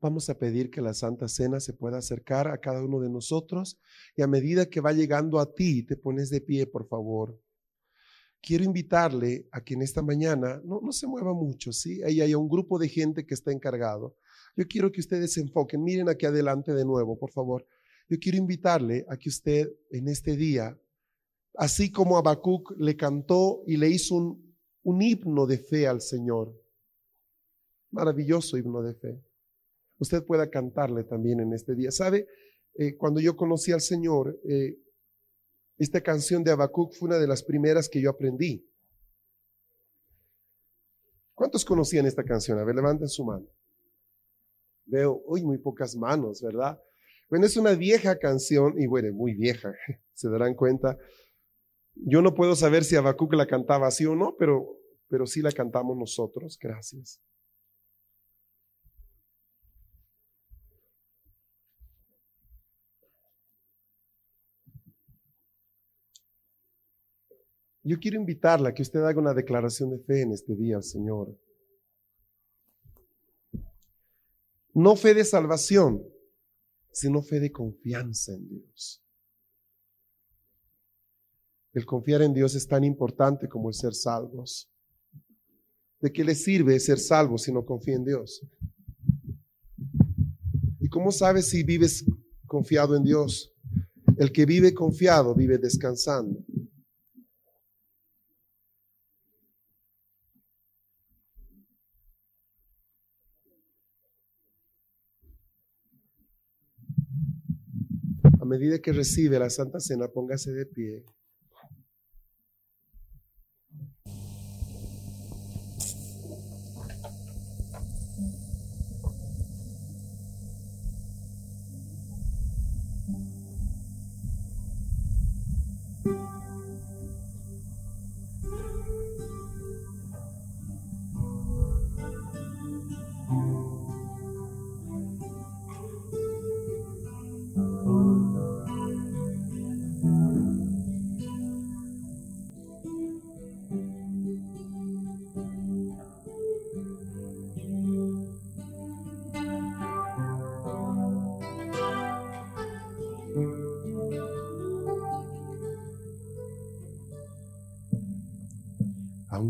Vamos 0.00 0.28
a 0.28 0.38
pedir 0.38 0.70
que 0.70 0.80
la 0.80 0.94
Santa 0.94 1.28
Cena 1.28 1.60
se 1.60 1.74
pueda 1.74 1.98
acercar 1.98 2.48
a 2.48 2.58
cada 2.58 2.82
uno 2.82 2.98
de 3.00 3.08
nosotros 3.08 3.78
y 4.16 4.22
a 4.22 4.26
medida 4.26 4.66
que 4.66 4.80
va 4.80 4.92
llegando 4.92 5.38
a 5.38 5.54
ti, 5.54 5.84
te 5.84 5.96
pones 5.96 6.28
de 6.28 6.40
pie, 6.40 6.66
por 6.66 6.88
favor. 6.88 7.40
Quiero 8.40 8.64
invitarle 8.64 9.46
a 9.52 9.62
que 9.62 9.74
en 9.74 9.82
esta 9.82 10.02
mañana 10.02 10.60
no, 10.64 10.80
no 10.80 10.90
se 10.90 11.06
mueva 11.06 11.32
mucho, 11.32 11.72
¿sí? 11.72 12.02
Ahí 12.02 12.20
hay 12.20 12.34
un 12.34 12.48
grupo 12.48 12.80
de 12.80 12.88
gente 12.88 13.24
que 13.24 13.34
está 13.34 13.52
encargado. 13.52 14.16
Yo 14.56 14.66
quiero 14.66 14.90
que 14.90 15.00
ustedes 15.00 15.34
se 15.34 15.40
enfoquen. 15.40 15.84
Miren 15.84 16.08
aquí 16.08 16.26
adelante 16.26 16.74
de 16.74 16.84
nuevo, 16.84 17.16
por 17.16 17.30
favor. 17.30 17.64
Yo 18.08 18.18
quiero 18.18 18.38
invitarle 18.38 19.06
a 19.08 19.16
que 19.16 19.28
usted 19.28 19.70
en 19.90 20.08
este 20.08 20.36
día 20.36 20.76
así 21.54 21.90
como 21.90 22.16
Habacuc 22.16 22.74
le 22.78 22.96
cantó 22.96 23.62
y 23.66 23.76
le 23.76 23.88
hizo 23.88 24.16
un, 24.16 24.56
un 24.82 25.02
himno 25.02 25.46
de 25.46 25.58
fe 25.58 25.86
al 25.86 26.00
Señor. 26.00 26.54
Maravilloso 27.90 28.56
himno 28.56 28.82
de 28.82 28.94
fe. 28.94 29.22
Usted 29.98 30.24
pueda 30.24 30.50
cantarle 30.50 31.04
también 31.04 31.40
en 31.40 31.52
este 31.52 31.74
día. 31.74 31.90
¿Sabe? 31.90 32.26
Eh, 32.74 32.96
cuando 32.96 33.20
yo 33.20 33.36
conocí 33.36 33.72
al 33.72 33.80
Señor, 33.80 34.40
eh, 34.48 34.78
esta 35.78 36.00
canción 36.00 36.42
de 36.42 36.52
Habacuc 36.52 36.94
fue 36.94 37.08
una 37.08 37.18
de 37.18 37.26
las 37.26 37.42
primeras 37.42 37.88
que 37.88 38.00
yo 38.00 38.10
aprendí. 38.10 38.66
¿Cuántos 41.34 41.64
conocían 41.64 42.06
esta 42.06 42.24
canción? 42.24 42.58
A 42.58 42.64
ver, 42.64 42.74
levanten 42.74 43.08
su 43.08 43.24
mano. 43.24 43.46
Veo, 44.84 45.22
uy, 45.26 45.42
muy 45.42 45.58
pocas 45.58 45.96
manos, 45.96 46.42
¿verdad? 46.42 46.80
Bueno, 47.28 47.46
es 47.46 47.56
una 47.56 47.72
vieja 47.72 48.18
canción 48.18 48.80
y 48.80 48.86
bueno, 48.86 49.12
muy 49.12 49.34
vieja, 49.34 49.72
se 50.14 50.28
darán 50.28 50.54
cuenta. 50.54 50.98
Yo 51.94 52.22
no 52.22 52.34
puedo 52.34 52.56
saber 52.56 52.84
si 52.84 52.96
Habacuc 52.96 53.34
la 53.34 53.46
cantaba 53.46 53.86
así 53.86 54.06
o 54.06 54.14
no, 54.14 54.36
pero, 54.38 54.78
pero 55.08 55.26
sí 55.26 55.42
la 55.42 55.52
cantamos 55.52 55.96
nosotros. 55.96 56.58
Gracias. 56.60 57.20
Yo 67.84 67.98
quiero 67.98 68.16
invitarla 68.16 68.68
a 68.68 68.74
que 68.74 68.82
usted 68.82 69.00
haga 69.00 69.20
una 69.20 69.34
declaración 69.34 69.90
de 69.90 69.98
fe 69.98 70.22
en 70.22 70.32
este 70.32 70.54
día 70.54 70.80
Señor. 70.80 71.36
No 74.74 74.96
fe 74.96 75.14
de 75.14 75.24
salvación, 75.24 76.02
sino 76.92 77.22
fe 77.22 77.40
de 77.40 77.50
confianza 77.50 78.32
en 78.32 78.48
Dios. 78.48 79.01
El 81.72 81.86
confiar 81.86 82.20
en 82.20 82.34
Dios 82.34 82.54
es 82.54 82.68
tan 82.68 82.84
importante 82.84 83.48
como 83.48 83.68
el 83.70 83.74
ser 83.74 83.94
salvos. 83.94 84.70
¿De 86.00 86.12
qué 86.12 86.22
le 86.22 86.34
sirve 86.34 86.78
ser 86.78 86.98
salvo 86.98 87.38
si 87.38 87.50
no 87.50 87.64
confía 87.64 87.94
en 87.94 88.04
Dios? 88.04 88.46
¿Y 90.80 90.88
cómo 90.88 91.10
sabes 91.10 91.48
si 91.48 91.62
vives 91.62 92.04
confiado 92.46 92.94
en 92.94 93.04
Dios? 93.04 93.54
El 94.18 94.32
que 94.32 94.44
vive 94.44 94.74
confiado 94.74 95.34
vive 95.34 95.56
descansando. 95.56 96.44
A 108.38 108.44
medida 108.44 108.78
que 108.80 108.92
recibe 108.92 109.38
la 109.38 109.48
Santa 109.48 109.80
Cena, 109.80 110.08
póngase 110.08 110.52
de 110.52 110.66
pie. 110.66 111.04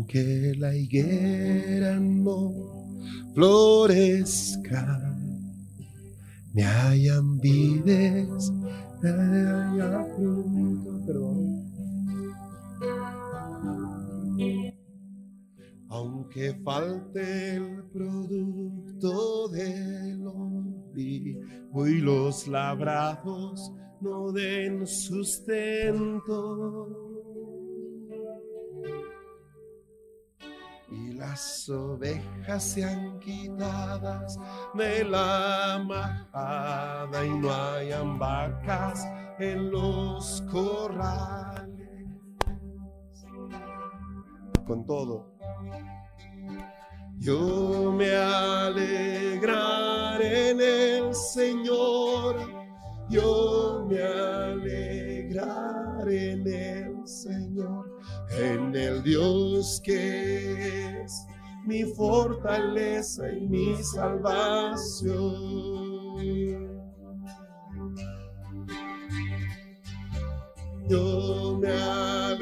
Que 0.05 0.53
la 0.57 0.75
higuera 0.75 1.99
no 1.99 2.51
florezca, 3.33 5.17
me 6.53 6.63
hayan 6.63 7.39
vides, 7.39 8.51
perdón. 9.01 9.63
Aunque 15.89 16.53
falte 16.63 17.55
el 17.55 17.83
producto 17.91 19.47
del 19.49 20.25
olivo 20.27 21.87
y 21.87 21.99
los 21.99 22.47
labrados 22.47 23.71
no 24.01 24.31
den 24.31 24.85
sustento. 24.87 26.33
Y 30.93 31.13
las 31.13 31.67
ovejas 31.69 32.63
sean 32.63 33.19
quitadas 33.19 34.37
de 34.75 35.03
la 35.03 35.83
majada 35.83 37.25
y 37.25 37.31
no 37.31 37.51
hayan 37.51 38.19
vacas 38.19 39.03
en 39.39 39.71
los 39.71 40.43
corrales. 40.51 41.63
Con 44.67 44.85
todo, 44.85 45.33
yo 47.17 47.91
me 47.91 48.15
alegraré 48.15 48.91
en 50.51 50.61
el 50.61 51.15
Señor, 51.15 52.35
yo 53.09 53.87
me 53.89 53.99
alegraré 53.99 55.53
en 56.33 56.47
el 56.47 57.07
Señor, 57.07 57.82
en 58.37 58.75
el 58.75 59.03
Dios 59.03 59.81
que 59.83 61.01
es 61.03 61.25
mi 61.65 61.83
fortaleza 61.83 63.31
y 63.31 63.47
mi 63.47 63.75
salvación. 63.83 65.13
Yo 70.89 71.57
me 71.61 71.71
alegraré 71.71 72.39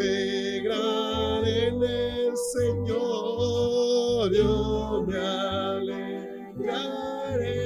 en 1.67 1.83
el 1.83 2.33
Señor, 2.53 4.31
yo 4.33 5.05
me 5.07 5.17
alegraré 5.17 6.79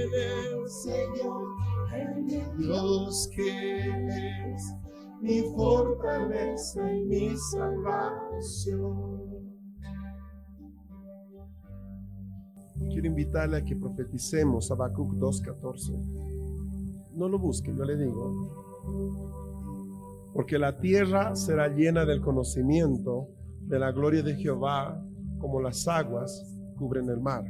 en 0.03 0.13
el 0.13 0.69
Señor, 0.69 1.45
en 1.93 2.29
el 2.29 2.57
Dios 2.57 3.29
que 3.33 3.94
mi 5.21 5.41
fortaleza 5.55 6.91
y 6.91 7.05
mi 7.05 7.37
salvación. 7.37 9.21
Quiero 12.89 13.07
invitarle 13.07 13.57
a 13.57 13.63
que 13.63 13.75
profeticemos 13.75 14.71
Habacuc 14.71 15.13
2.14. 15.13 17.13
No 17.15 17.29
lo 17.29 17.39
busque, 17.39 17.73
yo 17.75 17.85
le 17.85 17.97
digo 17.97 18.65
porque 20.35 20.59
la 20.59 20.77
tierra 20.77 21.33
será 21.33 21.69
llena 21.69 22.03
del 22.03 22.19
conocimiento 22.19 23.29
de 23.61 23.79
la 23.79 23.93
gloria 23.93 24.21
de 24.21 24.35
Jehová, 24.35 25.01
como 25.39 25.61
las 25.61 25.87
aguas 25.87 26.45
cubren 26.75 27.09
el 27.09 27.21
mar. 27.21 27.45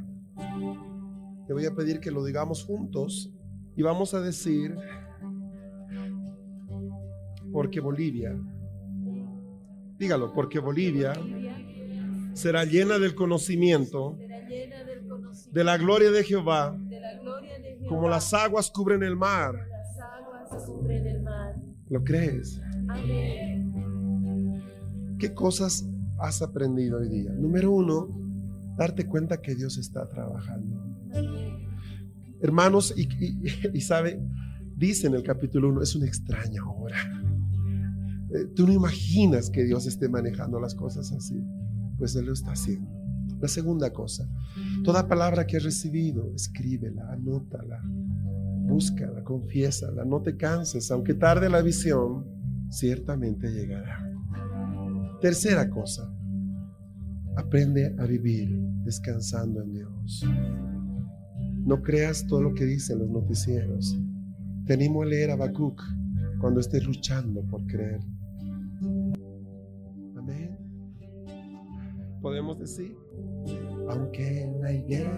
Te 1.47 1.53
voy 1.53 1.65
a 1.65 1.73
pedir 1.73 1.99
que 1.99 2.11
lo 2.11 2.23
digamos 2.23 2.63
juntos 2.63 3.33
y 3.75 3.81
vamos 3.81 4.13
a 4.13 4.21
decir, 4.21 4.75
porque 7.55 7.79
Bolivia, 7.79 8.37
dígalo, 9.97 10.33
porque 10.33 10.59
Bolivia 10.59 11.13
será 12.33 12.65
llena 12.65 12.99
del 12.99 13.15
conocimiento 13.15 14.17
de 15.53 15.63
la 15.63 15.77
gloria 15.77 16.11
de 16.11 16.21
Jehová, 16.25 16.77
como 17.87 18.09
las 18.09 18.33
aguas 18.33 18.69
cubren 18.69 19.03
el 19.03 19.15
mar. 19.15 19.55
¿Lo 21.87 22.03
crees? 22.03 22.59
¿Qué 25.17 25.33
cosas 25.33 25.87
has 26.19 26.41
aprendido 26.41 26.97
hoy 26.97 27.07
día? 27.07 27.31
Número 27.31 27.71
uno, 27.71 28.09
darte 28.75 29.07
cuenta 29.07 29.41
que 29.41 29.55
Dios 29.55 29.77
está 29.77 30.09
trabajando. 30.09 30.77
Hermanos, 32.41 32.93
y, 32.97 33.79
sabe, 33.79 34.19
dice 34.75 35.07
en 35.07 35.13
el 35.13 35.23
capítulo 35.23 35.69
1, 35.69 35.83
es 35.83 35.95
una 35.95 36.05
extraña 36.05 36.61
hora. 36.65 37.24
Eh, 38.33 38.45
tú 38.55 38.65
no 38.65 38.73
imaginas 38.73 39.49
que 39.49 39.63
Dios 39.63 39.85
esté 39.85 40.09
manejando 40.09 40.59
las 40.59 40.75
cosas 40.75 41.11
así. 41.11 41.41
Pues 41.97 42.15
Él 42.15 42.25
lo 42.25 42.33
está 42.33 42.51
haciendo. 42.51 42.89
La 43.41 43.47
segunda 43.47 43.91
cosa, 43.91 44.27
toda 44.83 45.07
palabra 45.07 45.45
que 45.45 45.57
has 45.57 45.63
recibido, 45.63 46.33
escríbela, 46.33 47.11
anótala, 47.11 47.81
búscala, 48.67 49.23
confiésala, 49.23 50.05
no 50.05 50.21
te 50.21 50.37
canses, 50.37 50.89
aunque 50.89 51.13
tarde 51.13 51.49
la 51.49 51.61
visión, 51.61 52.25
ciertamente 52.69 53.51
llegará. 53.51 54.09
Tercera 55.21 55.69
cosa, 55.69 56.11
aprende 57.35 57.95
a 57.99 58.05
vivir 58.05 58.49
descansando 58.83 59.61
en 59.61 59.73
Dios. 59.73 60.25
No 61.65 61.81
creas 61.81 62.25
todo 62.27 62.41
lo 62.41 62.53
que 62.53 62.65
dicen 62.65 62.99
los 62.99 63.09
noticieros. 63.09 63.97
Te 64.65 64.73
animo 64.73 65.03
a 65.03 65.05
leer 65.05 65.31
Habacuc 65.31 65.81
cuando 66.39 66.59
estés 66.59 66.85
luchando 66.85 67.43
por 67.43 67.65
creer. 67.65 67.99
Podemos 72.25 72.57
decir, 72.57 72.97
aunque 73.87 74.51
la 74.59 74.71
higuera 74.71 75.15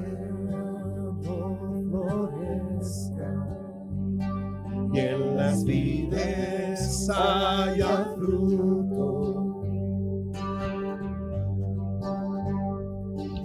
y 4.93 4.99
en 4.99 5.37
las 5.37 5.63
vides 5.63 7.09
haya 7.09 8.13
fruto. 8.17 9.63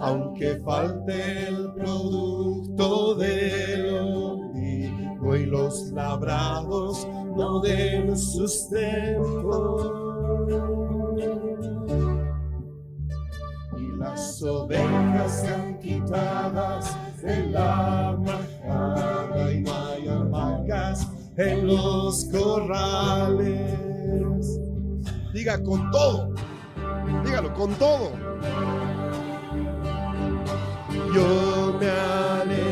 Aunque 0.01 0.57
falte 0.65 1.47
el 1.47 1.73
producto 1.75 3.15
del 3.15 3.95
olivo 3.95 5.37
y 5.37 5.47
los 5.47 5.93
labrados 5.93 7.07
no 7.37 7.61
den 7.61 8.19
sustento. 8.19 10.03
Las 14.03 14.43
ovejas 14.43 15.43
sean 15.43 15.79
quitadas 15.79 16.97
de 17.23 17.47
la 17.47 18.19
majada 18.19 19.53
y 19.53 19.61
no 19.61 19.73
haya 19.73 20.17
vacas 20.25 21.09
en 21.37 21.69
los 21.69 22.25
corrales. 22.27 23.79
Diga 25.33 25.63
con 25.63 25.91
todo, 25.93 26.35
dígalo 27.25 27.55
con 27.55 27.73
todo. 27.75 28.11
Yo 31.15 31.79
me 31.79 31.89
alegraré 31.89 32.72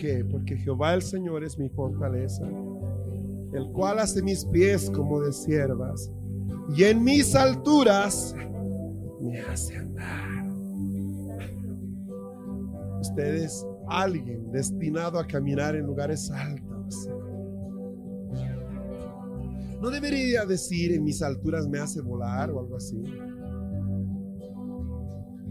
qué? 0.00 0.24
Porque 0.24 0.56
Jehová 0.56 0.94
el 0.94 1.02
Señor 1.02 1.44
es 1.44 1.58
mi 1.58 1.68
fortaleza 1.68 2.48
el 3.52 3.66
cual 3.72 3.98
hace 3.98 4.22
mis 4.22 4.44
pies 4.44 4.90
como 4.90 5.20
de 5.20 5.32
siervas, 5.32 6.10
y 6.76 6.84
en 6.84 7.02
mis 7.02 7.34
alturas 7.34 8.34
me 9.20 9.40
hace 9.40 9.76
andar. 9.76 10.46
Usted 13.00 13.34
es 13.34 13.66
alguien 13.88 14.52
destinado 14.52 15.18
a 15.18 15.26
caminar 15.26 15.74
en 15.74 15.86
lugares 15.86 16.30
altos. 16.30 17.08
No 19.80 19.90
debería 19.90 20.44
decir 20.44 20.92
en 20.92 21.02
mis 21.02 21.22
alturas 21.22 21.66
me 21.66 21.78
hace 21.78 22.00
volar 22.02 22.50
o 22.50 22.60
algo 22.60 22.76
así. 22.76 23.02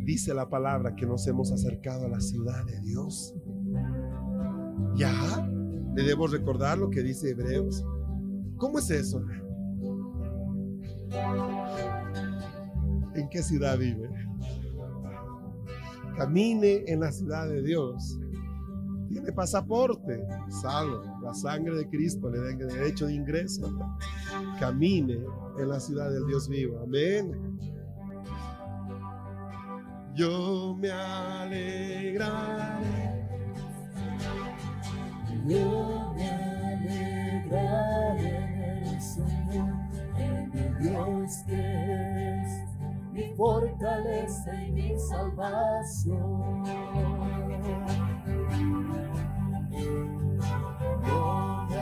Dice 0.05 0.33
la 0.33 0.47
palabra 0.47 0.95
que 0.95 1.05
nos 1.05 1.27
hemos 1.27 1.51
acercado 1.51 2.05
a 2.05 2.09
la 2.09 2.21
ciudad 2.21 2.63
de 2.65 2.79
Dios. 2.81 3.33
Ya, 4.95 5.47
le 5.95 6.03
debo 6.03 6.27
recordar 6.27 6.77
lo 6.77 6.89
que 6.89 7.01
dice 7.01 7.31
Hebreos. 7.31 7.85
¿Cómo 8.57 8.79
es 8.79 8.89
eso? 8.89 9.23
¿En 13.15 13.29
qué 13.29 13.41
ciudad 13.41 13.77
vive? 13.77 14.09
Camine 16.17 16.83
en 16.87 16.99
la 16.99 17.11
ciudad 17.11 17.47
de 17.47 17.61
Dios. 17.63 18.19
Tiene 19.09 19.31
pasaporte, 19.31 20.21
salvo. 20.61 21.01
La 21.23 21.33
sangre 21.33 21.75
de 21.75 21.87
Cristo 21.89 22.29
le 22.29 22.39
da 22.39 22.53
derecho 22.53 23.07
de 23.07 23.15
ingreso. 23.15 23.73
Camine 24.59 25.19
en 25.57 25.69
la 25.69 25.79
ciudad 25.79 26.11
del 26.11 26.27
Dios 26.27 26.47
vivo. 26.47 26.79
Amén. 26.83 27.57
Yo 30.13 30.75
me 30.77 30.91
alegraré. 30.91 31.69
Yo 35.49 36.13
me 36.15 36.29
alegraré 36.29 37.49
en 40.15 40.51
el 40.53 40.77
Dios 40.77 41.43
que 41.47 42.43
mi 43.11 43.23
fortaleza 43.35 44.53
y 44.63 44.71
mi 44.71 44.95
salvación. 44.99 46.63
Yo 51.03 51.65
me 51.67 51.79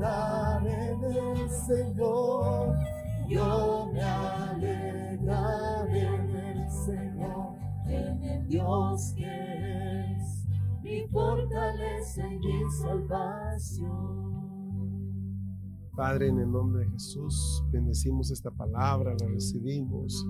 alegraré 0.00 0.90
en 0.90 1.04
el 1.04 1.48
Señor, 1.50 2.76
yo 3.28 3.88
me 3.92 4.02
alegraré 4.02 6.00
en 6.00 6.36
el 6.36 6.68
Señor, 6.68 7.54
en 7.86 8.24
el 8.24 8.44
Dios 8.48 9.14
que 9.16 10.16
es 10.16 10.19
mi 10.90 11.06
fortaleza 11.08 12.26
y 12.26 12.38
mi 12.38 12.70
salvación. 12.82 14.30
Padre, 15.94 16.28
en 16.28 16.38
el 16.40 16.50
nombre 16.50 16.84
de 16.84 16.90
Jesús, 16.90 17.62
bendecimos 17.70 18.30
esta 18.30 18.50
palabra, 18.50 19.14
la 19.20 19.28
recibimos. 19.28 20.26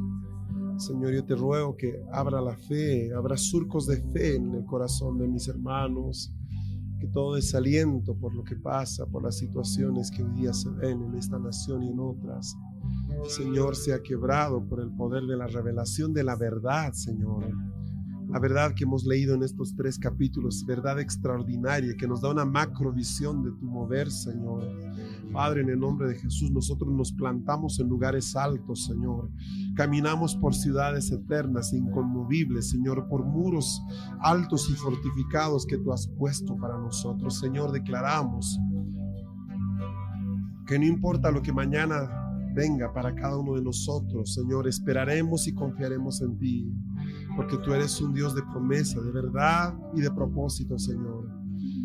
Señor, 0.76 1.12
yo 1.12 1.24
te 1.24 1.34
ruego 1.34 1.76
que 1.76 2.02
abra 2.12 2.40
la 2.40 2.56
fe, 2.56 3.12
abra 3.14 3.36
surcos 3.36 3.86
de 3.86 4.02
fe 4.12 4.36
en 4.36 4.54
el 4.54 4.64
corazón 4.64 5.18
de 5.18 5.28
mis 5.28 5.48
hermanos, 5.48 6.32
que 6.98 7.06
todo 7.06 7.36
desaliento 7.36 8.14
por 8.14 8.34
lo 8.34 8.42
que 8.44 8.56
pasa, 8.56 9.06
por 9.06 9.22
las 9.22 9.38
situaciones 9.38 10.10
que 10.10 10.22
hoy 10.22 10.32
día 10.32 10.52
se 10.52 10.68
ven 10.70 11.02
en 11.02 11.14
esta 11.14 11.38
nación 11.38 11.84
y 11.84 11.90
en 11.90 12.00
otras, 12.00 12.54
Señor, 13.28 13.76
sea 13.76 14.02
quebrado 14.02 14.62
por 14.66 14.80
el 14.80 14.90
poder 14.90 15.24
de 15.24 15.36
la 15.36 15.46
revelación 15.46 16.12
de 16.12 16.24
la 16.24 16.36
verdad, 16.36 16.92
Señor. 16.92 17.46
La 18.30 18.38
verdad 18.38 18.74
que 18.74 18.84
hemos 18.84 19.04
leído 19.04 19.34
en 19.34 19.42
estos 19.42 19.74
tres 19.74 19.98
capítulos, 19.98 20.64
verdad 20.64 21.00
extraordinaria 21.00 21.96
que 21.96 22.06
nos 22.06 22.20
da 22.20 22.30
una 22.30 22.44
macrovisión 22.44 23.42
de 23.42 23.50
tu 23.50 23.66
mover, 23.66 24.08
Señor. 24.08 24.68
Padre, 25.32 25.62
en 25.62 25.70
el 25.70 25.80
nombre 25.80 26.08
de 26.08 26.14
Jesús, 26.14 26.50
nosotros 26.52 26.92
nos 26.92 27.12
plantamos 27.12 27.80
en 27.80 27.88
lugares 27.88 28.36
altos, 28.36 28.86
Señor. 28.86 29.30
Caminamos 29.74 30.36
por 30.36 30.54
ciudades 30.54 31.10
eternas, 31.10 31.72
inconmovibles, 31.72 32.70
Señor, 32.70 33.08
por 33.08 33.24
muros 33.24 33.82
altos 34.20 34.70
y 34.70 34.74
fortificados 34.74 35.66
que 35.66 35.78
tú 35.78 35.92
has 35.92 36.06
puesto 36.06 36.56
para 36.56 36.78
nosotros. 36.78 37.38
Señor, 37.40 37.72
declaramos 37.72 38.58
que 40.66 40.78
no 40.78 40.84
importa 40.84 41.32
lo 41.32 41.42
que 41.42 41.52
mañana 41.52 42.08
venga 42.54 42.92
para 42.92 43.14
cada 43.14 43.36
uno 43.38 43.54
de 43.54 43.62
nosotros, 43.62 44.34
Señor, 44.34 44.68
esperaremos 44.68 45.46
y 45.46 45.54
confiaremos 45.54 46.20
en 46.20 46.38
ti, 46.38 46.72
porque 47.36 47.58
tú 47.58 47.72
eres 47.72 48.00
un 48.00 48.12
Dios 48.12 48.34
de 48.34 48.42
promesa, 48.42 49.00
de 49.00 49.10
verdad 49.10 49.74
y 49.94 50.00
de 50.00 50.10
propósito, 50.10 50.78
Señor. 50.78 51.28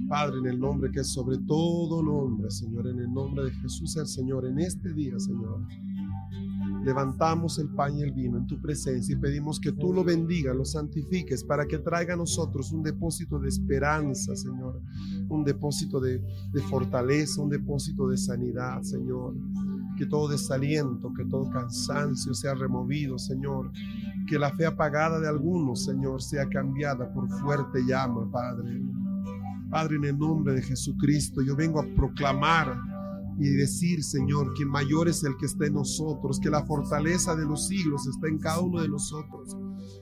Padre, 0.08 0.40
en 0.40 0.46
el 0.46 0.60
nombre 0.60 0.92
que 0.92 1.00
es 1.00 1.08
sobre 1.08 1.38
todo 1.40 2.04
nombre, 2.04 2.52
Señor, 2.52 2.88
en 2.88 3.00
el 3.00 3.12
nombre 3.12 3.46
de 3.46 3.52
Jesús 3.52 3.96
el 3.98 4.06
Señor, 4.06 4.46
en 4.46 4.60
este 4.60 4.94
día, 4.94 5.20
Señor, 5.20 5.66
levantamos 6.84 7.58
el 7.58 7.70
pan 7.70 7.98
y 7.98 8.04
el 8.04 8.12
vino 8.12 8.38
en 8.38 8.46
tu 8.46 8.62
presencia 8.62 9.16
y 9.16 9.20
pedimos 9.20 9.60
que 9.60 9.72
tú 9.72 9.92
lo 9.92 10.04
bendigas, 10.04 10.56
lo 10.56 10.64
santifiques, 10.64 11.44
para 11.44 11.66
que 11.66 11.80
traiga 11.80 12.14
a 12.14 12.18
nosotros 12.18 12.72
un 12.72 12.84
depósito 12.84 13.40
de 13.40 13.50
esperanza, 13.50 14.36
Señor, 14.36 14.80
un 15.28 15.44
depósito 15.44 16.00
de, 16.00 16.20
de 16.54 16.62
fortaleza, 16.62 17.42
un 17.42 17.50
depósito 17.50 18.08
de 18.08 18.18
sanidad, 18.18 18.82
Señor 18.84 19.34
que 19.96 20.06
todo 20.06 20.28
desaliento, 20.28 21.14
que 21.14 21.26
todo 21.26 21.50
cansancio 21.50 22.34
sea 22.34 22.54
removido, 22.54 23.18
Señor. 23.18 23.72
Que 24.28 24.40
la 24.40 24.52
fe 24.52 24.66
apagada 24.66 25.20
de 25.20 25.28
algunos, 25.28 25.86
Señor, 25.86 26.22
sea 26.22 26.48
cambiada 26.48 27.12
por 27.14 27.30
fuerte 27.30 27.82
llama, 27.86 28.30
Padre. 28.32 28.82
Padre, 29.70 29.98
en 29.98 30.06
el 30.06 30.18
nombre 30.18 30.54
de 30.54 30.62
Jesucristo, 30.62 31.42
yo 31.42 31.56
vengo 31.56 31.80
a 31.80 31.86
proclamar 31.96 32.76
y 33.38 33.50
decir, 33.50 34.04
Señor, 34.04 34.54
que 34.54 34.66
mayor 34.66 35.10
es 35.10 35.24
el 35.24 35.36
que 35.38 35.46
está 35.46 35.66
en 35.66 35.74
nosotros, 35.74 36.40
que 36.40 36.50
la 36.50 36.66
fortaleza 36.66 37.36
de 37.36 37.46
los 37.46 37.68
siglos 37.68 38.08
está 38.08 38.28
en 38.28 38.38
cada 38.40 38.62
uno 38.62 38.82
de 38.82 38.88
nosotros. 38.88 39.58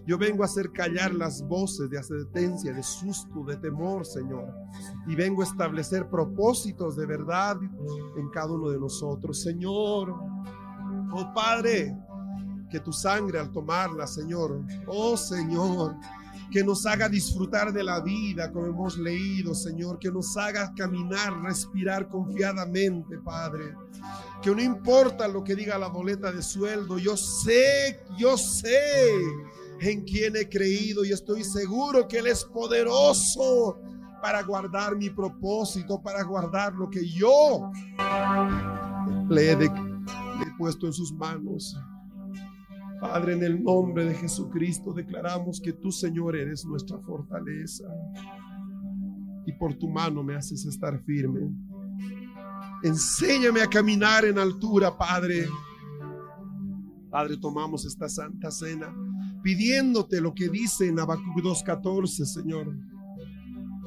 Yo 0.05 0.17
vengo 0.17 0.43
a 0.43 0.45
hacer 0.45 0.71
callar 0.71 1.13
las 1.13 1.41
voces 1.47 1.89
de 1.89 1.97
asedencia, 1.97 2.73
de 2.73 2.83
susto, 2.83 3.43
de 3.45 3.57
temor, 3.57 4.05
Señor. 4.05 4.53
Y 5.07 5.15
vengo 5.15 5.41
a 5.41 5.45
establecer 5.45 6.09
propósitos 6.09 6.95
de 6.95 7.05
verdad 7.05 7.57
en 8.17 8.29
cada 8.29 8.51
uno 8.51 8.69
de 8.69 8.79
nosotros. 8.79 9.41
Señor, 9.41 10.13
oh 11.11 11.33
Padre, 11.33 11.97
que 12.69 12.79
tu 12.79 12.91
sangre 12.91 13.39
al 13.39 13.51
tomarla, 13.51 14.05
Señor, 14.05 14.63
oh 14.87 15.17
Señor, 15.17 15.95
que 16.53 16.63
nos 16.63 16.85
haga 16.85 17.09
disfrutar 17.09 17.73
de 17.73 17.83
la 17.83 17.99
vida 17.99 18.51
como 18.51 18.67
hemos 18.67 18.95
leído, 18.95 19.55
Señor, 19.55 19.97
que 19.97 20.11
nos 20.11 20.37
haga 20.37 20.71
caminar, 20.75 21.41
respirar 21.41 22.07
confiadamente, 22.07 23.17
Padre. 23.17 23.73
Que 24.39 24.51
no 24.51 24.61
importa 24.61 25.27
lo 25.27 25.43
que 25.43 25.55
diga 25.55 25.79
la 25.79 25.87
boleta 25.87 26.31
de 26.31 26.43
sueldo, 26.43 26.99
yo 26.99 27.17
sé, 27.17 28.03
yo 28.19 28.37
sé 28.37 28.77
en 29.79 30.03
quién 30.03 30.35
he 30.35 30.47
creído 30.47 31.03
y 31.03 31.11
estoy 31.11 31.43
seguro 31.43 32.07
que 32.07 32.19
Él 32.19 32.27
es 32.27 32.45
poderoso 32.45 33.79
para 34.21 34.43
guardar 34.43 34.95
mi 34.95 35.09
propósito, 35.09 36.03
para 36.03 36.21
guardar 36.21 36.75
lo 36.75 36.87
que 36.87 37.03
yo 37.09 37.71
le 39.27 39.51
he, 39.51 39.55
le 39.57 39.65
he 39.65 40.57
puesto 40.59 40.85
en 40.85 40.93
sus 40.93 41.11
manos. 41.13 41.75
Padre, 43.03 43.33
en 43.33 43.43
el 43.43 43.61
nombre 43.61 44.05
de 44.05 44.15
Jesucristo 44.15 44.93
declaramos 44.93 45.59
que 45.59 45.73
tú, 45.73 45.91
Señor, 45.91 46.37
eres 46.37 46.63
nuestra 46.63 46.97
fortaleza. 46.99 47.83
Y 49.45 49.51
por 49.51 49.73
tu 49.73 49.89
mano 49.89 50.23
me 50.23 50.37
haces 50.37 50.65
estar 50.65 50.97
firme. 51.03 51.53
Enséñame 52.81 53.61
a 53.61 53.67
caminar 53.67 54.23
en 54.23 54.39
altura, 54.39 54.97
Padre. 54.97 55.49
Padre, 57.11 57.35
tomamos 57.35 57.83
esta 57.83 58.07
santa 58.07 58.49
cena 58.49 58.95
pidiéndote 59.43 60.21
lo 60.21 60.33
que 60.33 60.47
dice 60.47 60.87
en 60.87 60.97
Habacuc 60.97 61.43
2.14, 61.43 62.07
Señor. 62.07 62.73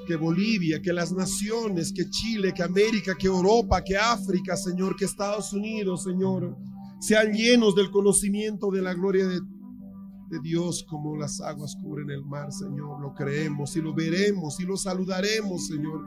Que 0.06 0.16
Bolivia, 0.16 0.82
que 0.82 0.92
las 0.92 1.10
naciones, 1.10 1.90
que 1.90 2.10
Chile, 2.10 2.52
que 2.52 2.62
América, 2.62 3.14
que 3.18 3.28
Europa, 3.28 3.82
que 3.82 3.96
África, 3.96 4.58
Señor, 4.58 4.94
que 4.94 5.06
Estados 5.06 5.54
Unidos, 5.54 6.04
Señor 6.04 6.54
sean 7.00 7.32
llenos 7.32 7.74
del 7.74 7.90
conocimiento 7.90 8.70
de 8.70 8.82
la 8.82 8.94
gloria 8.94 9.26
de, 9.26 9.40
Dios 10.42 10.84
como 10.88 11.16
las 11.16 11.40
aguas 11.40 11.76
cubren 11.80 12.10
el 12.10 12.24
mar, 12.24 12.52
Señor. 12.52 13.00
Lo 13.00 13.14
creemos 13.14 13.76
y 13.76 13.80
lo 13.80 13.94
veremos 13.94 14.58
y 14.58 14.64
lo 14.64 14.76
saludaremos, 14.76 15.68
Señor. 15.68 16.04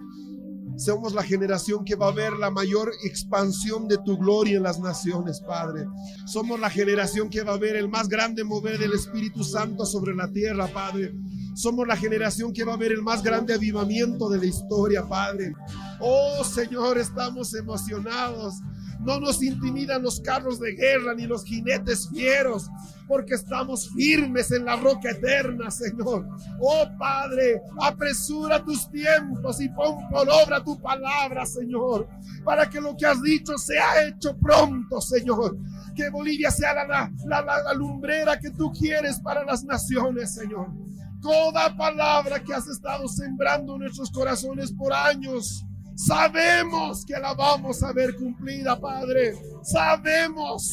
Somos 0.75 1.13
la 1.13 1.23
generación 1.23 1.83
que 1.85 1.95
va 1.95 2.09
a 2.09 2.11
ver 2.11 2.33
la 2.33 2.51
mayor 2.51 2.91
expansión 3.03 3.87
de 3.87 3.97
tu 3.97 4.17
gloria 4.17 4.57
en 4.57 4.63
las 4.63 4.79
naciones, 4.79 5.41
Padre. 5.41 5.85
Somos 6.25 6.59
la 6.59 6.69
generación 6.69 7.29
que 7.29 7.43
va 7.43 7.53
a 7.53 7.57
ver 7.57 7.77
el 7.77 7.89
más 7.89 8.09
grande 8.09 8.43
mover 8.43 8.77
del 8.77 8.93
Espíritu 8.93 9.43
Santo 9.43 9.85
sobre 9.85 10.13
la 10.13 10.31
tierra, 10.31 10.67
Padre. 10.67 11.13
Somos 11.55 11.87
la 11.87 11.97
generación 11.97 12.53
que 12.53 12.63
va 12.63 12.73
a 12.73 12.77
ver 12.77 12.91
el 12.91 13.01
más 13.01 13.23
grande 13.23 13.53
avivamiento 13.53 14.29
de 14.29 14.37
la 14.37 14.45
historia, 14.45 15.07
Padre. 15.07 15.53
Oh 15.99 16.43
Señor, 16.43 16.97
estamos 16.97 17.53
emocionados 17.53 18.55
no 18.99 19.19
nos 19.19 19.41
intimidan 19.41 20.03
los 20.03 20.19
carros 20.19 20.59
de 20.59 20.73
guerra 20.73 21.13
ni 21.13 21.25
los 21.25 21.45
jinetes 21.45 22.09
fieros, 22.09 22.69
porque 23.07 23.35
estamos 23.35 23.89
firmes 23.89 24.51
en 24.51 24.65
la 24.65 24.75
roca 24.75 25.11
eterna, 25.11 25.71
Señor. 25.71 26.27
Oh 26.59 26.85
Padre, 26.97 27.61
apresura 27.81 28.63
tus 28.63 28.89
tiempos 28.91 29.61
y 29.61 29.69
pon 29.69 30.07
por 30.09 30.27
obra 30.29 30.63
tu 30.63 30.79
palabra, 30.79 31.45
Señor, 31.45 32.07
para 32.43 32.69
que 32.69 32.81
lo 32.81 32.95
que 32.95 33.05
has 33.05 33.21
dicho 33.21 33.57
sea 33.57 34.05
hecho 34.05 34.37
pronto, 34.37 35.01
Señor. 35.01 35.57
Que 35.95 36.09
Bolivia 36.09 36.51
sea 36.51 36.73
la, 36.73 37.11
la, 37.25 37.41
la, 37.41 37.73
lumbrera 37.73 38.37
que 38.37 38.51
tú 38.51 38.71
quieres 38.71 39.19
para 39.19 39.43
las 39.43 39.63
naciones, 39.63 40.33
Señor. 40.33 40.67
toda 41.21 41.75
palabra 41.75 42.41
que 42.41 42.53
has 42.53 42.67
estado 42.67 43.07
sembrando 43.07 43.73
en 43.73 43.81
nuestros 43.81 44.11
corazones 44.11 44.71
por 44.71 44.93
años. 44.93 45.65
Sabemos 45.99 47.03
que 47.05 47.19
la 47.19 47.33
vamos 47.33 47.83
a 47.83 47.91
ver 47.91 48.15
cumplida, 48.15 48.79
Padre. 48.79 49.33
Sabemos, 49.61 50.71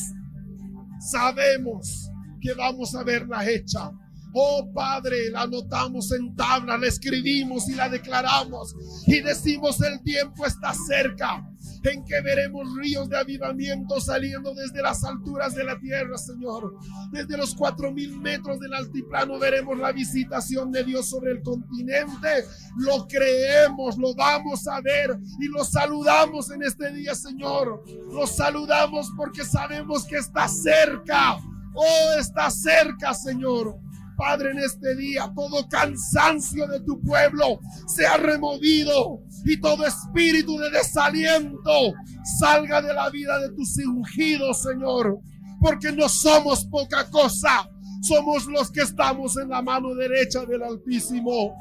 sabemos 1.01 2.09
que 2.41 2.55
vamos 2.55 2.95
a 2.95 3.03
verla 3.03 3.45
hecha. 3.45 3.91
Oh 4.33 4.71
Padre, 4.73 5.31
la 5.33 5.43
anotamos 5.43 6.13
en 6.13 6.37
tabla, 6.37 6.79
la 6.79 6.87
escribimos 6.87 7.69
y 7.69 7.75
la 7.75 7.89
declaramos 7.89 8.73
y 9.07 9.21
decimos 9.21 9.81
el 9.81 10.01
tiempo 10.03 10.47
está 10.47 10.73
cerca 10.75 11.45
en 11.85 12.05
que 12.05 12.21
veremos 12.21 12.69
ríos 12.77 13.09
de 13.09 13.19
avivamiento 13.19 14.01
saliendo 14.01 14.55
desde 14.55 14.83
las 14.83 15.05
alturas 15.05 15.55
de 15.55 15.65
la 15.65 15.79
tierra, 15.79 16.19
Señor. 16.19 16.75
Desde 17.13 17.37
los 17.37 17.55
cuatro 17.55 17.93
mil 17.93 18.19
metros 18.19 18.59
del 18.61 18.75
altiplano 18.75 19.39
veremos 19.39 19.79
la 19.79 19.93
visitación 19.93 20.73
de 20.73 20.85
Dios 20.85 21.09
sobre 21.09 21.33
el 21.33 21.43
continente. 21.43 22.45
Lo 22.77 23.07
creemos, 23.07 23.97
lo 23.99 24.15
vamos 24.15 24.67
a 24.67 24.81
ver 24.81 25.17
y 25.41 25.49
lo 25.49 25.65
saludamos 25.65 26.51
en 26.51 26.63
este 26.63 26.93
día, 26.93 27.15
Señor. 27.15 27.83
Lo 28.13 28.27
saludamos 28.27 29.11
porque 29.17 29.45
sabemos 29.45 30.05
que 30.05 30.17
está 30.17 30.49
cerca. 30.49 31.39
Oh, 31.75 32.19
está 32.19 32.51
cerca, 32.51 33.15
Señor. 33.15 33.79
Padre, 34.17 34.51
en 34.53 34.59
este 34.59 34.97
día 34.97 35.31
todo 35.35 35.69
cansancio 35.69 36.67
de 36.67 36.81
tu 36.81 37.01
pueblo 37.01 37.61
sea 37.87 38.17
removido 38.17 39.21
y 39.45 39.61
todo 39.61 39.87
espíritu 39.87 40.59
de 40.59 40.71
desaliento 40.71 41.95
salga 42.39 42.83
de 42.83 42.95
la 42.95 43.11
vida 43.11 43.39
de 43.39 43.51
tus 43.51 43.77
ungidos, 43.87 44.63
Señor. 44.63 45.21
Porque 45.61 45.93
no 45.93 46.09
somos 46.09 46.67
poca 46.67 47.09
cosa, 47.11 47.69
somos 48.03 48.47
los 48.47 48.71
que 48.71 48.83
estamos 48.83 49.37
en 49.37 49.49
la 49.49 49.63
mano 49.63 49.95
derecha 49.95 50.45
del 50.45 50.63
Altísimo. 50.63 51.55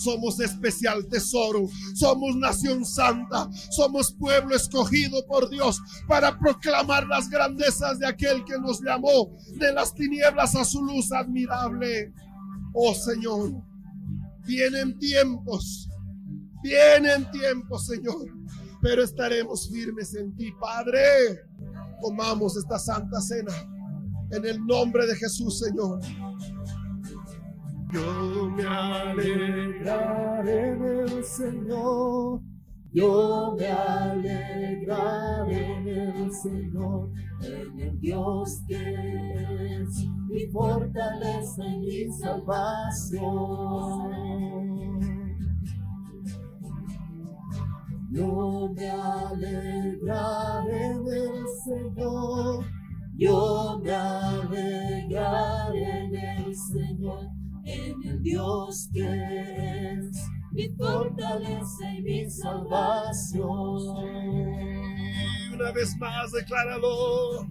Somos 0.00 0.40
especial 0.40 1.06
tesoro, 1.08 1.68
somos 1.94 2.34
nación 2.34 2.86
santa, 2.86 3.50
somos 3.70 4.10
pueblo 4.14 4.56
escogido 4.56 5.26
por 5.26 5.50
Dios 5.50 5.78
para 6.08 6.38
proclamar 6.38 7.06
las 7.06 7.28
grandezas 7.28 7.98
de 7.98 8.06
aquel 8.06 8.42
que 8.46 8.58
nos 8.58 8.80
llamó 8.80 9.36
de 9.56 9.70
las 9.74 9.94
tinieblas 9.94 10.56
a 10.56 10.64
su 10.64 10.82
luz 10.82 11.12
admirable. 11.12 12.14
Oh 12.72 12.94
Señor, 12.94 13.62
vienen 14.46 14.98
tiempos, 14.98 15.90
vienen 16.62 17.30
tiempos, 17.30 17.84
Señor, 17.84 18.24
pero 18.80 19.04
estaremos 19.04 19.68
firmes 19.68 20.14
en 20.14 20.34
ti, 20.34 20.50
Padre. 20.58 21.00
Tomamos 22.00 22.56
esta 22.56 22.78
santa 22.78 23.20
cena 23.20 23.52
en 24.30 24.46
el 24.46 24.66
nombre 24.66 25.06
de 25.06 25.14
Jesús, 25.16 25.58
Señor. 25.58 26.00
Yo 27.92 28.48
me 28.50 28.62
alegraré 28.62 29.48
en 30.72 30.84
el 30.84 31.24
Señor. 31.24 32.40
Yo 32.92 33.56
me 33.58 33.66
alegraré 33.66 35.48
en 35.76 35.88
el 35.88 36.32
Señor, 36.32 37.10
en 37.42 37.80
el 37.80 38.00
Dios 38.00 38.62
que 38.68 38.76
es 38.76 40.06
mi 40.28 40.46
fortaleza 40.52 41.66
y 41.66 41.78
mi 41.78 42.12
salvación. 42.12 43.20
Yo 48.12 48.72
me 48.76 48.88
alegraré 48.88 50.86
en 50.86 51.06
el 51.08 51.44
Señor. 51.64 52.64
Yo 53.16 53.80
me 53.82 53.92
alegraré 53.92 55.82
en 56.04 56.14
el 56.14 56.54
Señor 56.54 57.39
en 57.72 58.04
el 58.04 58.22
Dios 58.22 58.88
que 58.92 59.02
es 59.02 60.28
mi 60.52 60.68
fortaleza 60.70 61.94
y 61.96 62.02
mi 62.02 62.28
salvación. 62.30 63.48
Una 65.54 65.72
vez 65.72 65.96
más, 65.98 66.32
decláralo. 66.32 67.46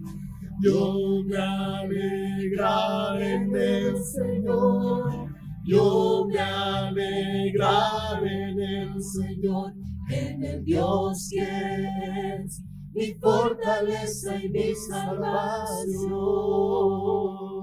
Yo 0.62 1.22
me 1.24 1.38
alegraré 1.38 3.32
en 3.34 3.56
el 3.56 3.96
Señor. 4.04 5.30
Yo 5.64 6.26
me 6.28 6.38
alegraré 6.40 8.50
en 8.50 8.60
el 8.60 9.02
Señor, 9.02 9.72
en 10.10 10.44
el 10.44 10.62
Dios 10.64 11.28
que 11.30 11.42
es 11.42 12.62
mi 12.92 13.14
fortaleza 13.14 14.36
y 14.42 14.48
mi 14.48 14.74
salvación. 14.74 17.59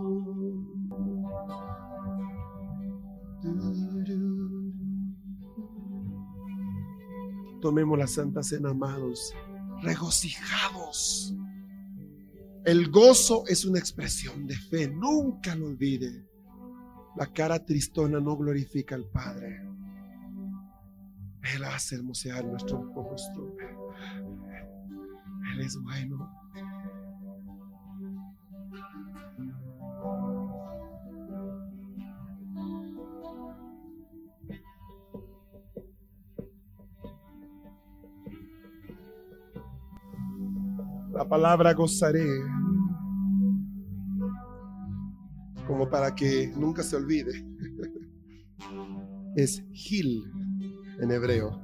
Tomemos 7.61 7.97
la 7.97 8.07
Santa 8.07 8.43
Cena, 8.43 8.69
amados, 8.69 9.33
regocijados. 9.81 11.33
El 12.65 12.89
gozo 12.89 13.45
es 13.47 13.65
una 13.65 13.79
expresión 13.79 14.45
de 14.45 14.55
fe, 14.55 14.87
nunca 14.89 15.55
lo 15.55 15.67
olvide. 15.67 16.25
La 17.15 17.25
cara 17.27 17.63
tristona 17.63 18.19
no 18.19 18.37
glorifica 18.37 18.95
al 18.95 19.05
Padre. 19.05 19.61
Él 21.55 21.63
hace 21.63 21.95
hermosear 21.95 22.45
nuestro 22.45 22.83
rostro. 22.93 23.55
Él 25.53 25.61
es 25.61 25.81
bueno. 25.81 26.36
La 41.17 41.27
palabra 41.27 41.73
gozaré, 41.73 42.27
como 45.65 45.89
para 45.89 46.13
que 46.13 46.53
nunca 46.55 46.83
se 46.83 46.95
olvide, 46.95 47.43
es 49.35 49.63
Gil 49.71 50.23
en 51.01 51.09
hebreo. 51.09 51.59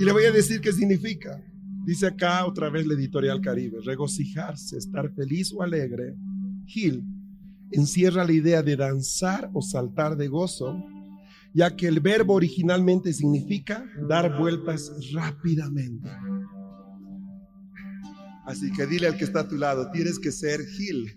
Y 0.00 0.04
le 0.04 0.10
voy 0.10 0.24
a 0.24 0.32
decir 0.32 0.60
qué 0.60 0.72
significa. 0.72 1.40
Dice 1.84 2.08
acá 2.08 2.44
otra 2.44 2.68
vez 2.68 2.84
la 2.84 2.94
editorial 2.94 3.40
Caribe, 3.40 3.78
regocijarse, 3.84 4.76
estar 4.76 5.08
feliz 5.14 5.52
o 5.52 5.62
alegre. 5.62 6.16
Gil 6.66 7.04
encierra 7.70 8.24
la 8.24 8.32
idea 8.32 8.60
de 8.60 8.74
danzar 8.74 9.50
o 9.52 9.62
saltar 9.62 10.16
de 10.16 10.26
gozo 10.26 10.82
ya 11.56 11.74
que 11.74 11.88
el 11.88 12.00
verbo 12.00 12.34
originalmente 12.34 13.14
significa 13.14 13.82
dar 14.06 14.38
vueltas 14.38 14.92
rápidamente. 15.14 16.06
Así 18.44 18.70
que 18.72 18.86
dile 18.86 19.06
al 19.06 19.16
que 19.16 19.24
está 19.24 19.40
a 19.40 19.48
tu 19.48 19.56
lado, 19.56 19.90
tienes 19.90 20.18
que 20.18 20.30
ser 20.32 20.60
Gil. 20.66 21.16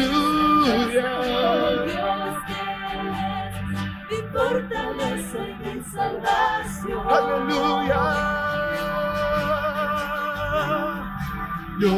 Aleluya. 0.00 1.12
Mi 4.08 4.16
fortaleza 4.32 5.40
mi 5.60 5.74
salvación. 5.92 7.04
Aleluya. 7.06 8.02
Yo 11.80 11.92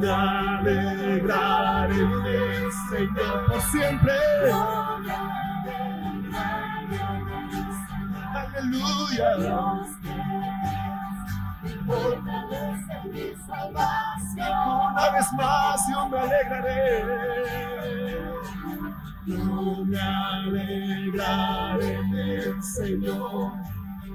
me 0.00 0.08
alegraré 0.10 2.00
en 2.00 2.26
el 2.26 2.72
Señor 2.90 3.36
por 3.46 3.60
siempre. 3.62 4.14
Yo 4.48 4.98
me 5.02 5.12
alegraré 5.12 6.98
en 7.10 7.50
el 7.54 7.70
Señor. 7.88 8.26
Aleluya. 8.40 9.28
Mi 11.62 11.70
fortaleza 11.86 12.94
y 13.04 13.08
mi 13.08 13.26
salvación. 13.46 14.87
Una 14.98 15.10
vez 15.12 15.32
más 15.34 15.80
yo 15.92 16.08
me 16.08 16.18
alegraré. 16.18 17.04
Yo 19.26 19.84
me 19.84 20.00
alegraré 20.00 21.94
en 21.94 22.14
el 22.16 22.60
Señor. 22.64 23.52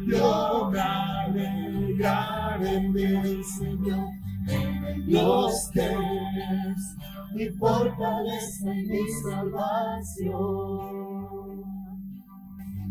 Yo 0.05 0.69
me 0.69 0.79
alegraré 0.81 2.75
en 2.75 2.97
el 2.97 3.45
Señor. 3.45 4.09
Dios 5.07 5.69
que 5.71 5.85
es 5.85 6.97
mi 7.33 7.47
fortaleza 7.51 8.75
y 8.75 8.85
mi 8.85 9.09
salvación. 9.23 10.33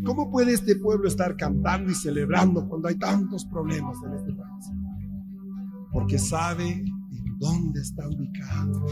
¿Cómo 0.03 0.31
puede 0.31 0.53
este 0.53 0.77
pueblo 0.77 1.07
estar 1.07 1.37
cantando 1.37 1.91
y 1.91 1.95
celebrando 1.95 2.67
cuando 2.67 2.87
hay 2.87 2.95
tantos 2.95 3.45
problemas 3.45 3.95
en 4.03 4.13
este 4.13 4.33
país? 4.33 4.71
Porque 5.91 6.17
sabe 6.17 6.83
dónde 7.43 7.81
está 7.81 8.07
ubicado, 8.07 8.85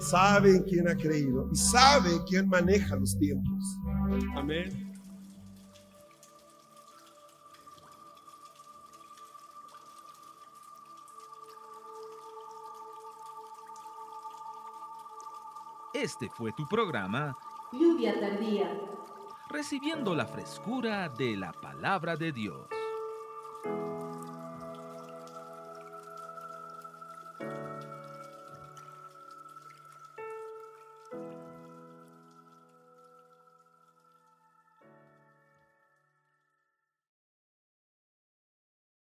sabe 0.00 0.56
en 0.56 0.62
quién 0.64 0.88
ha 0.88 0.96
creído 0.96 1.48
y 1.52 1.56
sabe 1.56 2.10
quién 2.28 2.48
maneja 2.48 2.96
los 2.96 3.16
tiempos. 3.18 3.64
Amén. 4.36 4.84
Este 15.94 16.28
fue 16.30 16.52
tu 16.52 16.66
programa 16.68 17.36
Lluvia 17.72 18.18
tardía. 18.18 18.70
Recibiendo 19.50 20.14
la 20.14 20.26
frescura 20.26 21.08
de 21.10 21.36
la 21.36 21.52
palabra 21.52 22.16
de 22.16 22.32
Dios. 22.32 22.66